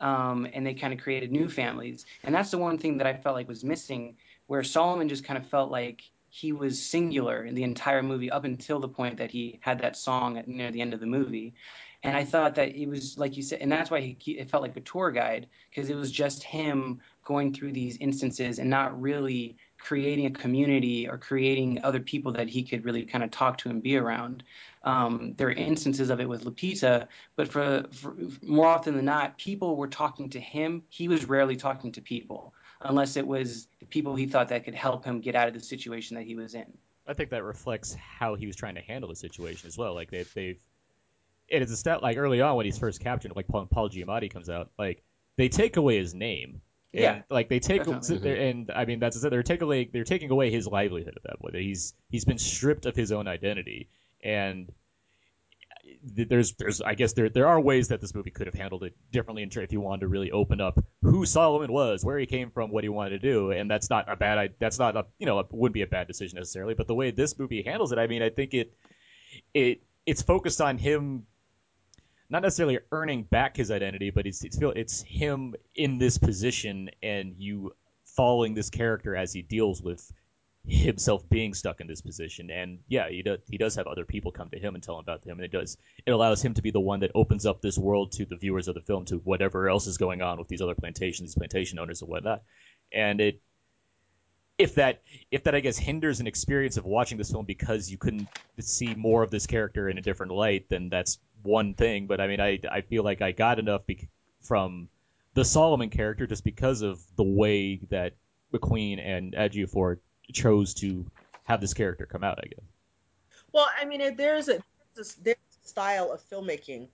[0.00, 2.06] um, and they kind of created new families.
[2.24, 4.16] And that's the one thing that i felt like was missing
[4.46, 8.44] where solomon just kind of felt like he was singular in the entire movie up
[8.44, 11.54] until the point that he had that song at near the end of the movie
[12.02, 14.62] and I thought that it was like you said, and that's why he, it felt
[14.62, 19.00] like a tour guide because it was just him going through these instances and not
[19.00, 23.58] really creating a community or creating other people that he could really kind of talk
[23.58, 24.42] to and be around.
[24.82, 27.06] Um, there are instances of it with Lupita,
[27.36, 30.82] but for, for more often than not, people were talking to him.
[30.88, 34.74] He was rarely talking to people unless it was the people he thought that could
[34.74, 36.72] help him get out of the situation that he was in.
[37.06, 39.94] I think that reflects how he was trying to handle the situation as well.
[39.94, 40.58] Like they, they've,
[41.50, 44.32] it is a stat like early on when he's first captured, like Paul, Paul Giamatti
[44.32, 45.02] comes out, like
[45.36, 46.60] they take away his name.
[46.92, 48.48] And, Yeah, like they take definitely.
[48.50, 51.54] and I mean that's they're taking away they're taking away his livelihood at that point.
[51.56, 53.90] He's he's been stripped of his own identity,
[54.24, 54.72] and
[56.02, 58.96] there's there's I guess there there are ways that this movie could have handled it
[59.12, 62.50] differently in if you wanted to really open up who Solomon was, where he came
[62.50, 65.26] from, what he wanted to do, and that's not a bad that's not a you
[65.26, 67.98] know it wouldn't be a bad decision necessarily, but the way this movie handles it,
[67.98, 68.72] I mean I think it
[69.54, 71.26] it it's focused on him
[72.30, 77.34] not necessarily earning back his identity, but it's it's it's him in this position and
[77.36, 77.74] you
[78.04, 80.12] following this character as he deals with
[80.66, 82.50] himself being stuck in this position.
[82.50, 85.02] And yeah, he does he does have other people come to him and tell him
[85.02, 85.76] about him, and it does
[86.06, 88.68] it allows him to be the one that opens up this world to the viewers
[88.68, 91.78] of the film to whatever else is going on with these other plantations, these plantation
[91.78, 92.42] owners and whatnot.
[92.92, 93.42] And it
[94.60, 95.00] if that
[95.30, 98.28] if that I guess hinders an experience of watching this film because you couldn't
[98.60, 102.06] see more of this character in a different light, then that's one thing.
[102.06, 104.08] But I mean, I I feel like I got enough bec-
[104.42, 104.88] from
[105.34, 108.12] the Solomon character just because of the way that
[108.52, 109.96] McQueen and Ejiofor
[110.32, 111.10] chose to
[111.44, 112.38] have this character come out.
[112.38, 112.64] I guess.
[113.52, 114.62] Well, I mean, there's a
[114.94, 116.88] there's a, there's a style of filmmaking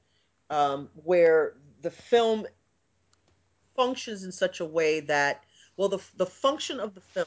[0.51, 2.47] um, where the film
[3.75, 5.43] functions in such a way that,
[5.77, 7.27] well, the the function of the film,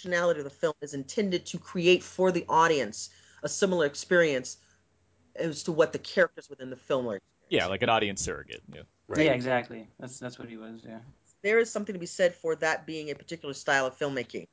[0.00, 3.10] functionality of the film, is intended to create for the audience
[3.42, 4.58] a similar experience
[5.36, 7.20] as to what the characters within the film are.
[7.48, 8.62] Yeah, like an audience surrogate.
[8.72, 8.82] Yeah.
[9.16, 9.88] Yeah, exactly.
[9.98, 10.82] That's that's what he was.
[10.86, 11.00] Yeah.
[11.42, 14.46] There is something to be said for that being a particular style of filmmaking.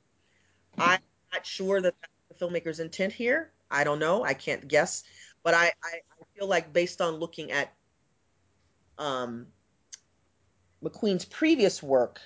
[0.77, 0.99] I'm
[1.33, 3.51] not sure that that's the filmmaker's intent here.
[3.69, 4.23] I don't know.
[4.23, 5.03] I can't guess.
[5.43, 7.73] But I, I, I feel like based on looking at
[8.97, 9.47] um,
[10.83, 12.19] McQueen's previous work,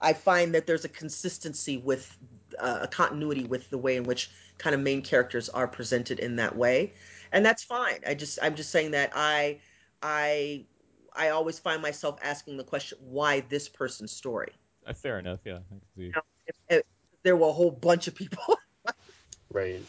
[0.00, 2.16] I find that there's a consistency with
[2.58, 6.36] uh, a continuity with the way in which kind of main characters are presented in
[6.36, 6.94] that way,
[7.32, 8.00] and that's fine.
[8.06, 9.60] I just I'm just saying that I
[10.02, 10.66] I
[11.14, 14.52] I always find myself asking the question why this person's story.
[14.86, 15.40] Uh, fair enough.
[15.44, 15.56] Yeah.
[15.56, 16.02] I can see.
[16.02, 16.82] You know, if, if
[17.22, 18.58] there were a whole bunch of people
[19.50, 19.80] Right.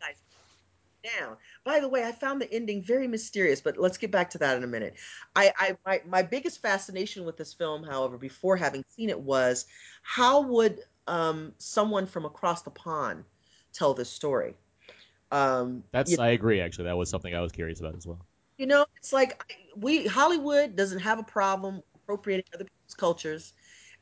[0.00, 0.14] guys
[1.18, 1.36] down.
[1.64, 4.56] By the way, I found the ending very mysterious, but let's get back to that
[4.56, 4.94] in a minute.
[5.34, 9.66] I, I my, my biggest fascination with this film, however, before having seen it was
[10.02, 13.24] how would um, someone from across the pond
[13.72, 14.54] tell this story?
[15.30, 16.60] Um, That's I agree.
[16.60, 18.24] Actually, that was something I was curious about as well.
[18.58, 19.42] you know, it's like
[19.76, 23.52] we Hollywood doesn't have a problem appropriating other people's cultures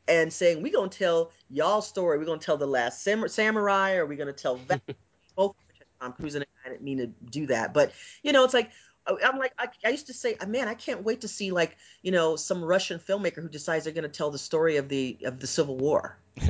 [0.06, 2.18] and saying we're gonna tell y'all story.
[2.18, 4.82] We're gonna tell the last Sam- samurai, or we're gonna tell that.
[5.36, 5.56] both
[6.01, 8.70] Tom Cruise and I didn't mean to do that, but you know, it's like
[9.06, 12.12] I'm like I, I used to say, man, I can't wait to see like you
[12.12, 15.47] know some Russian filmmaker who decides they're gonna tell the story of the of the
[15.47, 16.18] Civil War.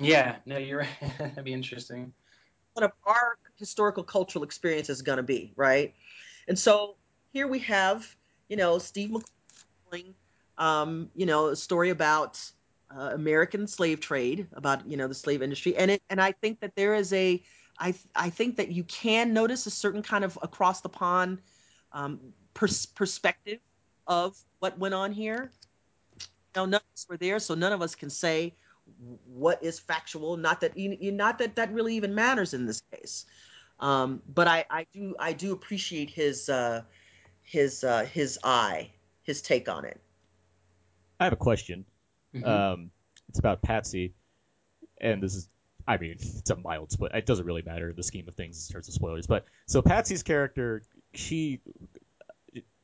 [0.00, 0.36] Yeah.
[0.46, 0.88] No, you're right.
[1.18, 2.12] That'd be interesting.
[2.74, 5.94] What of our historical cultural experience is gonna be, right?
[6.46, 6.96] And so
[7.32, 8.06] here we have,
[8.48, 10.14] you know, Steve McQueen,
[10.56, 12.40] um, you know, a story about
[12.96, 16.60] uh, American slave trade, about you know the slave industry, and it, and I think
[16.60, 17.42] that there is a,
[17.78, 21.40] I I think that you can notice a certain kind of across the pond
[21.92, 22.20] um,
[22.54, 23.58] pers- perspective
[24.06, 25.52] of what went on here.
[26.56, 28.54] Now none of us were there, so none of us can say
[29.26, 30.36] what is factual.
[30.36, 33.26] Not that you, you- not that that really even matters in this case.
[33.80, 36.82] Um, but I, I do I do appreciate his uh,
[37.42, 38.90] his uh, his eye,
[39.22, 40.00] his take on it.
[41.20, 41.84] I have a question.
[42.34, 42.46] Mhm.
[42.46, 42.90] Um,
[43.28, 44.14] it's about Patsy,
[45.00, 45.48] and this is,
[45.86, 47.12] I mean, it's a mild split.
[47.14, 49.26] It doesn't really matter in the scheme of things in terms of spoilers.
[49.26, 50.82] But so Patsy's character,
[51.14, 51.60] she,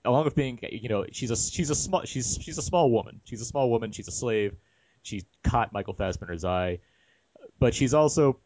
[0.04, 3.20] along with being, you know, she's a she's a small she's she's a small woman.
[3.24, 3.92] She's a small woman.
[3.92, 4.54] She's a slave.
[5.04, 6.80] She caught Michael Fassbender's eye,
[7.60, 8.40] but she's also.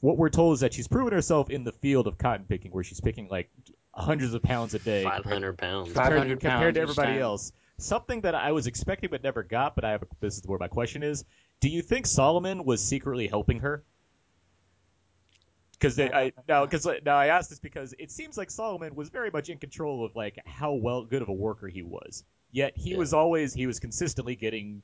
[0.00, 2.82] What we're told is that she's proven herself in the field of cotton picking, where
[2.82, 3.50] she's picking like
[3.94, 5.04] hundreds of pounds a day.
[5.04, 5.92] 500 pounds.
[5.92, 7.52] Five- compared, compared to everybody else.
[7.78, 10.58] Something that I was expecting but never got, but I have a, this is where
[10.58, 11.24] my question is:
[11.60, 13.84] Do you think Solomon was secretly helping her?
[15.72, 19.30] Because I now because now I ask this because it seems like Solomon was very
[19.30, 22.24] much in control of like how well good of a worker he was.
[22.50, 22.98] Yet he Yeah.
[22.98, 24.82] was always he was consistently getting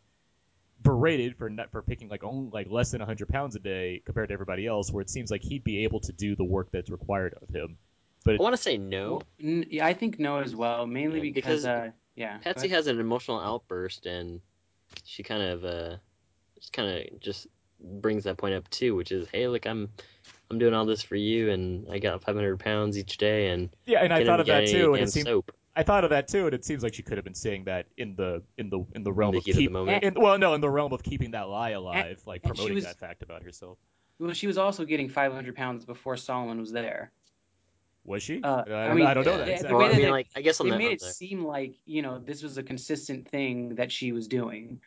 [0.83, 4.29] berated for not for picking like only like less than 100 pounds a day compared
[4.29, 6.91] to everybody else where it seems like he'd be able to do the work that's
[6.91, 7.79] required of him
[8.27, 9.13] but I want to say no.
[9.13, 12.39] Well, n- yeah, I think no as well, mainly Yeah, because, because uh, yeah.
[12.39, 14.41] Patsy has an emotional outburst, and
[15.05, 15.97] she kind of, uh,
[16.59, 17.47] just kind of just
[17.81, 19.89] brings that point up too, which is, hey, look, I'm,
[20.51, 24.03] I'm doing all this for you, and I got 500 pounds each day, and yeah
[24.03, 25.53] and I thought even of that too and damn it seemed soap.
[25.77, 27.87] I thought of that too, and it seems like she could have been saying that
[27.99, 30.03] in the in the in the realm the of heat of moment.
[30.03, 32.75] in, well, no, in the realm of keeping that lie alive, like and she promoting
[32.77, 33.79] was- that fact about herself.
[34.19, 37.13] Well, she was also getting 500 pounds before Solomon was there.
[38.05, 38.41] Was she?
[38.43, 39.39] Uh, I, don't, I don't know that.
[39.41, 39.75] the- the exactly.
[39.79, 41.13] way I mean, they- like, I guess on they that made it there.
[41.13, 44.81] seem like you know this was a consistent thing that she was doing,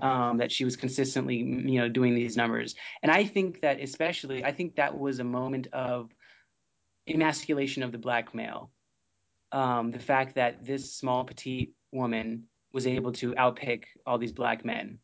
[0.00, 4.44] um, that she was consistently you know doing these numbers, and I think that especially
[4.44, 6.14] I think that was a moment of
[7.08, 8.70] emasculation of the black male,
[9.52, 14.64] um, the fact that this small petite woman was able to outpick all these black
[14.64, 14.98] men.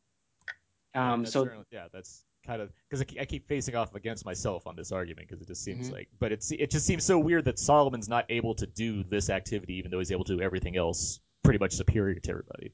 [0.94, 4.92] Um, so yeah, that's kind of because I, keep- facing off against myself on this
[4.92, 5.92] argument because it just seems Mhm.
[5.92, 9.30] like, but it's it just seems so weird that Solomon's not able to do this
[9.30, 12.72] activity even though he's able to do everything else pretty much superior to everybody.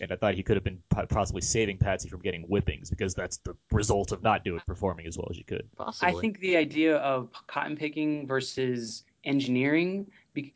[0.00, 3.36] And I thought he could have been possibly saving Patsy from getting whippings because that's
[3.38, 5.68] the result of not doing performing as well as you could.
[6.00, 10.10] I think the idea of cotton picking versus engineering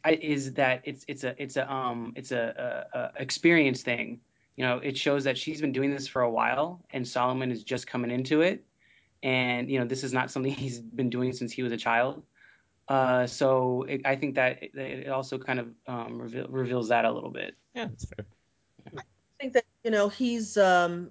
[0.06, 4.20] is that it's it's a it's a um it's a, a, a experience thing.
[4.56, 7.62] You know, it shows that she's been doing this for a while, and Solomon is
[7.62, 8.64] just coming into it.
[9.22, 12.22] And you know, this is not something he's been doing since he was a child.
[12.88, 17.04] Uh, so it, I think that it, it also kind of um, reveal, reveals that
[17.04, 17.54] a little bit.
[17.74, 18.26] Yeah, that's fair.
[18.96, 19.02] I
[19.40, 21.10] think that you know he's um,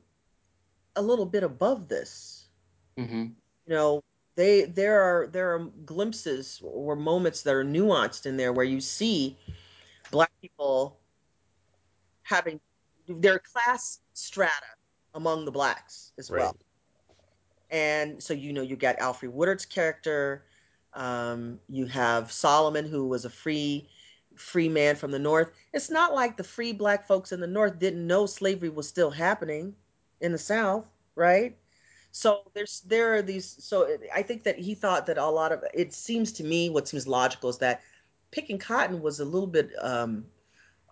[0.95, 2.47] a little bit above this.
[2.97, 3.25] Mm-hmm.
[3.67, 4.03] You know,
[4.35, 8.81] they there are there are glimpses or moments that are nuanced in there where you
[8.81, 9.37] see
[10.11, 10.97] black people
[12.23, 12.59] having
[13.07, 14.51] their class strata
[15.13, 16.55] among the blacks as well.
[17.69, 20.45] And so you know you got Alfre Woodard's character,
[20.93, 23.87] um, you have Solomon who was a free
[24.35, 25.49] free man from the north.
[25.73, 29.11] It's not like the free black folks in the north didn't know slavery was still
[29.11, 29.73] happening
[30.19, 30.85] in the south,
[31.15, 31.57] right?
[32.17, 35.65] So there's there are these so I think that he thought that a lot of
[35.73, 37.81] it seems to me what seems logical is that
[38.31, 40.23] picking cotton was a little bit um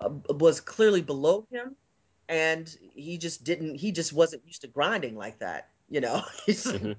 [0.01, 1.77] uh, was clearly below him
[2.27, 6.65] and he just didn't he just wasn't used to grinding like that you know He's
[6.65, 6.91] Mm-hmm.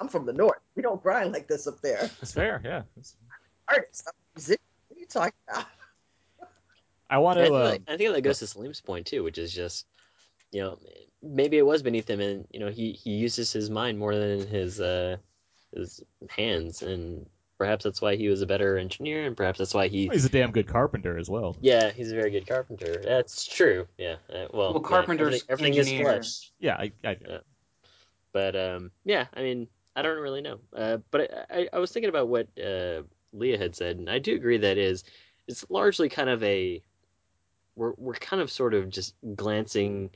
[0.00, 2.62] i'm from the north we don't grind like this up there That's fair.
[2.64, 2.82] Yeah.
[2.96, 3.14] That's-
[3.68, 4.62] artist I'm a musician.
[4.88, 5.66] what are you talking about
[7.10, 7.44] I want I to.
[7.50, 9.84] think, Uh, that, I think that goes to Salim's point too, which is just,
[10.52, 10.78] you know,
[11.22, 14.46] maybe it was beneath him, and you know, he he uses his mind more than
[14.46, 15.16] his uh
[15.74, 17.26] his hands, and
[17.58, 20.08] perhaps that's why he was a better engineer, and perhaps that's why he.
[20.08, 21.56] he's a damn good carpenter as well.
[21.60, 23.02] Yeah, he's a very good carpenter.
[23.04, 23.86] That's true.
[23.98, 24.16] Yeah.
[24.28, 26.12] Uh, well, Well, yeah, carpenter's everything, everything is engineer.
[26.12, 26.52] flesh.
[26.58, 27.38] Yeah, I, I Yeah.
[28.32, 30.58] But um, yeah, I mean, I don't really know.
[30.74, 33.02] Uh, but I, I, I was thinking about what uh,
[33.32, 35.04] Leah had said, and I do agree that is
[35.46, 36.80] it's largely kind of a
[37.76, 40.10] we're we're kind of sort of just glancing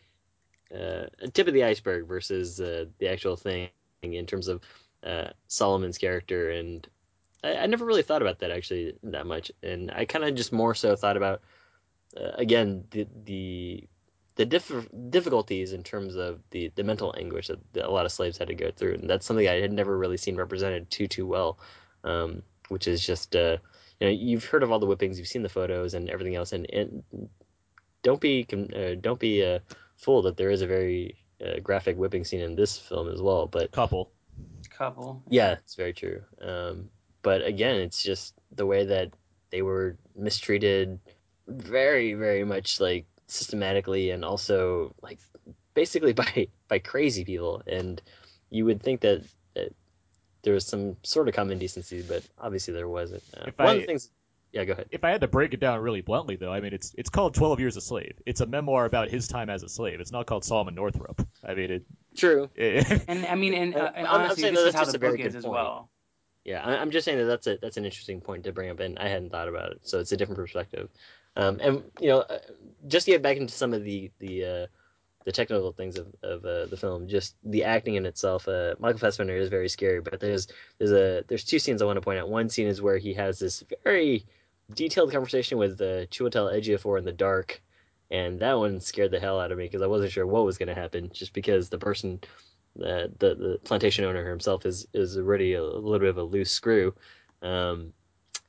[0.75, 3.69] uh, a tip of the iceberg versus uh, the actual thing
[4.03, 4.63] in terms of
[5.05, 6.87] uh, Solomon's character, and
[7.43, 10.53] I, I never really thought about that actually that much, and I kind of just
[10.53, 11.43] more so thought about
[12.17, 13.85] uh, again the the
[14.37, 18.11] the diff- difficulties in terms of the, the mental anguish that, that a lot of
[18.11, 21.07] slaves had to go through, and that's something I had never really seen represented too
[21.07, 21.59] too well.
[22.03, 23.59] Um, which is just uh,
[24.01, 26.53] you know you've heard of all the whippings, you've seen the photos and everything else,
[26.53, 27.03] and, and
[28.03, 29.59] don't be uh, don't be uh,
[30.05, 33.47] fooled that there is a very uh, graphic whipping scene in this film as well.
[33.47, 34.13] But couple.
[34.71, 35.23] Couple.
[35.29, 36.23] yeah, it's very true.
[36.41, 36.91] Um,
[37.23, 39.13] but again, it's just the way that
[39.51, 40.99] they were mistreated,
[41.47, 45.19] very, very much like systematically, and also like
[45.75, 47.63] basically by by crazy people.
[47.67, 48.03] And
[48.51, 49.25] you would think that,
[49.55, 49.75] that
[50.43, 53.23] there was some sort of common decency, but obviously there wasn't.
[53.37, 54.11] Uh, one I- of the things,
[54.55, 54.87] yeah, go ahead.
[54.93, 57.35] If I had to break it down really bluntly, though, I mean, it's it's called
[57.35, 58.15] Twelve Years a Slave.
[58.25, 59.99] It's a memoir about his time as a slave.
[60.01, 61.27] It's not called Solomon Northup.
[61.45, 61.83] I mean, it.
[62.17, 62.49] True.
[62.57, 64.93] And I mean, and, uh, and I'm- I'm honestly, this that is that's how just
[64.93, 65.55] the a very book is good as point.
[65.55, 65.91] well.
[66.45, 68.79] Yeah, I- I'm just saying that that's a that's an interesting point to bring up,
[68.79, 70.89] and I hadn't thought about it, so it's a different perspective.
[71.37, 72.39] Um, and you know, uh,
[72.87, 74.67] just to get back into some of the the uh,
[75.25, 78.47] the technical things of, of uh, the film, just the acting in itself.
[78.47, 80.47] Uh, Michael Fassbender is very scary, but there's
[80.79, 82.29] there's a there's two scenes I want to point out.
[82.29, 84.25] One scene is where he has this very
[84.73, 87.61] detailed conversation with the Chiwetel Ejiofor in the dark,
[88.11, 90.59] and that one scared the hell out of me because I wasn't sure what was
[90.59, 92.21] going to happen, just because the person,
[92.79, 96.51] uh, the the plantation owner himself is is already a, little bit of a loose
[96.51, 96.95] screw.
[97.43, 97.93] Um,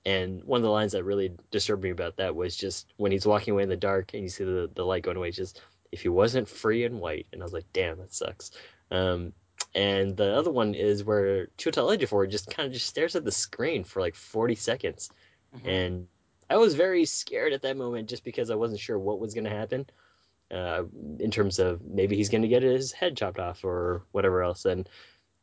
[0.06, 3.26] and one of the lines that really disturbed me about that was just when he's
[3.26, 5.62] walking away in the dark and you see the, the light going away, just
[5.92, 8.52] if he wasn't free and white, and I was like, damn, that sucks.
[8.92, 9.34] Um,
[9.74, 13.32] and the other one is where Chiwetel Ejiofor just kind of just stares at the
[13.32, 15.10] screen for like 40 seconds,
[15.64, 16.08] and
[16.50, 19.46] I was very scared at that moment just because I wasn't sure what was going
[19.46, 19.88] to happen.
[20.52, 20.84] Uh,
[21.20, 24.66] in terms of maybe he's going to get his head chopped off or whatever else,
[24.66, 24.88] and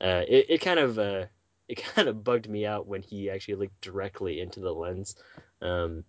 [0.00, 1.26] uh, it, it kind of uh,
[1.68, 5.16] it kind of bugged me out when he actually looked directly into the lens,
[5.60, 6.04] um,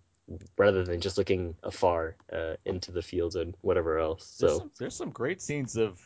[0.56, 4.36] rather than just looking afar uh, into the fields and whatever else.
[4.38, 6.00] There's So some, there's some great scenes of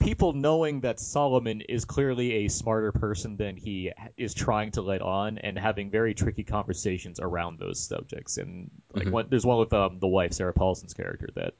[0.00, 5.02] people knowing that Solomon is clearly a smarter person than he is trying to let
[5.02, 8.38] on, and having very tricky conversations around those subjects.
[8.38, 9.12] And like Mhm.
[9.12, 11.54] one, there's one with um, the wife, Sarah Paulson's character, that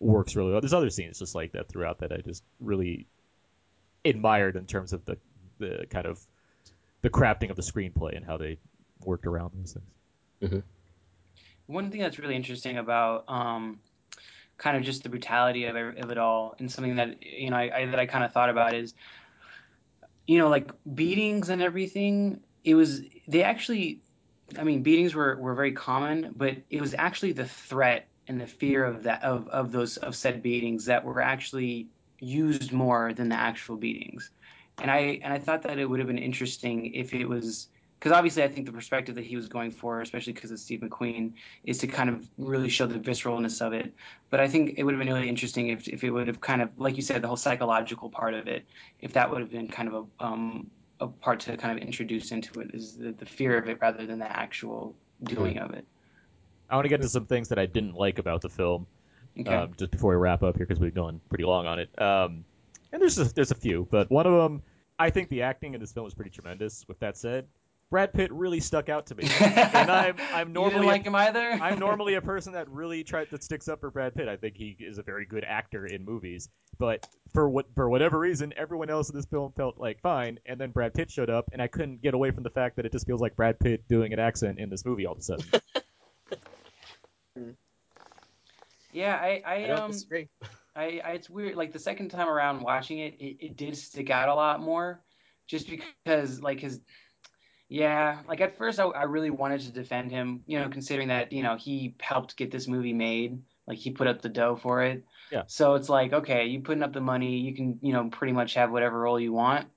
[0.00, 0.60] works really well.
[0.60, 3.06] There's other scenes just like that throughout that I just really
[4.04, 5.16] admired in terms of the
[5.58, 6.24] the kind of
[7.02, 8.58] the crafting of the screenplay and how they
[9.00, 9.76] worked around those
[10.40, 10.62] things.
[11.66, 13.80] One thing that's really interesting about um,
[14.58, 17.70] kind of just the brutality of, of it all, and something that you know I,
[17.74, 18.94] I that I kind of thought about is,
[20.26, 22.40] you know, like beatings and everything.
[22.64, 24.00] It was they actually,
[24.58, 28.46] I mean, beatings were, were very common, but it was actually the threat and the
[28.46, 31.88] fear of that of, of those of said beatings that were actually
[32.20, 34.30] used more than the actual beatings.
[34.80, 37.68] And I and I thought that it would have been interesting if it was
[37.98, 40.80] because obviously I think the perspective that he was going for, especially because of Steve
[40.80, 41.32] McQueen,
[41.64, 43.92] is to kind of really show the visceralness of it.
[44.30, 46.62] But I think it would have been really interesting if, if it would have kind
[46.62, 48.64] of, like you said, the whole psychological part of it,
[49.00, 50.70] if that would have been kind of a um,
[51.00, 54.04] a part to kind of introduce into it, is the, the fear of it rather
[54.04, 54.94] than the actual
[55.24, 55.86] doing of it.
[56.70, 58.86] I want to get to some things that I didn't like about the film,
[59.38, 59.54] Okay.
[59.54, 62.02] um, just before we wrap up here because we've gone pretty long on it.
[62.02, 62.44] Um,
[62.92, 64.62] and there's a, there's a few, but one of them,
[64.98, 66.84] I think the acting in this film was pretty tremendous.
[66.88, 67.46] With that said,
[67.90, 71.14] Brad Pitt really stuck out to me, and I'm I'm You normally didn't like him
[71.14, 71.40] either.
[71.62, 74.28] I'm normally a person that really tries that sticks up for Brad Pitt.
[74.28, 76.48] I think he is a very good actor in movies,
[76.78, 80.60] but for what for whatever reason, everyone else in this film felt like fine, and
[80.60, 82.92] then Brad Pitt showed up, and I couldn't get away from the fact that it
[82.92, 85.46] just feels like Brad Pitt doing an accent in this movie all of a sudden.
[88.92, 90.28] Yeah, I I, I don't um disagree.
[90.74, 91.56] I, I it's weird.
[91.56, 95.02] Like the second time around watching it, it, it did stick out a lot more,
[95.46, 96.80] just because like his.
[97.68, 101.32] Yeah, like at first I, I really wanted to defend him, you know, considering that
[101.32, 104.82] you know he helped get this movie made, like he put up the dough for
[104.82, 105.04] it.
[105.30, 105.42] Yeah.
[105.46, 108.54] So it's like, okay, you putting up the money, you can, you know, pretty much
[108.54, 109.68] have whatever role you want.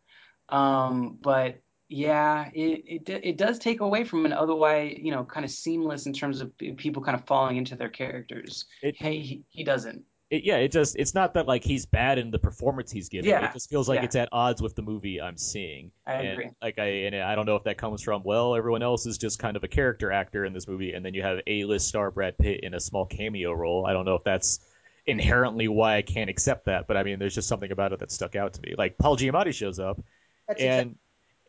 [0.47, 5.43] Um, but yeah, it it it does take away from an otherwise, you know, kind
[5.43, 8.65] of seamless in terms of people kind of falling into their characters.
[8.81, 10.05] It- hey, he, he doesn't.
[10.31, 13.29] It, yeah, it just it's not that like he's bad in the performance he's giving.
[13.29, 14.05] Yeah, It just feels like yeah.
[14.05, 15.91] it's at odds with the movie I'm seeing.
[16.07, 16.49] I and, agree.
[16.61, 19.39] Like I and I don't know if that comes from well, everyone else is just
[19.39, 22.37] kind of a character actor in this movie, and then you have A-list star Brad
[22.37, 23.85] Pitt in a small cameo role.
[23.85, 24.61] I don't know if that's
[25.05, 28.09] inherently why I can't accept that, but I mean, there's just something about it that
[28.09, 28.75] stuck out to me.
[28.77, 30.01] Like Paul Giamatti shows up,
[30.47, 30.95] That's and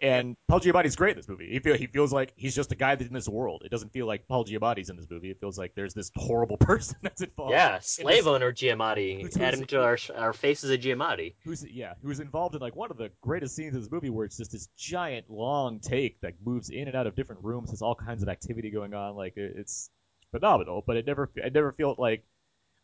[0.03, 1.49] and Paul Giamatti's great in this movie.
[1.51, 3.63] He feel, he feels like he's just a guy that's in this world.
[3.65, 5.31] It doesn't feel like Paul Giamatti's in this movie.
[5.31, 7.53] It feels like there's this horrible person that's involved.
[7.53, 9.21] Yeah, slave owner Giamatti.
[9.23, 11.35] Who's- Add him to our our faces of Giamatti.
[11.45, 14.27] who's yeah, who's involved in like one of the greatest scenes of this movie where
[14.27, 17.81] it's just this giant long take that moves in and out of different rooms, has
[17.81, 19.15] all kinds of activity going on.
[19.17, 19.89] Like it- it's
[20.33, 22.25] phenomenal, but it never I never felt like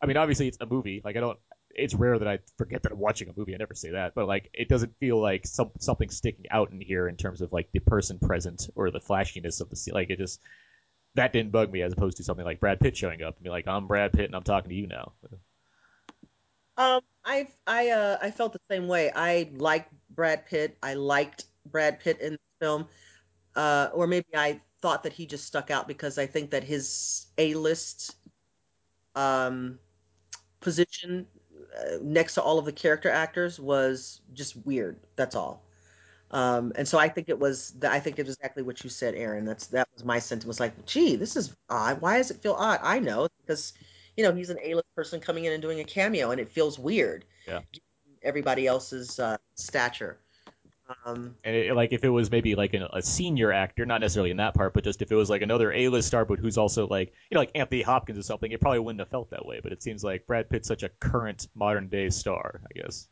[0.01, 1.03] I mean obviously it's a movie.
[1.05, 1.39] Like I don't
[1.71, 3.55] it's rare that I forget that I'm watching a movie.
[3.55, 6.81] I never say that, but like it doesn't feel like some something sticking out in
[6.81, 9.95] here in terms of like the person present or the flashiness of the scene.
[9.95, 10.41] Like it just
[11.15, 13.51] that didn't bug me as opposed to something like Brad Pitt showing up and be
[13.51, 15.13] like, I'm Brad Pitt and I'm talking to you now.
[16.77, 19.11] Um, I I uh I felt the same way.
[19.15, 20.79] I liked Brad Pitt.
[20.83, 22.87] I liked Brad Pitt in the film,
[23.57, 27.27] uh, or maybe I thought that he just stuck out because I think that his
[27.37, 28.15] A list
[29.17, 29.81] um
[30.61, 31.27] position
[32.03, 34.99] next to all of the character actors was just weird.
[35.17, 35.63] That's all.
[36.31, 39.15] Um, and so I think it was I think it was exactly what you said,
[39.15, 39.45] Aaron.
[39.45, 40.49] That's that was my sentiment.
[40.49, 42.01] Was like, gee, this is odd.
[42.01, 42.81] Why does it feel odd?
[42.83, 43.73] I know because
[44.17, 46.79] you know he's an A-list person coming in and doing a cameo, and it feels
[46.79, 47.25] weird.
[47.47, 47.61] Yeah.
[48.23, 50.19] Everybody else's uh, stature.
[51.05, 54.31] Um, And it, like if it was maybe like an, a senior actor, not necessarily
[54.31, 56.87] in that part, but just if it was like another A-list star, but who's also
[56.87, 59.61] like you know like Anthony Hopkins or something, it probably wouldn't have felt that way.
[59.63, 63.09] But it seems like Brad Pitt's such a current modern day star, I guess.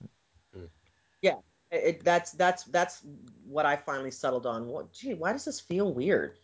[1.23, 1.37] yeah,
[1.71, 3.03] it, that's that's that's
[3.45, 4.67] what I finally settled on.
[4.67, 6.39] What, gee, why does this feel weird?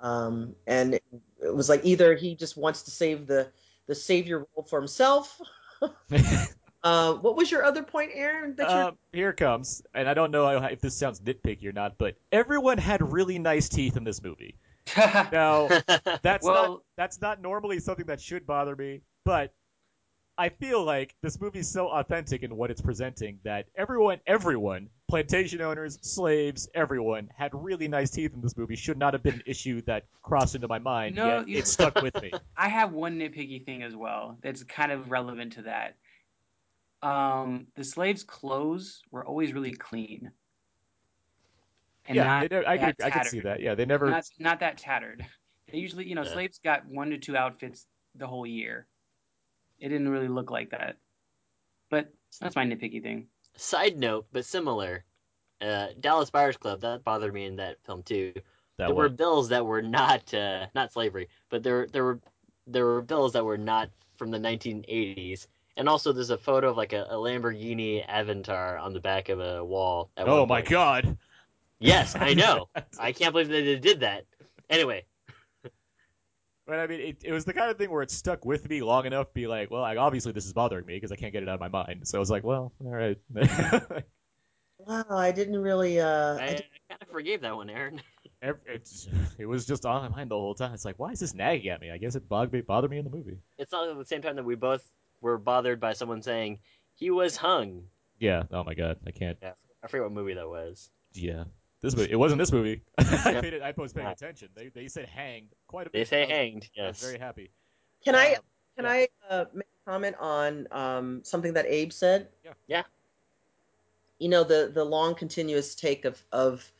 [0.00, 1.04] Um, and it,
[1.42, 3.52] it was like either he just wants to save the
[3.86, 5.40] the savior role for himself.
[6.84, 8.54] uh, what was your other point, Aaron?
[8.56, 11.72] That you're Uh, here it comes, and I don't know if this sounds nitpicky or
[11.72, 14.56] not, but everyone had really nice teeth in this movie.
[14.96, 15.68] Now
[16.22, 19.52] that's not that's not normally something that should bother me, but
[20.38, 25.60] I feel like this movie's so authentic in what it's presenting that everyone, everyone, plantation
[25.60, 28.76] owners, slaves, everyone had really nice teeth in this movie.
[28.76, 31.16] Should not have been an issue that crossed into my mind.
[31.16, 32.30] No, yet you- it stuck with me.
[32.56, 35.96] I have one nitpicky thing as well that's kind of relevant to that.
[37.02, 40.32] Um, the slaves' clothes were always really clean.
[42.06, 43.60] And yeah, not they I that could I could see that.
[43.60, 44.10] Yeah, they never.
[44.10, 45.24] Not, not that tattered.
[45.70, 46.32] They usually, you know, Yeah.
[46.32, 48.86] slaves got one to two outfits the whole year.
[49.78, 50.96] It didn't really look like that.
[51.90, 53.28] But that's my nitpicky thing.
[53.56, 55.04] side note, but similar.
[55.60, 58.32] Uh, Dallas Buyers Club that bothered me in that film too.
[58.78, 62.20] That there were bills that were not uh, not slavery, but there there were
[62.66, 65.46] there were bills that were not from the 1980s.
[65.78, 69.40] And also, there's a photo of like a, a Lamborghini Aventador on the back of
[69.40, 70.10] a wall.
[70.16, 70.68] At Oh one my point.
[70.70, 71.18] god.
[71.78, 72.68] Yes, I know.
[73.00, 74.24] I can't believe that they did that.
[74.68, 75.04] Anyway,
[76.66, 78.82] But I mean, it, it was the kind of thing where it stuck with me
[78.82, 81.32] long enough to be like, well, I, obviously this is bothering me because I can't
[81.32, 82.06] get it out of my mind.
[82.06, 83.16] So I was like, well, all right.
[84.80, 86.00] Wow, I didn't really.
[86.00, 88.00] Uh, I, I I didn't- kind of forgave that one, Aaron.
[88.42, 90.72] Ev- it's, it was just on my mind the whole time.
[90.72, 91.90] It's like, why is this nagging at me?
[91.90, 93.38] I guess it bothered me, bothered me in the movie.
[93.58, 94.88] It's not at the same time that we both
[95.20, 96.58] were bothered by someone saying
[96.94, 97.84] he was hung.
[98.18, 98.44] Yeah.
[98.52, 99.38] Oh my god, I can't.
[99.42, 100.90] Yeah, I forget what movie that was.
[101.12, 101.44] Yeah.
[101.80, 102.10] This movie.
[102.10, 102.82] It wasn't this movie.
[102.98, 103.40] I Yeah.
[103.40, 103.62] paid it.
[103.62, 104.48] I was paying attention.
[104.54, 105.98] They they said hanged quite a bit.
[106.00, 106.70] They say I was- hanged.
[106.78, 107.02] I was Yes.
[107.04, 107.50] very happy.
[108.04, 108.42] Can I Um,
[108.76, 108.90] can yeah.
[108.90, 112.28] I uh, make a comment on um, something that Abe said?
[112.44, 112.52] Yeah.
[112.66, 112.82] Yeah.
[114.18, 116.70] You know the the long continuous take of of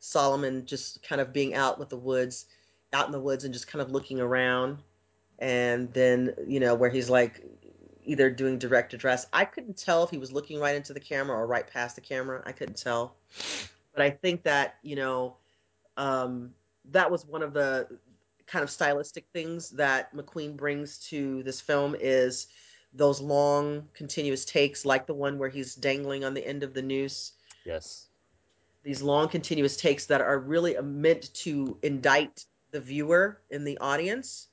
[0.00, 2.46] Solomon just kind of being out with the woods,
[2.92, 4.78] out in the woods and just kind of looking around,
[5.38, 7.44] and then you know where he's like
[8.08, 9.26] either doing direct address.
[9.32, 12.00] I couldn't tell if he was looking right into the camera or right past the
[12.00, 12.42] camera.
[12.46, 13.14] I couldn't tell,
[13.92, 15.36] but I think that you know
[15.96, 16.50] um,
[16.90, 17.86] that was one of the
[18.46, 22.46] kind of stylistic things that McQueen brings to this film is
[22.94, 26.80] those long continuous takes like the one where he's dangling on the end of the
[26.80, 27.32] noose
[27.66, 28.06] Yes.
[28.82, 34.48] these long continuous takes that are really meant to indict the viewer in the audience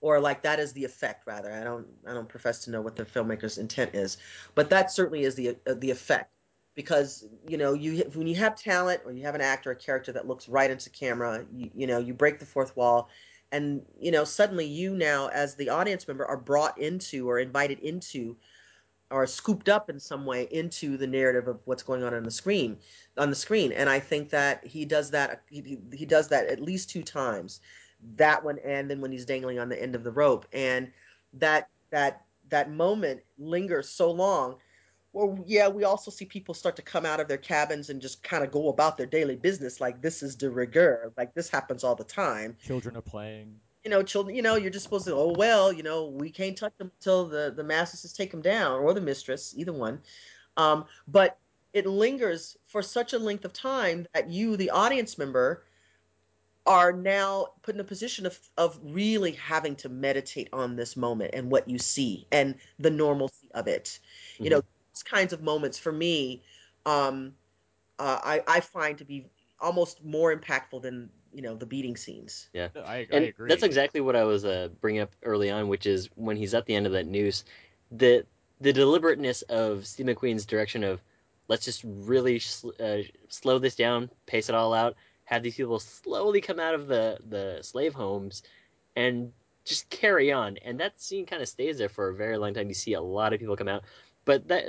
[0.00, 1.52] or like that is the effect rather.
[1.52, 4.18] I don't i don't profess to know what the filmmaker's intent is
[4.54, 6.30] but that certainly is the uh, the effect
[6.74, 10.12] because you know you when you have talent or you have an actor a character
[10.12, 13.08] that looks right into camera you, you know you break the fourth wall
[13.52, 17.78] and you know suddenly you now as the audience member are brought into or invited
[17.80, 18.36] into
[19.10, 22.30] or scooped up in some way into the narrative of what's going on on the
[22.30, 22.76] screen
[23.16, 23.72] on the screen.
[23.72, 27.02] And i think that he does that he, he- he does that at least two
[27.02, 27.60] times
[28.16, 30.90] that one and then when he's dangling on the end of the rope and
[31.32, 34.56] that that that moment lingers so long
[35.12, 38.22] well yeah we also see people start to come out of their cabins and just
[38.22, 41.82] kind of go about their daily business like this is de rigueur like this happens
[41.82, 43.58] all the time Children are playing.
[43.84, 46.56] you know, children, you know, you're just supposed to, oh, well, you know, we can't
[46.56, 50.00] touch them until the, the masters take them down or the mistress, either one.
[50.56, 51.38] Um, but
[51.72, 55.64] it lingers for such a length of time that you, the audience member,
[56.68, 61.30] are now put in a position of, of really having to meditate on this moment
[61.32, 63.98] and what you see and the normalcy of it.
[64.38, 64.62] You know,
[64.92, 66.42] those kinds of moments for me,
[66.84, 67.32] um,
[67.98, 72.50] uh, I, I find to be almost more impactful than, you know, the beating scenes.
[72.52, 72.68] Yeah.
[72.76, 73.48] I, I and agree.
[73.48, 76.66] that's exactly what I was uh, bringing up early on, which is when he's at
[76.66, 77.44] the end of that noose,
[77.90, 78.26] the
[78.60, 81.00] the deliberateness of Steve McQueen's direction of
[81.48, 84.96] let's just really sl- uh, slow this down, pace it all out,
[85.28, 88.42] have these people slowly come out of the the slave homes,
[88.96, 89.30] and
[89.66, 90.56] just carry on.
[90.64, 92.68] And that scene kind of stays there for a very long time.
[92.68, 93.82] You see a lot of people come out,
[94.24, 94.68] but that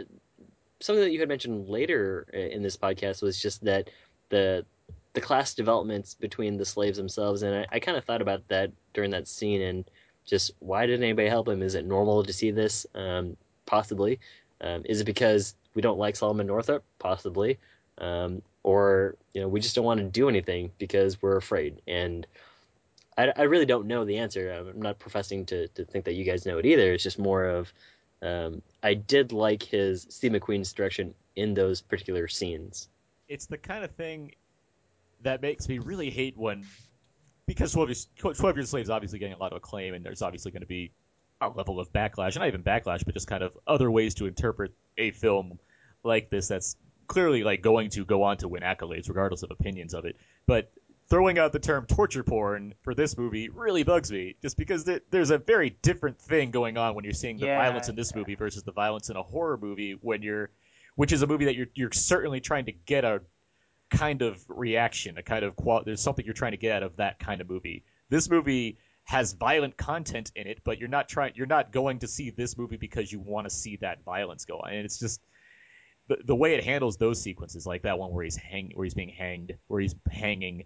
[0.81, 3.90] something that you had mentioned later uh, in this podcast was just that
[4.27, 4.65] the
[5.14, 8.69] the class developments between the slaves themselves, and I, I kind of thought about that
[8.94, 9.90] during that scene, and
[10.26, 11.64] just why didn't anybody help him?
[11.64, 12.86] Is it normal to see this?
[12.95, 14.19] Um, possibly.
[14.60, 16.84] Um, is it because we don't like Solomon Northup?
[16.99, 17.57] Possibly.
[17.98, 21.82] Um, or you know we just don't want to do anything because we're afraid.
[21.88, 22.28] And
[23.18, 24.52] I, I really don't know the answer.
[24.52, 26.94] I'm not professing to, to think that you guys know it either.
[26.94, 27.74] It's just more of
[28.22, 32.90] um, I did like his Steve McQueen's direction in those particular scenes.
[33.28, 34.34] it's the kind of thing
[35.24, 36.66] that makes me really hate when
[37.48, 40.22] because 12 years, 12 years slave is obviously getting a lot of acclaim and there's
[40.22, 40.91] obviously going to be
[41.41, 44.72] a level of backlash not even backlash but just kind of other ways to interpret
[44.98, 45.58] a film
[46.04, 46.76] like this that's
[47.10, 50.15] clearly like going to go on to win accolades regardless of opinions of it
[50.48, 50.72] but
[51.10, 55.03] throwing out the term torture porn for this movie really bugs me just because th-
[55.11, 58.15] there's a very different thing going on when you're seeing the Yeah, violence in this
[58.15, 60.52] movie versus the violence in a horror movie when you're
[60.95, 63.22] which is a movie that you're you're certainly trying to get a
[63.90, 65.84] kind of reaction, a kind of qual.
[65.84, 67.84] There's something you're trying to get out of that kind of movie.
[68.10, 71.34] This movie has violent content in it, but you're not trying.
[71.36, 74.60] You're not going to see this movie because you want to see that violence go
[74.60, 74.72] on.
[74.73, 75.22] And it's just
[76.10, 78.95] the the way it handles those sequences, like that one where he's hang, where he's
[78.95, 80.65] being hanged, where he's hanging.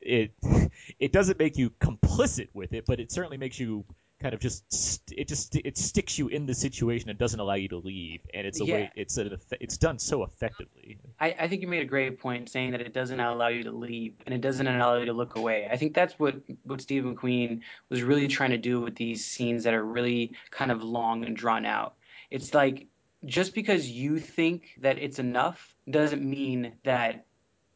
[0.00, 0.32] It
[0.98, 3.84] it doesn't make you complicit with it, but it certainly makes you
[4.20, 7.54] kind of just st- it just it sticks you in the situation and doesn't allow
[7.54, 8.20] you to leave.
[8.34, 10.98] And it's a way it's a, it's done so effectively.
[11.20, 13.70] I, I think you made a great point saying that it doesn't allow you to
[13.70, 15.68] leave and it doesn't allow you to look away.
[15.70, 17.60] I think that's what what Steve McQueen
[17.90, 21.36] was really trying to do with these scenes that are really kind of long and
[21.36, 21.94] drawn out.
[22.30, 22.86] It's like
[23.24, 27.26] just because you think that it's enough doesn't mean that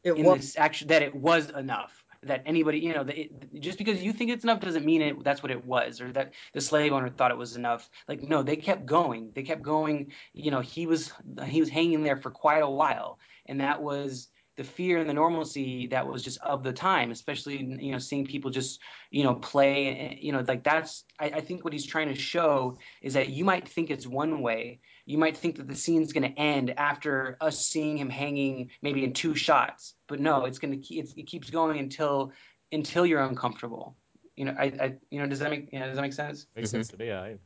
[0.03, 1.99] It was- action that it was enough.
[2.23, 5.21] That anybody, you know, it, just because you think it's enough doesn't mean it.
[5.25, 7.89] That's what it was, or that the slave owner thought it was enough.
[8.07, 9.31] Like no, they kept going.
[9.35, 10.13] They kept going.
[10.33, 11.11] You know, he was
[11.45, 15.13] he was hanging there for quite a while, and that was the fear and the
[15.13, 18.79] normalcy that was just of the time, especially you know seeing people just
[19.11, 20.17] you know play.
[20.21, 23.43] You know, like that's I, I think what he's trying to show is that you
[23.43, 24.79] might think it's one way.
[25.05, 29.03] You might think that the scene's going to end after us seeing him hanging maybe
[29.03, 32.31] in two shots, but no, it's going to it's, it keeps going until
[32.71, 33.95] until you're uncomfortable.
[34.35, 36.47] You know, I, I you know does that make you know, does that make sense?
[36.55, 37.11] Makes sense to me.
[37.11, 37.37] I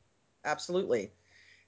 [0.45, 1.11] absolutely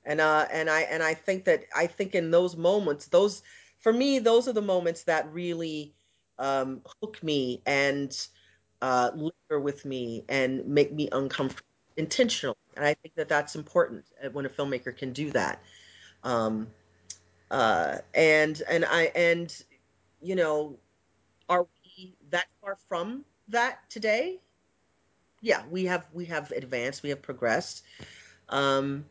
[0.05, 3.43] and uh and i and i think that i think in those moments those
[3.79, 5.93] for me those are the moments that really
[6.39, 8.27] um hook me and
[8.81, 11.67] uh linger with me and make me uncomfortable
[11.97, 15.61] intentionally and i think that that's important uh, when a filmmaker can do that
[16.23, 16.67] um
[17.51, 19.63] uh and and i and
[20.21, 20.77] you know
[21.49, 24.39] are we that far from that today?
[25.41, 27.83] Yeah we have we have advanced we have progressed.
[28.49, 29.05] Um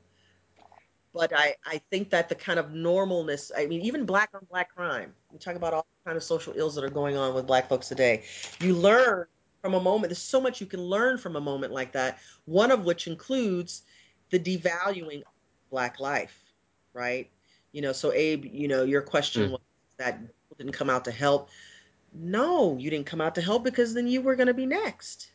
[1.15, 4.75] but I, I think that the kind of normalness i mean even black on black
[4.75, 7.69] crime we talk about all kind of social ills that are going on with black
[7.69, 8.23] folks today.
[8.61, 9.27] You learn
[9.63, 12.71] from a moment there's so much you can learn from a moment like that one
[12.71, 13.83] of which includes
[14.31, 15.33] the devaluing of
[15.71, 16.48] black life
[16.95, 17.31] right?
[17.73, 19.51] You know so abe you know your question Mm.
[19.51, 19.61] was
[19.99, 21.51] that people didn't come out to help.
[22.13, 25.31] No you didn't come out to help because then you were going to be next.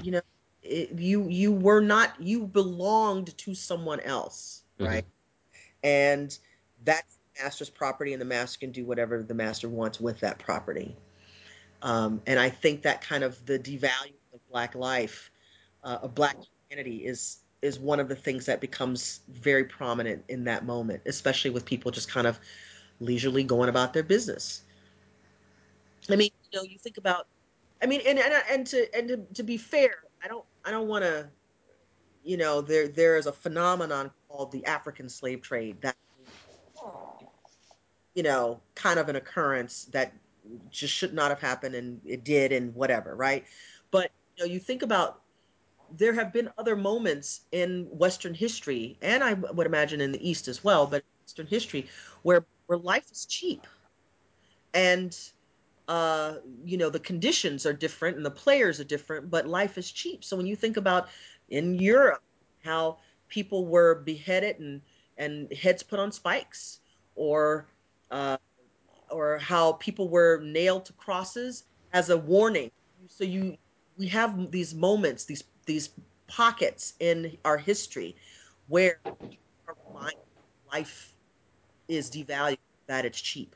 [0.00, 0.20] You know
[0.62, 4.86] it, you you were not you belonged to someone else Mhm.
[4.86, 5.04] right?
[5.82, 6.36] And
[6.84, 10.38] that's the master's property and the master can do whatever the master wants with that
[10.38, 10.96] property.
[11.82, 15.30] Um, and i think that kind of the devaluing of black life
[15.84, 16.36] uh, of black
[16.70, 21.50] humanity is is one of the things that becomes very prominent in that moment especially
[21.50, 22.38] with people just kind of
[22.98, 24.62] leisurely going about their business.
[26.08, 27.26] I mean you know you think about
[27.82, 29.90] i mean and and, and to and to, to be fair
[30.22, 31.28] i don't i don't want to
[32.24, 35.96] you know there there is a phenomenon called the african slave trade that
[38.14, 40.12] you know kind of an occurrence that
[40.70, 43.44] just should not have happened and it did and whatever right?
[43.90, 45.20] But you know you think about
[45.90, 50.48] there have been other moments in western history and i would imagine in the east
[50.48, 51.86] as well but western history
[52.22, 53.66] where where life is cheap.
[54.74, 55.16] And
[55.88, 59.90] uh, you know the conditions are different and the players are different but life is
[59.90, 60.24] cheap.
[60.24, 61.08] So when you think about
[61.48, 62.22] in europe
[62.64, 62.98] how
[63.28, 64.82] people were beheaded and
[65.16, 66.80] and heads put on spikes
[67.14, 67.68] or
[68.10, 68.36] uh,
[69.10, 72.70] or how people were nailed to crosses as a warning.
[73.08, 73.56] So you
[73.98, 75.90] we have these moments these these
[76.28, 78.16] pockets in our history
[78.68, 79.00] where
[79.68, 80.10] our
[80.72, 81.14] life
[81.88, 83.54] is devalued that it's cheap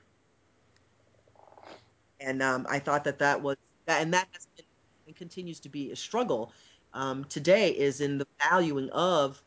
[2.20, 3.57] and um, I thought that that was
[3.87, 4.66] that, and that has been
[5.07, 6.53] and continues to be a struggle
[6.93, 9.43] um, today is in the valuing of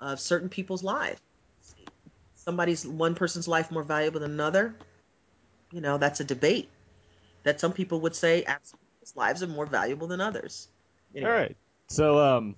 [0.00, 1.20] of certain people's lives.
[2.36, 4.74] Somebody's one person's life more valuable than another.
[5.72, 6.70] You know, that's a debate
[7.44, 8.84] that some people would say absolutely
[9.16, 10.68] lives are more valuable than others.
[11.14, 11.30] Anyway.
[11.30, 11.56] All right.
[11.88, 12.54] So, um,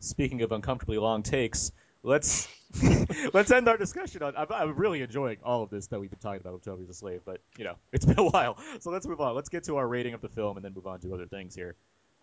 [0.00, 2.48] speaking of uncomfortably long takes, let's
[3.32, 4.36] let's end our discussion on.
[4.36, 6.94] I'm, I'm really enjoying all of this that we've been talking about with Years a
[6.94, 9.34] Slave, but you know it's been a while, so let's move on.
[9.34, 11.54] Let's get to our rating of the film and then move on to other things
[11.54, 11.76] here.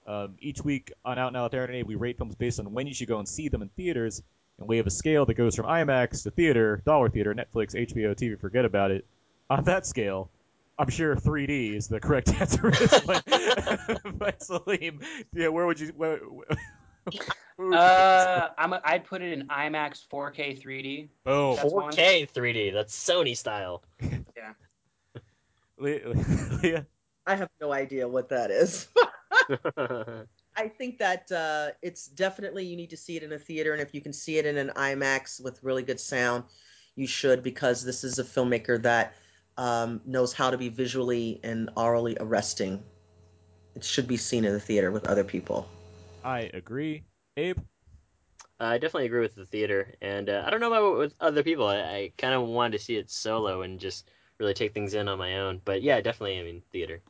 [0.05, 3.07] Um, each week on Out and Abe, we rate films based on when you should
[3.07, 4.21] go and see them in theaters,
[4.59, 8.15] and we have a scale that goes from IMAX to theater, dollar theater, Netflix, HBO,
[8.15, 9.05] TV, forget about it.
[9.49, 10.29] On that scale,
[10.81, 12.71] I'm sure 3D is the correct answer.
[13.05, 13.23] but,
[14.17, 14.99] but Salim,
[15.31, 15.93] yeah, where would you?
[15.95, 16.47] Where, where
[17.05, 17.17] would
[17.59, 21.09] you Uh, I'm a, I'd put it in IMAX 4K 3D.
[21.27, 22.73] Oh, That's 4K 3D.
[22.73, 23.83] That's Sony style.
[24.35, 24.53] Yeah.
[25.77, 26.85] Leah?
[27.27, 28.87] I have no idea what that is.
[30.55, 33.81] I think that uh, it's definitely you need to see it in a theater, and
[33.81, 36.45] if you can see it in an IMAX with really good sound,
[36.95, 39.13] you should because this is a filmmaker that
[39.61, 42.81] um, knows how to be visually and aurally arresting.
[43.75, 45.69] It should be seen in the theater with other people.
[46.23, 47.03] I agree.
[47.37, 47.59] Abe?
[48.59, 51.67] I definitely agree with the theater, and uh, I don't know about with other people.
[51.67, 54.09] I, I kind of wanted to see it solo and just
[54.39, 55.61] really take things in on my own.
[55.63, 56.39] But yeah, definitely.
[56.39, 57.01] I mean, theater.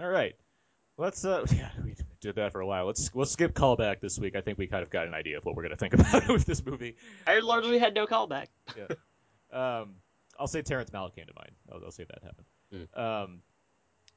[0.00, 0.34] All right.
[0.96, 2.86] Let's uh yeah, we did that for a while.
[2.86, 4.34] Let's we'll skip callback this week.
[4.34, 6.46] I think we kind of got an idea of what we're gonna think about with
[6.46, 6.96] this movie.
[7.28, 8.46] I largely had no callback.
[8.76, 8.88] Yeah.
[9.52, 9.94] Um
[10.38, 11.52] I'll say Terrence Malick came to mind.
[11.72, 12.88] I'll, I'll say that happened.
[12.96, 13.42] Um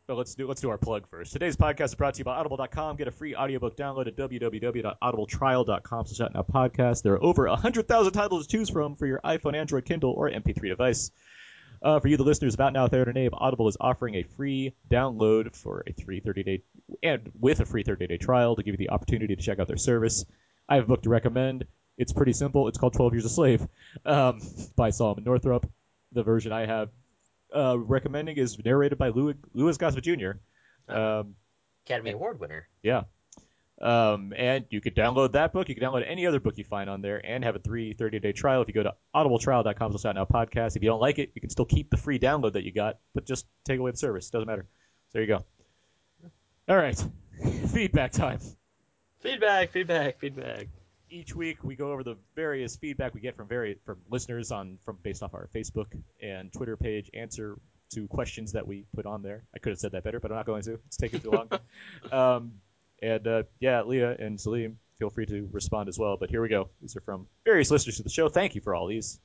[0.08, 1.32] But let's do let's do our plug first.
[1.34, 2.98] Today's podcast is brought to you by Audible.com.
[2.98, 7.04] Get a free audiobook download at www.audibletrial.com slash now podcast.
[7.04, 10.70] There are over 100,000 titles to choose from for your iPhone, Android, Kindle, or MP3
[10.70, 11.12] device.
[11.84, 14.76] Uh, for you, the listeners about now there to name, Audible is offering a free
[14.90, 16.62] download for a free 30 day
[17.02, 19.68] and with a free 30 day trial to give you the opportunity to check out
[19.68, 20.26] their service.
[20.70, 21.66] I have a book to recommend.
[21.98, 22.68] It's pretty simple.
[22.68, 23.68] It's called 12 Years a Slave
[24.06, 24.42] um,
[24.76, 25.68] by Solomon Northup.
[26.14, 26.90] The version I have
[27.56, 30.32] uh, recommending is narrated by Louis, Louis Gossett Jr.
[30.90, 31.36] Um,
[31.86, 32.68] Academy Award winner.
[32.84, 33.04] yeah.
[33.82, 35.68] Um, and you could download that book.
[35.68, 38.20] You can download any other book you find on there and have a free 30
[38.20, 38.62] day trial.
[38.62, 41.50] If you go to audibletrial.com slash now podcast, if you don't like it, you can
[41.50, 44.30] still keep the free download that you got, but just take away the service.
[44.30, 44.68] Doesn't matter.
[45.08, 45.44] So there you go.
[46.70, 47.04] All right.
[47.74, 48.40] Feedback time.
[49.22, 50.68] Feedback, feedback, feedback.
[51.14, 54.80] Each week we go over the various feedback we get from various from listeners on
[54.86, 55.88] from based off our Facebook
[56.22, 57.60] and Twitter page, answer
[57.90, 59.44] to questions that we put on there.
[59.54, 60.80] I could have said that better, but I'm not going to.
[60.88, 61.50] It's taking too long.
[62.12, 62.54] um,
[63.02, 66.16] and uh, yeah, Leah and Salim, feel free to respond as well.
[66.18, 66.70] But here we go.
[66.82, 68.30] These are from various listeners to the show.
[68.30, 69.20] Thank you for all these.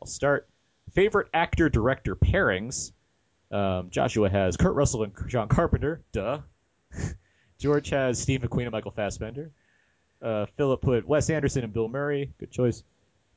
[0.00, 0.48] I'll start.
[0.92, 2.92] Favorite actor director pairings.
[3.50, 6.04] Um, Joshua has Kurt Russell and John Carpenter.
[6.12, 6.40] Duh.
[7.58, 9.50] George has Steve McQueen and Michael Fassbender.
[10.24, 12.32] Uh, Philip put Wes Anderson and Bill Murray.
[12.38, 12.82] Good choice.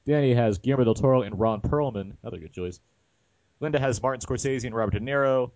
[0.06, 2.14] Danny has Guillermo del Toro and Ron Perlman.
[2.24, 2.80] Another good choice.
[3.60, 5.52] Linda has Martin Scorsese and Robert De Niro.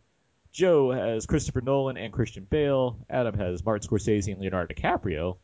[0.51, 2.97] Joe has Christopher Nolan and Christian Bale.
[3.09, 5.37] Adam has Martin Scorsese and Leonardo DiCaprio.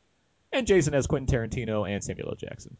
[0.51, 2.35] And Jason has Quentin Tarantino and Samuel L.
[2.35, 2.75] Jackson.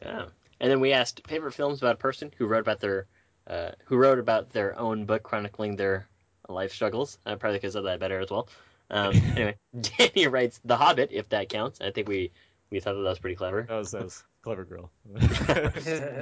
[0.00, 0.26] Yeah.
[0.60, 3.06] And then we asked favorite films about a person who wrote about their
[3.46, 6.08] uh, who wrote about their own book chronicling their
[6.48, 7.18] life struggles.
[7.26, 8.48] I probably could have said that better as well.
[8.90, 11.80] Um, anyway, Danny writes The Hobbit, if that counts.
[11.80, 12.32] I think we
[12.70, 13.62] we thought that, that was pretty clever.
[13.68, 14.90] That was that was clever girl.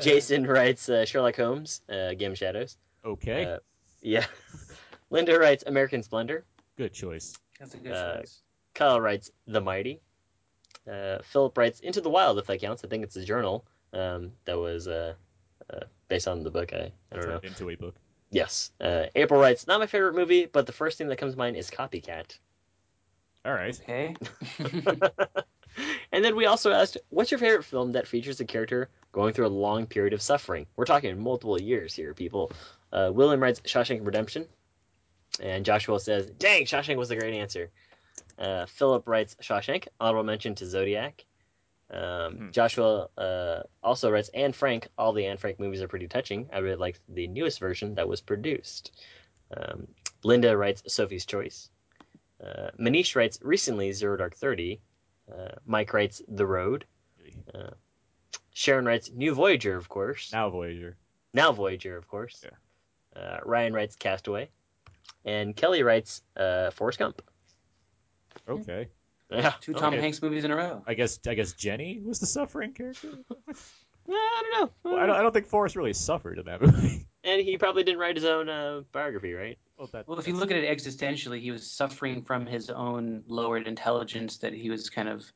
[0.01, 2.77] Jason writes uh, Sherlock Holmes, uh, Game of Shadows.
[3.05, 3.45] Okay.
[3.45, 3.59] Uh,
[4.03, 4.27] yeah.
[5.11, 6.45] Linda writes American Splendor.
[6.77, 7.35] Good choice.
[7.59, 8.43] That's a good Uh, choice.
[8.75, 10.01] Kyle writes The Mighty.
[10.91, 12.85] Uh, Philip writes Into the Wild, if that counts.
[12.85, 15.15] I think it's a journal um, that was uh,
[15.73, 16.73] uh, based on the book.
[16.73, 17.41] I, I don't know.
[17.43, 17.95] Into a book.
[18.31, 18.71] Yes.
[18.81, 21.57] Uh, April writes Not my favorite movie, but the first thing that comes to mind
[21.57, 22.39] is Copycat.
[23.49, 23.81] All right.
[23.83, 24.15] Okay.
[26.13, 29.47] And then we also asked, What's your favorite film that features a character going through
[29.47, 30.67] a long period of suffering?
[30.77, 32.53] We're talking multiple years here, people.
[32.93, 34.47] Uh, William writes Shawshank Redemption.
[35.41, 37.71] And Joshua says, Dang, Shawshank was a great answer.
[38.39, 41.25] Uh, Philip writes Shawshank, honorable mention to Zodiac.
[41.91, 44.89] Um, Joshua uh, also writes Anne Frank.
[44.99, 46.49] All the Anne Frank movies are pretty touching.
[46.53, 48.93] I really liked the newest version that was produced.
[49.57, 49.87] Um,
[50.25, 51.71] Linda writes Sophie's Choice.
[52.43, 54.81] Uh, Manish writes recently Zero Dark Thirty.
[55.31, 56.85] Uh, Mike writes The Road.
[57.55, 57.71] Uh,
[58.53, 60.31] Sharon writes New Voyager, of course.
[60.33, 60.97] Now Voyager.
[61.35, 62.45] Now Voyager, of course.
[63.15, 64.49] Uh, Ryan writes Castaway.
[65.25, 67.23] And Kelly writes uh, Forrest Gump.
[68.49, 68.89] Okay.
[69.31, 69.53] Yeah.
[69.61, 70.01] Two Tom Okay.
[70.01, 70.83] Hanks movies in a row.
[70.87, 73.09] I guess I guess Jenny was the suffering character.
[74.09, 74.71] I don't know.
[74.85, 77.07] Well, I don't I don't think Forrest really suffered in that movie.
[77.29, 79.59] And he probably didn't write his own uh, biography, right?
[79.77, 83.23] Well, that, Well, if you look at it existentially, he was suffering from his own
[83.29, 85.31] lowered intelligence that he was kind of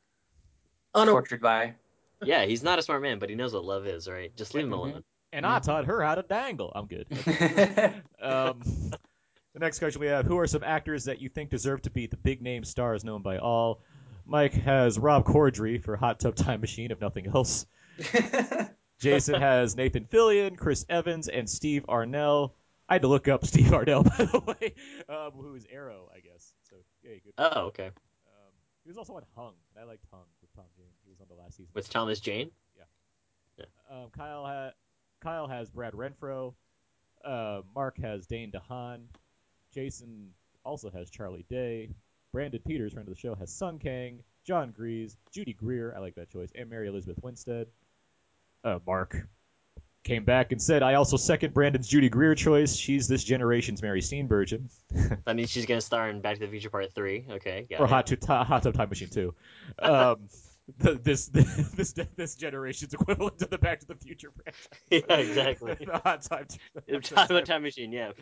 [0.95, 1.75] tortured by.
[2.25, 4.35] yeah, he's not a smart man, but he knows what love is, right?
[4.37, 5.05] Just leave him alone.
[5.35, 6.73] and I taught her how to dangle.
[6.75, 7.07] I'm good.
[8.23, 8.63] um,
[9.53, 12.07] the next question we have: Who are some actors that you think deserve to be
[12.07, 13.83] the big name stars known by all?
[14.25, 17.67] Mike has Rob Corddry for Hot Tub Time Machine, if nothing else.
[19.03, 22.53] Jason has Nathan Fillion, Chris Evans, and Steve Amell.
[22.89, 24.75] I had to look up Steve Amell, by the way,
[25.09, 26.53] um, who is Arrow, I guess.
[26.71, 27.33] So, yeah, good.
[27.39, 27.87] Oh, okay.
[27.87, 28.53] Um,
[28.85, 30.87] he was also on Hung, and I liked Hung with Tom Jane.
[31.05, 31.71] He was on the last season.
[31.75, 32.51] With Thomas Jane?
[32.77, 33.65] Yeah.
[33.91, 34.73] Um, Kyle ha-
[35.21, 36.55] Kyle has Brad Renfro.
[37.25, 39.03] Uh, Mark has Dane DeHaan.
[39.73, 40.31] Jason
[40.65, 41.91] also has Charlie Day.
[42.33, 44.21] Brandon Peters, friend of the show, has Sung Kang.
[44.45, 47.69] John Grease, Judy Greer, I like that choice, and Mary Elizabeth Winstead.
[48.65, 49.17] Uh, Mark
[50.05, 52.75] came back and said, I also second Brandon's Judy Greer choice.
[52.75, 54.71] She's this generation's Mary Steenburgen.
[55.25, 57.27] That means she's going to star in Back to the Future Part 3.
[57.31, 57.67] Okay.
[57.79, 57.89] Or it.
[57.89, 59.35] Hot, Tub- Hot Tub Time Machine 2.
[59.79, 60.29] Um,
[60.79, 64.69] the, this, this this generation's equivalent to the Back to the Future franchise.
[65.09, 65.75] Yeah, exactly.
[65.75, 66.47] the Hot Time,
[67.03, 68.13] Time, time Machine, yeah.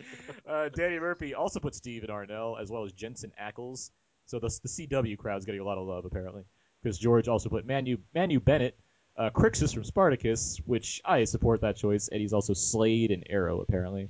[0.47, 3.89] Uh, Danny Murphy also put Stephen Amell, as well as Jensen Ackles.
[4.27, 6.43] So the, the CW crowd's getting a lot of love, apparently.
[6.81, 8.77] Because George also put Manu, Manu Bennett,
[9.21, 13.61] uh, Crixus from Spartacus, which I support that choice, and he's also Slade and Arrow,
[13.61, 14.09] apparently.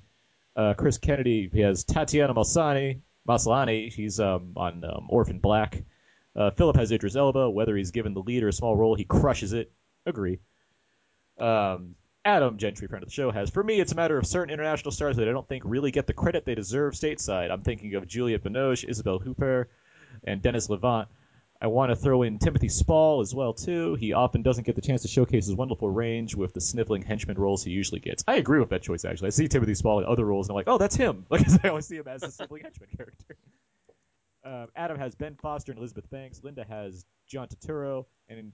[0.55, 5.83] Uh, Chris Kennedy, he has Tatiana Maslany, Maslany, she's um, on um, Orphan Black.
[6.33, 9.03] Uh, Philip has Idris Elba, whether he's given the lead or a small role, he
[9.03, 9.73] crushes it.
[10.05, 10.39] Agree.
[11.37, 14.53] Um, Adam Gentry, friend of the show, has for me it's a matter of certain
[14.53, 17.51] international stars that I don't think really get the credit they deserve stateside.
[17.51, 19.65] I'm thinking of Juliette Binoche, Isabelle Huppert,
[20.23, 21.07] and Denis Lavant.
[21.61, 23.93] I want to throw in Timothy Spall as well too.
[23.93, 27.37] He often doesn't get the chance to showcase his wonderful range with the sniveling henchman
[27.37, 28.23] roles he usually gets.
[28.27, 29.27] I agree with that choice actually.
[29.27, 31.25] I see Timothy Spall in other roles and I'm like, oh, that's him.
[31.29, 33.37] Like I always see him as the sniveling henchman character.
[34.43, 36.41] Um, Adam has Ben Foster and Elizabeth Banks.
[36.43, 38.53] Linda has John Turturro, and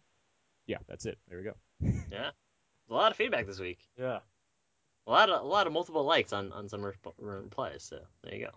[0.65, 1.17] yeah, that's it.
[1.29, 1.53] There we go.
[2.11, 2.31] Yeah,
[2.89, 3.79] a lot of feedback this week.
[3.97, 4.19] Yeah.
[5.07, 7.84] A lot of a lot of multiple likes on on some rep- replies.
[7.84, 8.51] So there you go.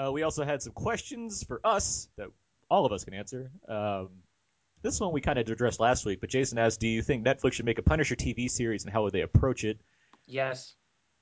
[0.00, 2.28] Uh, we also had some questions for us that
[2.70, 3.50] all of us can answer.
[3.68, 4.10] Um,
[4.82, 7.54] this one we kind of addressed last week, but Jason asked, "Do you think Netflix
[7.54, 9.78] should make a Punisher TV series, and how would they approach it?"
[10.26, 10.74] Yes.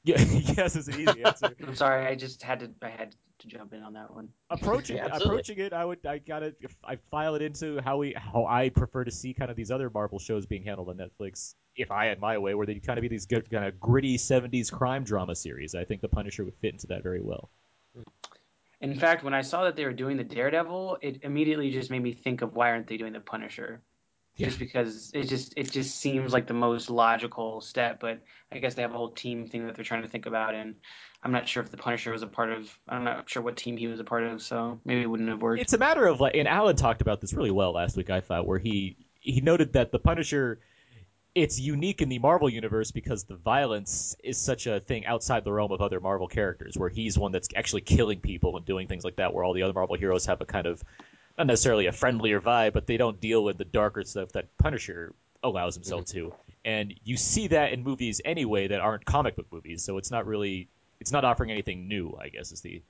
[0.05, 0.20] Yeah,
[0.56, 1.55] yes is an easy answer.
[1.66, 2.70] I'm sorry, I just had to.
[2.82, 4.28] I had to jump in on that one.
[4.51, 7.98] approaching Yeah, it, approaching it, I would I gotta if I file it into how
[7.98, 10.97] we how I prefer to see kind of these other Marvel shows being handled on
[10.97, 11.55] Netflix.
[11.77, 14.16] If I had my way, where they'd kind of be these good kind of gritty
[14.16, 17.51] '70s crime drama series, I think the Punisher would fit into that very well.
[18.82, 22.02] In fact, when I saw that they were doing the Daredevil, it immediately just made
[22.02, 23.80] me think of why aren't they doing the Punisher?
[24.36, 28.74] Just because it just it just seems like the most logical step, but I guess
[28.74, 30.74] they have a whole team thing that they're trying to think about, and
[31.22, 32.76] I'm not sure if the Punisher was a part of.
[32.88, 35.42] I'm not sure what team he was a part of, so maybe it wouldn't have
[35.42, 35.60] worked.
[35.60, 38.09] It's a matter of like, and Alan talked about this really well last week.
[38.09, 40.60] I thought where he he noted that the Punisher,
[41.34, 45.52] it's unique in the Marvel universe because the violence is such a thing outside the
[45.52, 49.04] realm of other Marvel characters, where he's one that's actually killing people and doing things
[49.04, 50.82] like that, where all the other Marvel heroes have a kind of
[51.38, 55.14] not necessarily a friendlier vibe, but they don't deal with the darker stuff that Punisher
[55.42, 56.28] allows himself mm-hmm.
[56.28, 56.34] to.
[56.64, 60.26] And you see that in movies anyway that aren't comic book movies, so it's not
[60.26, 60.68] really
[61.00, 62.82] it's not offering anything new, I guess is the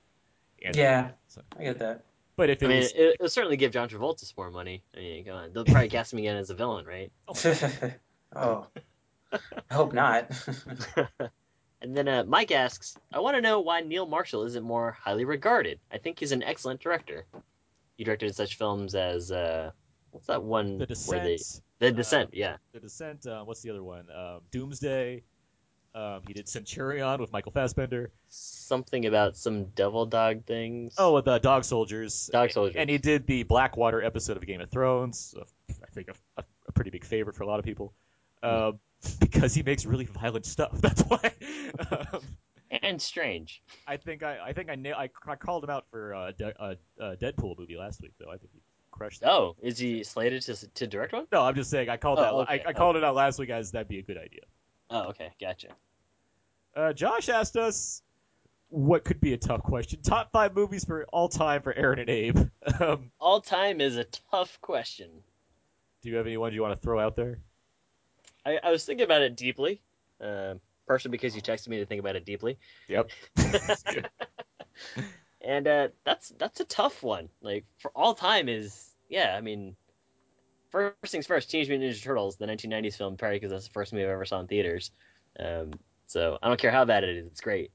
[0.63, 0.81] answer.
[0.81, 2.03] Yeah, So- I get that.
[2.35, 4.81] But if I it mean, was it, it'll certainly give John Travolta some more money.
[4.97, 7.11] I mean, come on, they'll probably cast him again as a villain, right?
[7.27, 7.33] oh,
[8.35, 10.31] I hope not.
[11.81, 15.25] And then uh, Mike asks, I want to know why Neil Marshall isn't more highly
[15.25, 15.81] regarded.
[15.91, 17.25] I think he's an excellent director.
[17.97, 19.71] He directed such films as uh,
[20.11, 20.77] what's that one?
[20.77, 21.63] The where they- Descent.
[21.79, 22.55] the Descent, yeah.
[22.71, 23.25] The Descent.
[23.27, 24.05] Uh, what's the other one?
[24.09, 25.23] Um, Doomsday.
[25.93, 28.11] Um, he did Centurion with Michael Fassbender.
[28.29, 30.95] Something about some devil dog things.
[30.97, 32.29] Oh, the Dog Soldiers.
[32.31, 32.77] Dog Soldiers.
[32.77, 35.35] And he did the Blackwater episode of Game of Thrones.
[35.37, 35.43] uh,
[35.83, 37.93] I think a, a, a pretty big favorite for a lot of people.
[38.43, 38.71] Uh,
[39.19, 40.71] because he makes really violent stuff.
[40.81, 41.31] That's why.
[41.89, 42.21] Um,
[42.83, 43.61] and strange.
[43.87, 46.61] I think I, I think I, na- I, I called him out for a, De-
[46.61, 48.29] uh, uh, Deadpool movie last week, though.
[48.31, 48.61] I think he
[48.91, 49.29] crushed that.
[49.31, 51.25] Oh, is he slated to to direct one?
[51.31, 52.33] No, I'm just saying I called Oh, that.
[52.53, 52.63] okay.
[52.65, 54.41] I, I called it out last week as that'd be a good idea.
[54.89, 55.69] Oh, okay, gotcha.
[56.75, 58.01] Uh, Josh asked us
[58.69, 60.01] what could be a tough question.
[60.01, 62.37] Top five movies for all time for Aaron and Abe.
[62.79, 65.09] Um, All time is a tough question.
[66.01, 67.37] do you have any ones you want to throw out there?
[68.45, 69.81] I, I was thinking about it deeply,
[70.21, 70.55] uh,
[70.87, 72.57] partially because you texted me to think about it deeply.
[72.87, 73.09] Yep.
[75.41, 77.29] and uh, that's that's a tough one.
[77.41, 79.35] Like for all time is yeah.
[79.37, 79.75] I mean,
[80.71, 81.49] first things first.
[81.49, 84.25] Teenage Mutant Ninja Turtles, the 1990s film, probably because that's the first movie I ever
[84.25, 84.91] saw in theaters.
[85.39, 85.71] Um,
[86.07, 87.71] so I don't care how bad it is, it's great.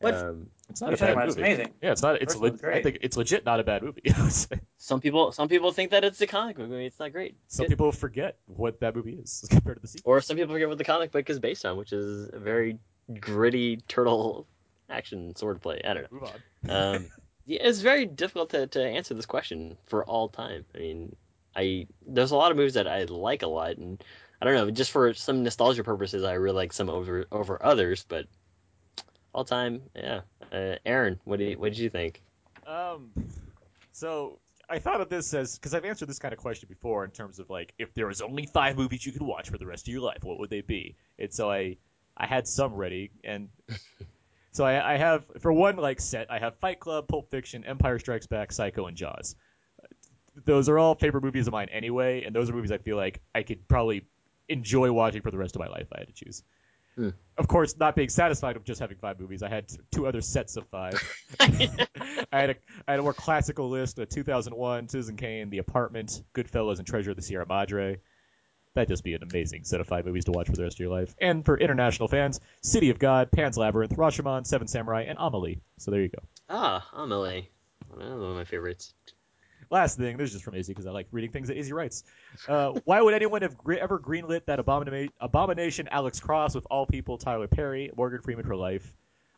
[0.00, 1.40] What- Um, It's not a bad movie.
[1.40, 1.74] amazing.
[1.82, 2.22] Yeah, it's not.
[2.22, 4.02] It's le- I think it's legit not a bad movie.
[4.16, 4.60] I would say.
[4.78, 6.86] some people some people think that it's a comic book movie.
[6.86, 7.36] It's not great.
[7.48, 7.70] Some Good.
[7.70, 10.12] people forget what that movie is compared to the sequel.
[10.12, 12.78] or some people forget what the comic book is based on, which is a very
[13.20, 14.46] gritty turtle
[14.90, 15.86] action swordplay.
[15.86, 16.20] I don't know.
[16.20, 16.30] Move
[16.68, 16.70] on.
[16.96, 17.06] um,
[17.46, 20.64] yeah, it's very difficult to, to answer this question for all time.
[20.74, 21.16] I mean,
[21.56, 24.02] I there's a lot of movies that I like a lot, and
[24.40, 28.04] I don't know, just for some nostalgia purposes, I really like some over over others.
[28.08, 28.26] But
[29.32, 30.20] all time, yeah.
[30.52, 32.22] Uh, Aaron, what do you, what did you think?
[32.66, 33.10] Um,
[33.92, 34.38] so
[34.70, 37.38] I thought of this as because I've answered this kind of question before in terms
[37.38, 39.92] of like if there was only five movies you could watch for the rest of
[39.92, 40.96] your life, what would they be?
[41.18, 41.76] And so I
[42.16, 43.48] I had some ready, and
[44.52, 47.98] so I, I have for one like set I have Fight Club, Pulp Fiction, Empire
[47.98, 49.34] Strikes Back, Psycho, and Jaws.
[50.44, 53.20] Those are all favorite movies of mine anyway, and those are movies I feel like
[53.34, 54.06] I could probably
[54.48, 55.82] enjoy watching for the rest of my life.
[55.82, 56.44] if I had to choose.
[56.96, 57.10] Hmm.
[57.36, 60.56] Of course, not being satisfied with just having five movies, I had two other sets
[60.56, 60.94] of five.
[61.40, 61.46] I
[62.32, 62.56] had a
[62.86, 67.10] I had a more classical list: a 2001, Citizen Kane, The Apartment, Goodfellas, and Treasure
[67.10, 68.00] of the Sierra Madre.
[68.74, 70.80] That'd just be an amazing set of five movies to watch for the rest of
[70.80, 71.14] your life.
[71.20, 75.60] And for international fans, City of God, Pan's Labyrinth, Rashomon, Seven Samurai, and Amelie.
[75.78, 76.22] So there you go.
[76.48, 77.50] Ah, Amelie.
[77.88, 78.94] One of my favorites.
[79.70, 82.02] Last thing, this is just from Izzy because I like reading things that Izzy writes.
[82.48, 86.86] Uh, why would anyone have gr- ever greenlit that abomina- abomination Alex Cross with all
[86.86, 88.92] people Tyler Perry, Morgan Freeman for life?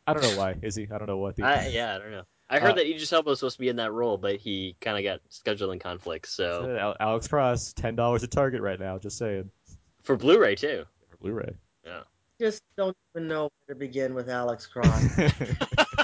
[0.06, 0.88] I don't know why, Izzy.
[0.92, 1.36] I don't know what.
[1.36, 1.44] The...
[1.44, 2.22] I, yeah, I don't know.
[2.48, 4.74] I heard Uh, that Idris Elba was supposed to be in that role, but he
[4.80, 6.32] kind of got scheduling conflicts.
[6.32, 8.98] So Alex Cross, ten dollars at Target right now.
[8.98, 9.50] Just saying.
[10.02, 10.84] for Blu-ray too.
[11.20, 11.52] Blu-ray.
[11.84, 12.00] Yeah.
[12.40, 15.04] Just don't even know where to begin with Alex Cross.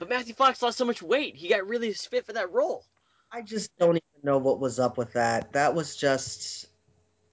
[0.00, 1.36] But Matthew Fox lost so much weight.
[1.36, 2.86] He got really fit for that role.
[3.30, 5.52] I just don't even know what was up with that.
[5.52, 6.66] That was just,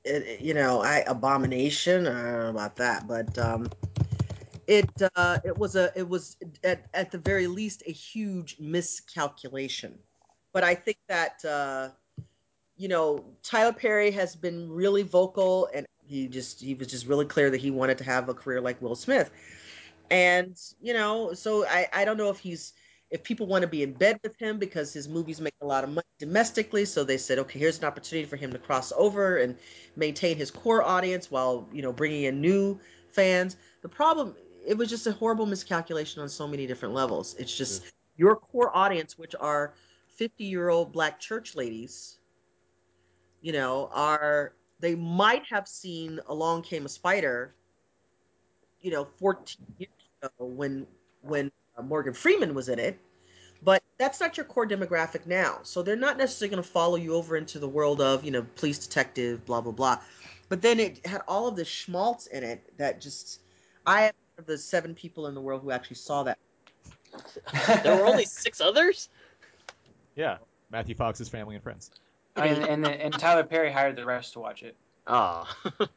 [0.04, 2.06] it, you know, I abomination.
[2.06, 3.70] I don't know about that, but um,
[4.68, 9.98] it uh, it was a it was at at the very least a huge miscalculation.
[10.52, 11.90] But I think that uh,
[12.76, 17.26] you know Tyler Perry has been really vocal, and he just he was just really
[17.26, 19.32] clear that he wanted to have a career like Will Smith.
[20.10, 22.74] And you know, so I I don't know if he's
[23.10, 25.84] if people want to be in bed with him because his movies make a lot
[25.84, 29.38] of money domestically, so they said, okay, here's an opportunity for him to cross over
[29.38, 29.58] and
[29.96, 32.80] maintain his core audience while you know bringing in new
[33.12, 33.58] fans.
[33.82, 34.36] The problem,
[34.66, 37.36] it was just a horrible miscalculation on so many different levels.
[37.40, 37.86] It's just
[38.18, 39.74] your core audience, which are
[40.18, 42.18] 50 year old black church ladies,
[43.42, 47.54] you know, are they might have seen Along Came a Spider,
[48.82, 49.92] you know, 14 years
[50.40, 50.88] when
[51.22, 53.00] when uh, Morgan Freeman was in it,
[53.64, 55.60] but that's not your core demographic now.
[55.64, 58.46] So they're not necessarily going to follow you over into the world of, you know,
[58.56, 60.00] police detective, blah, blah, blah.
[60.50, 63.42] But then it had all of this schmaltz in it that just,
[63.86, 66.38] I am one of the seven people in the world who actually saw that.
[67.84, 69.10] There were only six others.
[70.16, 70.38] Yeah,
[70.72, 71.92] Matthew Fox's family and friends.
[72.36, 74.76] and, and and Tyler Perry hired the rest to watch it.
[75.08, 75.48] Oh.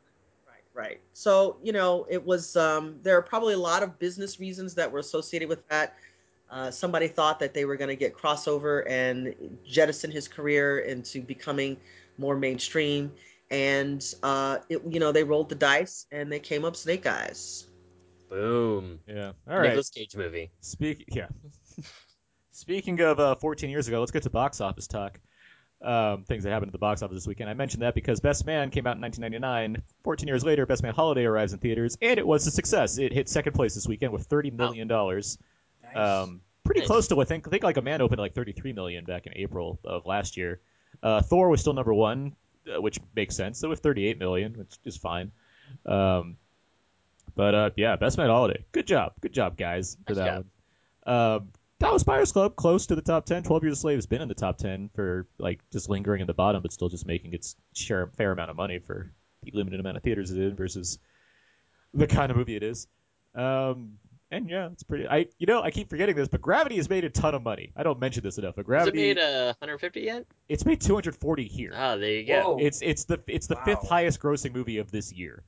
[0.73, 1.01] Right.
[1.13, 4.91] So, you know, it was, um, there are probably a lot of business reasons that
[4.91, 5.97] were associated with that.
[6.51, 9.35] Uh, somebody thought that they were going to get crossover and
[9.65, 11.77] jettison his career into becoming
[12.19, 13.13] more mainstream.
[13.51, 17.67] And, uh, it, you know, they rolled the dice and they came up snake eyes.
[18.29, 19.01] Boom.
[19.09, 19.33] Yeah.
[19.49, 19.69] All right.
[19.69, 20.51] Nicolas Cage movie.
[20.61, 21.05] Speak.
[21.09, 21.27] Yeah.
[22.53, 25.19] Speaking of uh, 14 years ago, let's get to box office talk.
[25.83, 27.49] Um, things that happened at the box office this weekend.
[27.49, 29.83] I mentioned that because Best Man came out in 1999.
[30.05, 32.99] 14 years later, Best Man Holiday arrives in theaters, and it was a success.
[32.99, 35.39] It hit second place this weekend with 30 million dollars.
[35.95, 36.87] Um, pretty Nice.
[36.87, 37.47] close to I think.
[37.49, 40.37] I think like a man opened at like 33 million back in April of last
[40.37, 40.61] year.
[41.03, 42.37] Uh, Thor was still number one,
[42.71, 43.59] uh, which makes sense.
[43.59, 45.33] So with 38 million, which is fine.
[45.87, 46.37] Um,
[47.35, 48.65] but uh, yeah, Best Man Holiday.
[48.73, 50.47] Good job, good job, guys, for Nice that job.
[51.07, 51.49] one.
[51.81, 53.43] Dallas Buyers Club close to the top 10.
[53.43, 56.27] 12 Years a Slave has been in the top 10 for like just lingering in
[56.27, 59.11] the bottom, but still just making its share fair amount of money for
[59.43, 60.99] the limited amount of theaters it is in versus
[61.95, 62.87] the kind of movie it is.
[63.35, 63.95] Um,
[64.31, 65.09] and yeah, it's pretty.
[65.09, 67.73] I you know I keep forgetting this, but Gravity has made a ton of money.
[67.75, 70.27] I don't mention this enough, but Gravity Has it Gravity made uh, 150 yet?
[70.49, 71.73] it's made 240 here.
[71.75, 72.59] Oh, there you go.
[72.61, 75.43] It's it's the it's the fifth highest grossing movie of this year,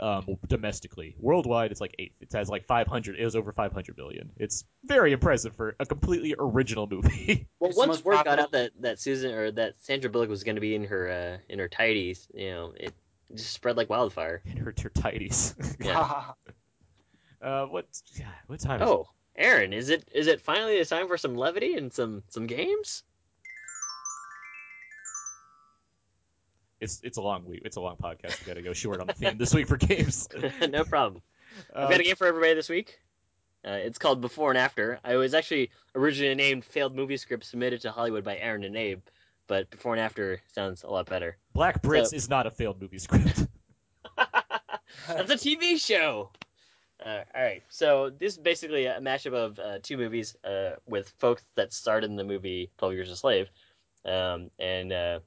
[0.00, 1.14] um, domestically.
[1.18, 2.14] Worldwide, it's like eighth.
[2.20, 3.18] It has like 500.
[3.18, 4.30] It was over 500 million.
[4.36, 7.46] It's very impressive for a completely original movie.
[7.60, 10.54] Well, once most word got out that, that Susan or that Sandra Bullock was going
[10.54, 12.94] to be in her uh, in her tidies, you know, it
[13.34, 14.40] just spread like wildfire.
[14.46, 15.54] In her, her tighties.
[15.84, 16.22] Yeah.
[17.42, 17.86] uh, what
[18.46, 18.80] what time?
[18.80, 22.22] Is oh, Aaron, is it is it finally the time for some levity and some
[22.28, 23.02] some games?
[26.80, 27.62] It's it's a long week.
[27.64, 28.40] It's a long podcast.
[28.40, 30.28] We got to go short on the theme this week for games.
[30.68, 31.22] no problem.
[31.74, 32.98] I've Uh, got a game for everybody this week.
[33.66, 34.98] Uh, it's called Before and After.
[35.04, 39.00] I was actually originally named Failed Movie Script Submitted to Hollywood by Aaron and Abe,
[39.46, 41.36] but Before and After sounds a lot better.
[41.52, 43.46] Black Brits So- is not a failed movie script.
[44.16, 46.30] That's a TV show.
[47.04, 51.08] Uh, all right, so this is basically a mashup of uh, two movies uh, with
[51.18, 53.48] folks that starred in the movie Twelve Years a Slave,
[54.04, 55.20] um, and uh,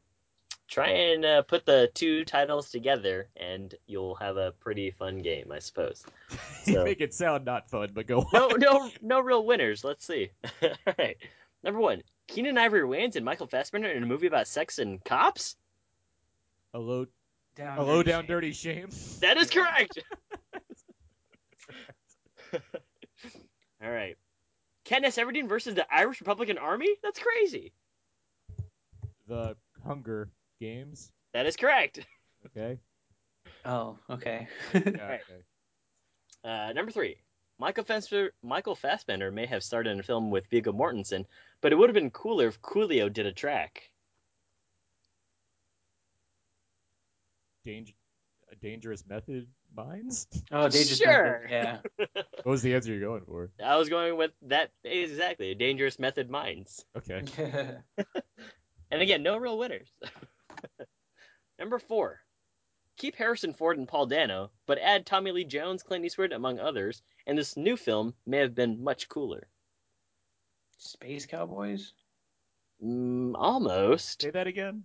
[0.68, 5.52] try and uh, put the two titles together, and you'll have a pretty fun game,
[5.52, 6.04] I suppose.
[6.66, 8.28] you So- make it sound not fun, but go on.
[8.34, 9.84] no, no, no real winners.
[9.84, 10.30] Let's see.
[10.64, 11.18] All right.
[11.64, 15.56] Number one, Keenen Ivory Wayans and Michael Fassbender in a movie about sex and cops.
[16.74, 17.06] A low,
[17.56, 18.28] Down a low dirty down shame.
[18.28, 18.90] dirty shame.
[19.22, 20.00] That is correct.
[23.84, 24.16] All right.
[24.86, 26.88] Katniss Everdeen versus the Irish Republican Army.
[27.04, 27.74] That's crazy.
[29.28, 30.30] The Hunger
[30.64, 31.12] Games.
[31.34, 32.00] That is correct.
[32.46, 32.78] Okay.
[33.64, 34.50] Oh, okay.
[34.74, 35.22] Yeah, okay.
[36.44, 37.16] Uh, number three,
[37.58, 41.26] Michael Fassbender, Michael Fassbender may have starred in a film with Viggo Mortensen,
[41.62, 43.84] but it would have been cooler if Coolio did a track.
[47.64, 47.94] Danger,
[48.52, 50.28] a dangerous method minds.
[50.52, 51.48] Oh, Dangerous Sure.
[51.50, 52.06] Method, Yeah.
[52.44, 53.52] What was the answer you're going for?
[53.64, 55.56] I was going with that exactly.
[55.56, 56.84] Dangerous Method Minds.
[56.98, 57.24] Okay.
[58.92, 59.88] And again, no real winners.
[61.60, 62.22] Number four,
[62.98, 67.02] keep Harrison Ford and Paul Dano, but add Tommy Lee Jones, Clint Eastwood, among others,
[67.28, 69.48] and this new film may have been much cooler.
[70.78, 71.94] Space Cowboys.
[72.84, 74.22] Mm, almost.
[74.22, 74.84] Say that again.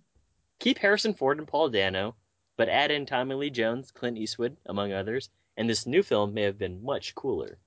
[0.59, 2.15] Keep Harrison Ford and Paul Dano,
[2.57, 6.43] but add in Tommy Lee Jones, Clint Eastwood, among others, and this new film may
[6.43, 7.57] have been much cooler.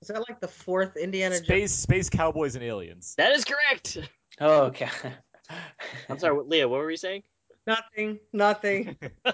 [0.00, 1.46] Is that like the fourth Indiana Jones?
[1.46, 3.14] Space Space Cowboys and Aliens.
[3.16, 3.98] That is correct.
[4.40, 4.88] Oh, okay.
[6.08, 6.68] I'm sorry, Leah.
[6.68, 7.22] What were you saying?
[7.66, 8.18] Nothing.
[8.32, 8.96] Nothing.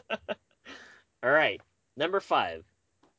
[1.22, 1.60] All right,
[1.96, 2.64] number five.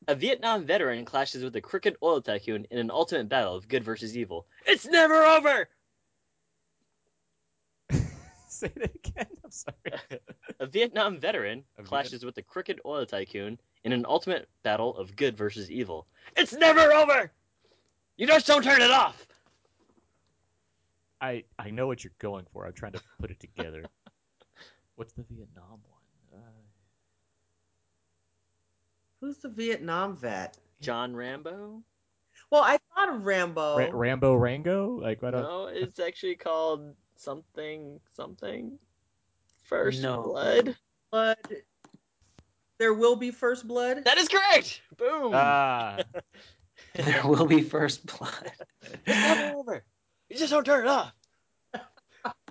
[0.08, 3.82] A Vietnam veteran clashes with a crooked oil tycoon in an ultimate battle of good
[3.82, 4.46] versus evil.
[4.64, 5.68] It's never over.
[8.48, 9.26] Say that again.
[9.44, 10.20] I'm sorry.
[10.60, 15.16] A Vietnam veteran A clashes with a crooked oil tycoon in an ultimate battle of
[15.16, 16.06] good versus evil.
[16.36, 17.32] It's never over.
[18.16, 19.26] You just don't turn it off.
[21.20, 22.66] I I know what you're going for.
[22.66, 23.84] I'm trying to put it together.
[24.96, 26.40] What's the Vietnam one?
[26.40, 26.46] Uh,
[29.20, 30.58] Who's the Vietnam vet?
[30.80, 31.82] John Rambo?
[32.50, 33.78] Well, I thought of Rambo.
[33.78, 34.98] Ra- Rambo Rango?
[35.00, 35.42] Like I don't.
[35.42, 38.78] No, it's actually called something something.
[39.64, 40.22] First No.
[40.22, 40.76] blood.
[41.10, 41.36] Blood.
[42.78, 44.04] There will be first blood.
[44.04, 44.82] That is correct.
[44.98, 45.32] Boom.
[45.34, 45.98] Ah,
[46.94, 48.52] there will be first blood.
[48.82, 49.84] it's never over.
[50.28, 51.12] You just don't turn it off.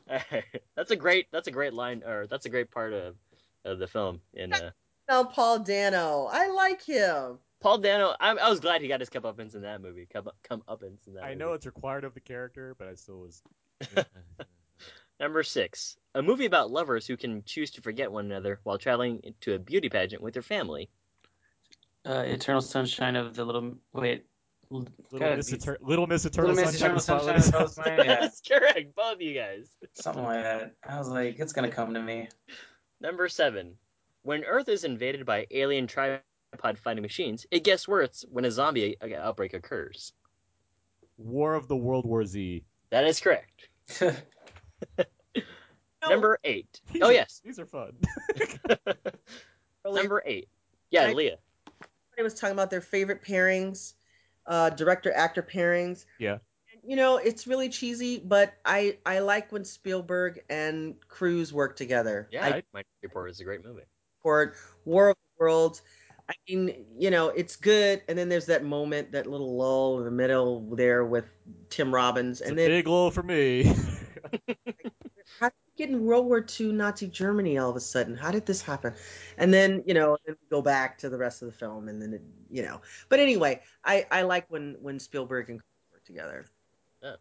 [0.75, 1.27] that's a great.
[1.31, 3.15] That's a great line, or that's a great part of,
[3.63, 4.21] of the film.
[4.33, 4.71] In uh,
[5.09, 6.29] Now Paul Dano.
[6.31, 7.39] I like him.
[7.59, 10.07] Paul Dano, I, I was glad he got his comeuppance in that movie.
[10.11, 11.23] Come come uppance in that.
[11.23, 11.39] I movie.
[11.39, 13.41] know it's required of the character, but I still was.
[15.19, 19.33] Number six, a movie about lovers who can choose to forget one another while traveling
[19.41, 20.89] to a beauty pageant with their family.
[22.05, 24.25] Uh, Eternal Sunshine of the Little Wait.
[24.69, 24.87] Little
[25.19, 27.77] gotta Miss, Eter- Little Miss Eternal Little Miss Eternal of the Sunshine of the Spotless
[27.77, 28.19] Mind, yeah.
[28.21, 29.69] That's correct, both of you guys.
[29.93, 30.73] Something like that.
[30.87, 32.29] I was like, it's gonna come to me.
[33.01, 33.75] Number seven,
[34.23, 36.23] when Earth is invaded by alien tripod
[36.77, 40.13] fighting machines, it gets worse when a zombie uh, outbreak occurs.
[41.17, 42.63] War of the World War Z.
[42.89, 43.69] That is correct.
[46.07, 46.81] Number eight.
[46.91, 47.41] These Oh are- yes.
[47.43, 47.93] these are fun.
[49.85, 50.47] Number eight.
[50.91, 51.37] Yeah, I- Leah.
[52.13, 53.93] Everybody was talking about their favorite pairings,
[54.47, 56.05] uh, director actor pairings.
[56.19, 56.37] yeah.
[56.87, 62.27] You know, it's really cheesy, but I I like when Spielberg and Cruise work together.
[62.31, 63.81] Yeah, I Minority Report is a great movie.
[64.19, 65.81] support War of the Worlds.
[66.29, 70.05] I mean, you know, it's good, and then there's that moment, that little lull in
[70.05, 71.25] the middle there with
[71.69, 73.73] Tim Robbins, It's and a then big lull for me.
[75.77, 78.15] how did we get in World War II Nazi Germany all of a sudden?
[78.15, 78.93] How did this happen?
[79.37, 82.13] And then you know, then go back to the rest of the film, and then
[82.13, 82.81] it, you know.
[83.09, 86.45] But anyway, I I like when when Spielberg and Cruise work together.
[87.03, 87.15] Yeah.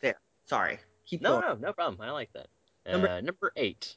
[0.00, 0.20] There.
[0.46, 0.78] Sorry.
[1.06, 1.60] Keep No, going.
[1.60, 2.00] no, no problem.
[2.00, 2.48] I like that.
[2.86, 3.96] Number- Uh, number eight.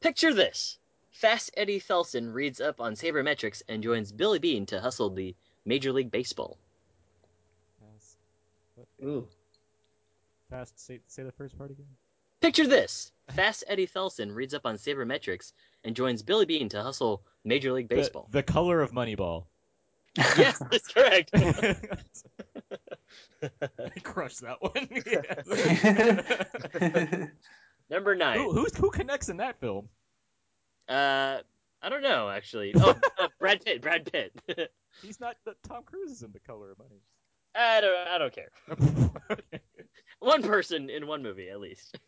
[0.00, 0.78] Picture this.
[1.12, 5.34] Fast Eddie Felson reads up on sabermetrics and joins Billy Beane to hustle the
[5.64, 6.58] Major League Baseball.
[9.04, 9.26] Ooh.
[10.50, 10.78] Fast.
[10.78, 11.86] Say, say the first part again.
[12.40, 13.12] Picture this.
[13.34, 15.52] Fast Eddie Felson reads up on sabermetrics
[15.84, 18.28] and joins Billy Beane to hustle Major League Baseball.
[18.30, 19.46] The, color of Moneyball.
[20.36, 21.30] yes, that's correct.
[21.34, 21.48] I
[24.02, 24.88] crushed that one.
[27.90, 28.38] Number nine.
[28.38, 29.88] who, who's, who connects in that film?
[30.88, 31.38] Uh,
[31.80, 32.74] I don't know actually.
[32.76, 33.80] Oh, uh, Brad Pitt.
[33.80, 34.34] Brad Pitt.
[35.02, 35.36] He's not.
[35.44, 37.00] The, Tom Cruise is in the color of money.
[37.54, 38.08] I don't.
[38.08, 38.50] I don't care.
[39.30, 39.60] okay.
[40.20, 41.98] One person in one movie, at least.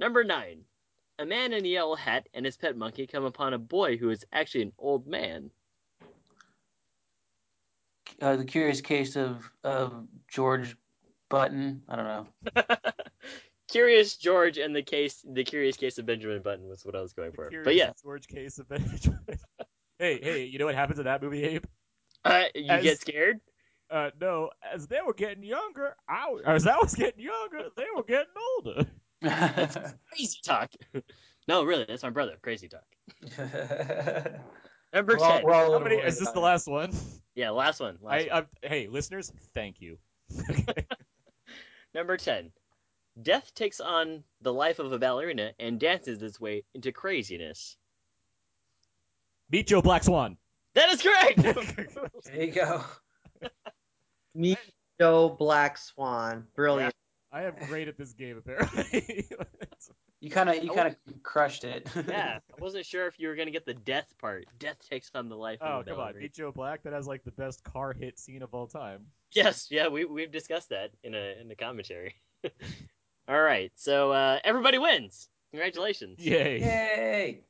[0.00, 0.62] Number nine.
[1.18, 4.08] A man in a yellow hat and his pet monkey come upon a boy who
[4.08, 5.50] is actually an old man.
[8.22, 10.74] Uh, the Curious Case of of George
[11.28, 11.82] Button.
[11.86, 12.26] I don't know.
[13.70, 17.12] Curious George and the case, the curious case of Benjamin Button was what I was
[17.12, 17.48] going for.
[17.50, 19.18] Curious But yeah, George Case of Benjamin.
[19.98, 21.64] Hey, hey, you know what happens in that movie, Abe?
[22.24, 23.38] uh, you As- get scared.
[23.90, 27.84] Uh, no, as they were getting younger, I w- as I was getting younger, they
[27.94, 28.86] were getting older.
[30.08, 30.70] Crazy talk.
[31.48, 32.36] no, really, that's my brother.
[32.42, 32.84] Crazy talk.
[34.92, 35.44] Number We're all- ten.
[35.44, 35.96] we're all How many?
[35.96, 36.92] Is this the last one?
[37.34, 37.98] Yeah, last one.
[38.02, 38.46] Last I, one.
[38.64, 39.98] I, hey, listeners, thank you.
[41.94, 42.50] Number ten.
[43.22, 47.76] Death takes on the life of a ballerina and dances its way into craziness.
[49.50, 50.36] Meet Joe Black Swan.
[50.74, 51.42] That is correct.
[52.24, 52.84] There you go.
[54.34, 54.58] Meet
[55.00, 56.46] Joe Black Swan.
[56.54, 56.94] Brilliant.
[57.32, 59.26] I am great at this game, apparently.
[60.22, 61.88] You kind of you kind of crushed it.
[62.06, 64.44] yeah, I wasn't sure if you were gonna get the death part.
[64.58, 66.00] Death takes on the life oh, of come on.
[66.00, 66.20] ballerina.
[66.20, 66.82] Meet Joe Black.
[66.82, 69.06] That has like the best car hit scene of all time.
[69.32, 72.16] Yes, yeah, we we've discussed that in a in the commentary.
[73.28, 75.28] All right, so uh, everybody wins.
[75.52, 76.18] Congratulations.
[76.18, 76.60] Yay.
[76.60, 77.44] Yay!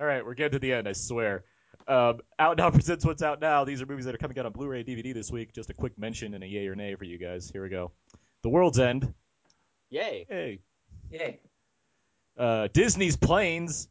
[0.00, 1.44] All right, we're getting to the end, I swear.
[1.86, 3.64] Um, out now presents what's out now.
[3.64, 5.52] These are movies that are coming out on Blu-ray, DVD this week.
[5.52, 7.50] Just a quick mention and a yay or nay for you guys.
[7.50, 7.92] Here we go.
[8.44, 9.12] The World's End.
[9.88, 10.26] Yay.
[10.28, 10.58] Hey.
[11.10, 11.40] Yay!
[12.36, 13.88] Uh, Disney's Planes.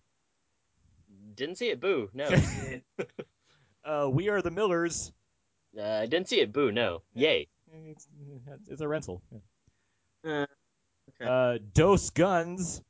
[1.33, 1.81] Didn't see it.
[1.81, 2.09] Boo.
[2.13, 2.29] No.
[3.85, 5.11] Uh, we Are the Millers.
[5.77, 6.53] uh, I didn't see it.
[6.53, 6.71] Boo.
[6.71, 7.01] No.
[7.15, 7.49] Yay.
[7.89, 8.07] It's,
[8.69, 9.21] it's a rental.
[10.25, 10.45] Uh,
[11.19, 12.81] Uh, Dose Guns.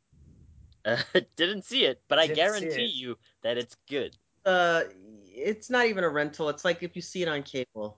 [0.85, 0.97] Uh,
[1.35, 2.93] didn't see it, but I Didn't see guarantee it.
[2.93, 4.15] you that it's good.
[4.45, 4.81] Uh,
[5.29, 6.49] it's not even a rental.
[6.49, 7.97] It's like if you see it on cable.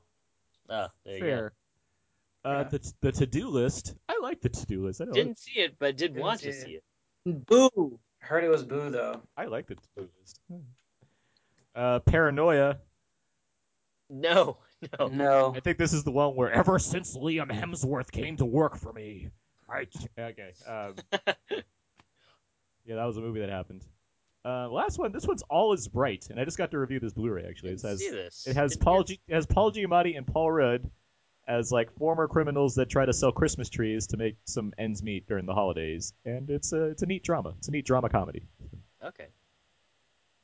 [0.70, 1.54] Oh, there you Fair.
[2.46, 3.96] Uh, the the to do list.
[4.08, 5.02] I like the to do list.
[5.02, 5.12] I go.
[5.12, 5.16] don't.
[5.26, 6.64] Didn't see it, but did Didn't want see to it.
[6.66, 6.72] see
[7.26, 7.46] it.
[7.48, 8.00] Boo.
[8.20, 9.22] Heard it was Boo though.
[9.36, 10.40] I like the to do list.
[11.76, 12.78] Uh, Paranoia.
[14.10, 14.58] No,
[15.00, 15.08] no.
[15.08, 15.54] No.
[15.56, 18.94] I think this is the one where ever since Liam Hemsworth came to work for
[18.94, 19.30] me,
[19.68, 19.92] right?
[20.18, 20.54] okay.
[20.68, 20.94] Um,
[22.86, 23.84] yeah, that was a movie that happened.
[24.46, 25.12] Uh, last one.
[25.12, 27.46] This one's All Is Bright, and I just got to review this Blu-ray.
[27.50, 28.46] Actually, it has see this.
[28.46, 30.92] it has Didn't Paul hear- G- it has Paul Giamatti and Paul Rudd
[31.48, 35.28] as like former criminals that try to sell Christmas trees to make some ends meet
[35.28, 37.54] during the holidays, and it's a it's a neat drama.
[37.58, 38.44] It's a neat drama comedy.
[39.04, 39.28] Okay.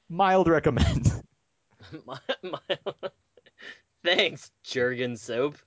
[0.10, 1.12] Mild recommend.
[2.06, 2.78] My- my-
[4.04, 5.58] Thanks, Jurgen Soap.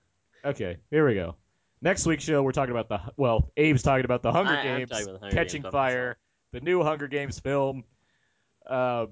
[0.44, 1.36] okay, here we go.
[1.81, 4.90] Next week's show, we're talking about the well, Abe's talking about the Hunger I- Games,
[4.90, 6.16] the Hunger Catching Games Fire,
[6.52, 7.85] the new Hunger Games film.
[8.69, 9.06] Uh,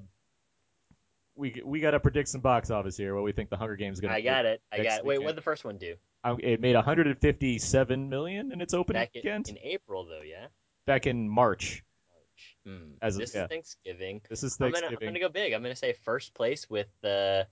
[1.34, 3.14] we we got to predict some box office here.
[3.14, 4.16] What we think the Hunger Games is going to.
[4.16, 4.60] I got it.
[4.72, 5.04] I got it.
[5.04, 5.94] Wait, what did the first one do?
[6.24, 9.48] Uh, It made 157 million in its opening Back in, weekend.
[9.48, 10.46] in April, though, yeah.
[10.86, 11.82] back in March.
[12.66, 12.92] Hmm.
[13.00, 13.44] As of- this yeah.
[13.44, 14.20] is Thanksgiving.
[14.28, 15.52] This is I'm gonna, I'm gonna go big.
[15.52, 17.46] I'm gonna say first place with the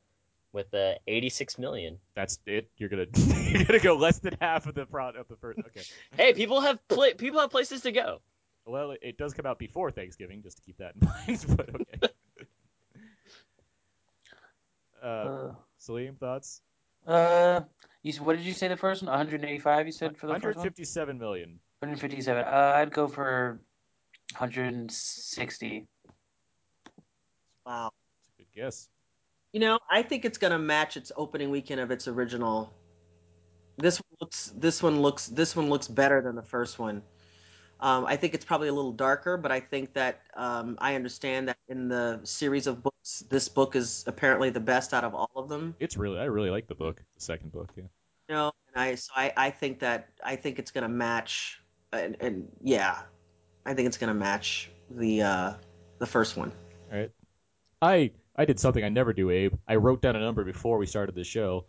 [0.53, 1.99] with the 86 million.
[2.15, 2.69] That's it.
[2.77, 5.59] You're gonna you're gonna go less than half of the pro of the first.
[5.61, 5.83] Okay.
[6.17, 8.21] Hey, people have pla- people have places to go.
[8.67, 11.45] Well, it, it does come out before Thanksgiving, just to keep that in mind.
[11.57, 12.13] But okay.
[15.03, 16.63] uh, Uh, Salim, thoughts?
[17.07, 17.61] uh,
[18.03, 19.11] you, what did you say the first one?
[19.11, 19.87] 185.
[19.87, 20.67] You said for the first one.
[20.67, 21.61] 157 million.
[21.81, 22.45] 157.
[22.45, 23.61] Uh, I'd go for
[24.39, 25.87] 160.
[27.67, 27.91] Wow.
[27.93, 28.89] That's a good guess.
[29.53, 32.73] You know, I think it's gonna match its opening weekend of its original.
[33.79, 34.53] This one looks.
[34.57, 35.27] This one looks.
[35.27, 37.03] This one looks better than the first one.
[37.81, 41.49] Um, I think it's probably a little darker, but I think that um, I understand
[41.49, 45.31] that in the series of books, this book is apparently the best out of all
[45.35, 45.75] of them.
[45.81, 47.71] It's really I really like the book, the second book.
[47.77, 47.85] Yeah.
[48.29, 51.61] You know, and I so I, I think that I think it's gonna match,
[51.93, 52.99] and, and yeah,
[53.65, 55.53] I think it's gonna match the uh,
[55.99, 56.53] the first one.
[56.93, 57.11] All right.
[57.81, 59.55] I I did something I never do, Abe.
[59.67, 61.65] I wrote down a number before we started the show.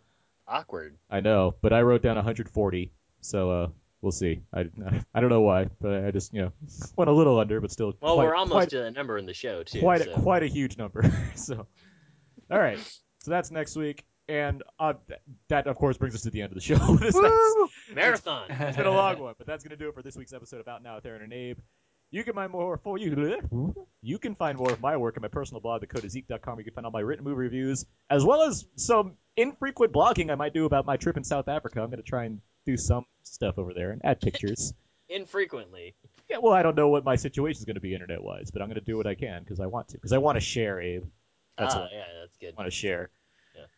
[0.46, 0.98] Awkward.
[1.08, 2.92] I know, but I wrote down 140.
[3.20, 3.68] So uh,
[4.02, 4.42] we'll see.
[4.52, 4.66] I,
[5.14, 6.52] I don't know why, but I just you know
[6.96, 7.94] went a little under, but still.
[8.00, 9.80] Well, quite, we're almost quite, to that number in the show too.
[9.80, 10.12] quite so.
[10.12, 11.10] a, quite a huge number.
[11.36, 11.66] so,
[12.50, 12.78] all right.
[13.20, 14.94] So that's next week, and uh,
[15.48, 16.94] that of course brings us to the end of the show.
[16.94, 17.16] next,
[17.94, 18.46] Marathon.
[18.50, 20.68] it's been a long one, but that's gonna do it for this week's episode of
[20.68, 21.58] Out Now with Aaron and Abe.
[22.12, 23.74] You can find more for you.
[24.02, 26.58] You can find more of my work at my personal blog, thecodeofzeke.com.
[26.58, 30.34] You can find all my written movie reviews, as well as some infrequent blogging I
[30.34, 31.80] might do about my trip in South Africa.
[31.80, 34.74] I'm going to try and do some stuff over there and add pictures.
[35.08, 35.94] Infrequently.
[36.30, 38.62] yeah, well, I don't know what my situation is going to be internet wise, but
[38.62, 39.94] I'm going to do what I can because I want to.
[39.94, 41.04] Because I want to share, Abe.
[41.58, 42.54] That's ah, what yeah, that's good.
[42.56, 43.10] I want to share.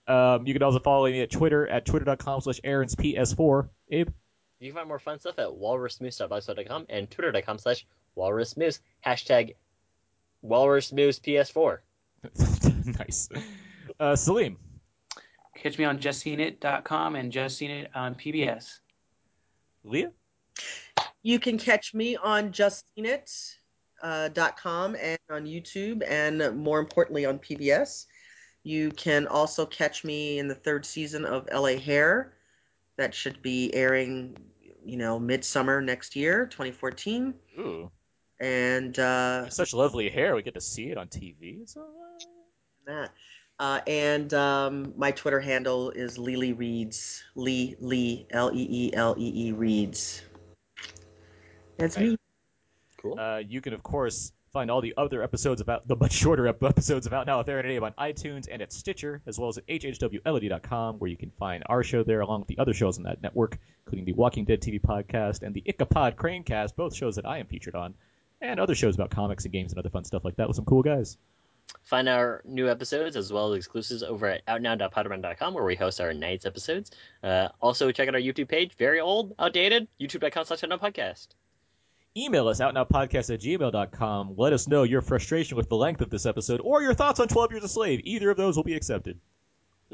[0.08, 0.34] Yeah.
[0.34, 3.68] Um, you can also follow me at Twitter at twitter.com slash Aaron's PS4.
[3.90, 4.08] Abe?
[4.60, 7.84] You can find more fun stuff at walrusmoose.blogspot.com and twitter.com slash
[8.16, 8.80] walrusmoose.
[9.04, 9.54] Hashtag
[10.42, 11.78] Walrus Moose PS4.
[12.98, 13.28] nice.
[13.98, 14.56] Uh, Salim.
[15.56, 18.80] Catch me on justseenit.com and just seen it on PBS.
[19.84, 20.10] Leah?
[21.22, 23.60] You can catch me on justseenit.com
[24.04, 28.04] uh, dot com and on YouTube, and more importantly on PBS.
[28.62, 32.34] You can also catch me in the third season of LA Hair.
[32.96, 34.36] That should be airing,
[34.84, 37.34] you know, midsummer next year, 2014.
[37.58, 37.90] Ooh.
[38.40, 40.34] And uh, Such lovely hair.
[40.34, 41.62] We get to see it on TV.
[41.62, 41.88] It's all
[42.86, 43.10] that.
[43.58, 47.22] Uh, and um, my Twitter handle is Lily Reads.
[47.36, 50.22] Lee Lee L E E L E E Reads.
[51.78, 52.16] That's me.
[53.00, 53.18] Cool.
[53.18, 57.06] Uh, you can, of course, find all the other episodes about the much shorter episodes
[57.06, 59.58] about Out Now with Aaron and Abe on iTunes and at Stitcher, as well as
[59.58, 63.04] at hhwled.com, where you can find our show there along with the other shows on
[63.04, 67.26] that network, including the Walking Dead TV podcast and the Ichabod Cranecast, both shows that
[67.26, 67.94] I am featured on,
[68.50, 70.64] and other shows about comics and games and other fun stuff like that with some
[70.64, 71.16] cool guys.
[71.82, 76.12] Find our new episodes as well as exclusives over at outnow.podrun.com where we host our
[76.12, 76.90] nights episodes.
[77.22, 78.74] Uh, also, check out our YouTube page.
[78.76, 79.88] Very old, outdated.
[80.00, 81.28] YouTube.com slash podcast.
[82.16, 84.34] Email us outnowpodcast at gmail.com.
[84.36, 87.28] Let us know your frustration with the length of this episode or your thoughts on
[87.28, 88.02] 12 Years a Slave.
[88.04, 89.18] Either of those will be accepted.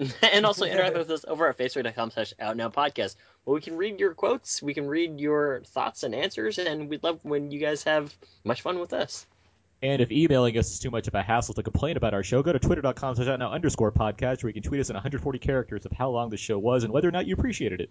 [0.33, 3.77] and also interact with us over at facebook.com slash out now podcast where we can
[3.77, 7.59] read your quotes we can read your thoughts and answers and we'd love when you
[7.61, 8.15] guys have
[8.45, 9.27] much fun with us
[9.83, 12.43] And if emailing us is too much of a hassle to complain about our show,
[12.43, 15.87] go to twitter.com slash now underscore podcast where you can tweet us in 140 characters
[15.87, 17.91] of how long the show was and whether or not you appreciated it.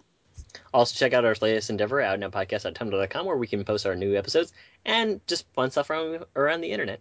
[0.72, 3.86] also check out our latest endeavor out now podcast at tumblr.com where we can post
[3.86, 4.52] our new episodes
[4.84, 7.00] and just fun stuff around, around the internet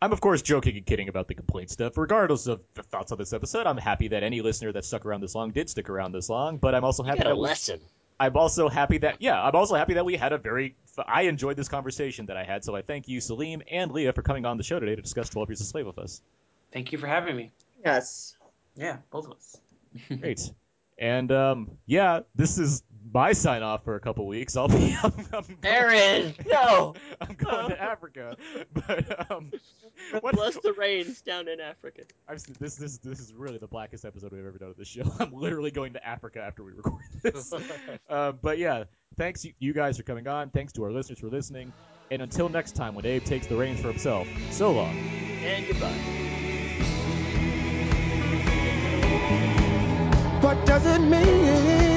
[0.00, 1.96] I'm of course joking and kidding about the complaint stuff.
[1.96, 5.22] Regardless of the thoughts on this episode, I'm happy that any listener that stuck around
[5.22, 6.58] this long did stick around this long.
[6.58, 7.80] But I'm also happy got a that we- lesson
[8.20, 10.74] I'm also happy that yeah, I'm also happy that we had a very.
[11.06, 14.22] I enjoyed this conversation that I had, so I thank you, Salim and Leah, for
[14.22, 16.20] coming on the show today to discuss 12 Years a Slave with us.
[16.72, 17.52] Thank you for having me.
[17.84, 18.36] Yes.
[18.74, 19.56] Yeah, both of us.
[20.20, 20.50] Great.
[20.98, 22.82] And um, yeah, this is
[23.12, 24.56] my sign off for a couple weeks.
[24.56, 24.96] I'll be.
[25.02, 26.94] I'm, I'm going, Aaron, no.
[27.20, 28.36] I'm going to Africa,
[28.72, 29.52] but um,
[30.32, 34.32] bless the rains down in africa I'm, this this this is really the blackest episode
[34.32, 35.02] we've ever done of this show.
[35.18, 37.52] I'm literally going to Africa after we record this.
[38.08, 38.84] uh, but yeah,
[39.16, 40.50] thanks you, you guys for coming on.
[40.50, 41.72] Thanks to our listeners for listening.
[42.10, 44.26] And until next time, when Abe takes the reins for himself.
[44.50, 44.96] So long.
[44.96, 46.18] and goodbye
[50.40, 51.87] What does it mean?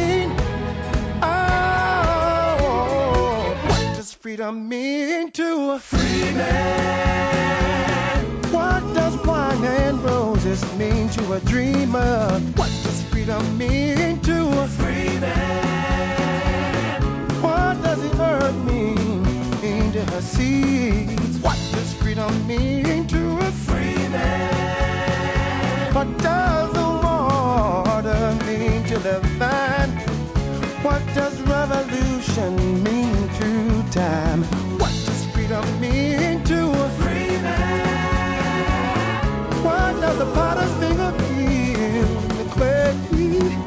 [4.22, 8.24] Freedom mean to a free man?
[8.52, 12.30] What does wine and roses mean to a dreamer?
[12.56, 17.02] What does freedom mean to a free man?
[17.42, 19.24] What does the earth mean,
[19.60, 21.40] mean to her seeds?
[21.40, 25.96] What does freedom mean to a free man?
[25.96, 29.90] What does the water mean to the vine?
[30.84, 33.11] What does revolution mean
[33.92, 34.44] time?
[34.80, 38.84] What does freedom mean to a free man?
[39.64, 42.08] What does the potter's finger in
[42.38, 42.94] the clay?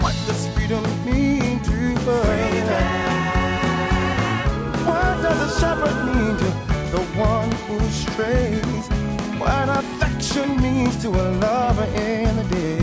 [0.01, 2.26] What does freedom mean to us?
[4.88, 6.51] What does a shepherd mean to
[6.94, 8.88] the one who strays?
[9.38, 12.73] What affection means to a lover in the day?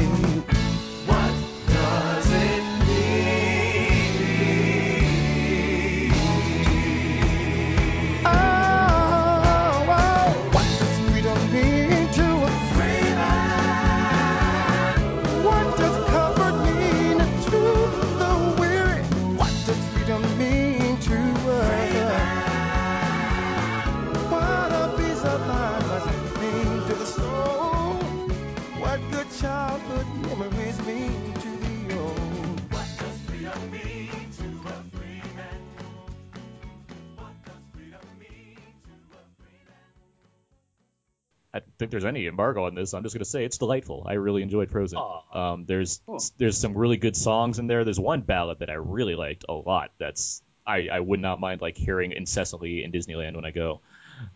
[41.54, 42.94] I don't think there's any embargo on this.
[42.94, 44.06] I'm just gonna say it's delightful.
[44.08, 44.98] I really enjoyed Frozen.
[45.34, 46.02] Um, there's
[46.38, 47.84] there's some really good songs in there.
[47.84, 49.92] There's one ballad that I really liked a lot.
[49.98, 53.82] That's I, I would not mind like hearing incessantly in Disneyland when I go.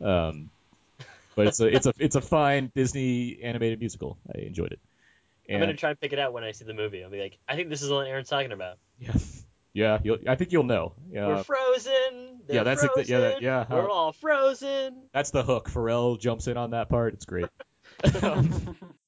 [0.02, 0.50] Um,
[1.36, 4.18] but it's a it's a it's a fine Disney animated musical.
[4.34, 4.80] I enjoyed it.
[5.50, 7.38] i'm gonna try and pick it out when i see the movie i'll be like
[7.48, 9.12] i think this is one aaron's talking about yeah,
[10.04, 10.94] you'll, I think you'll know.
[11.12, 15.32] Yeah, we're frozen they're yeah, that's it, frozen, yeah, that- yeah, we're all frozen that's
[15.32, 15.70] the hook.
[15.70, 17.14] Pharrell jumps in on that part.
[17.14, 17.48] It's great.
[18.22, 18.78] Um,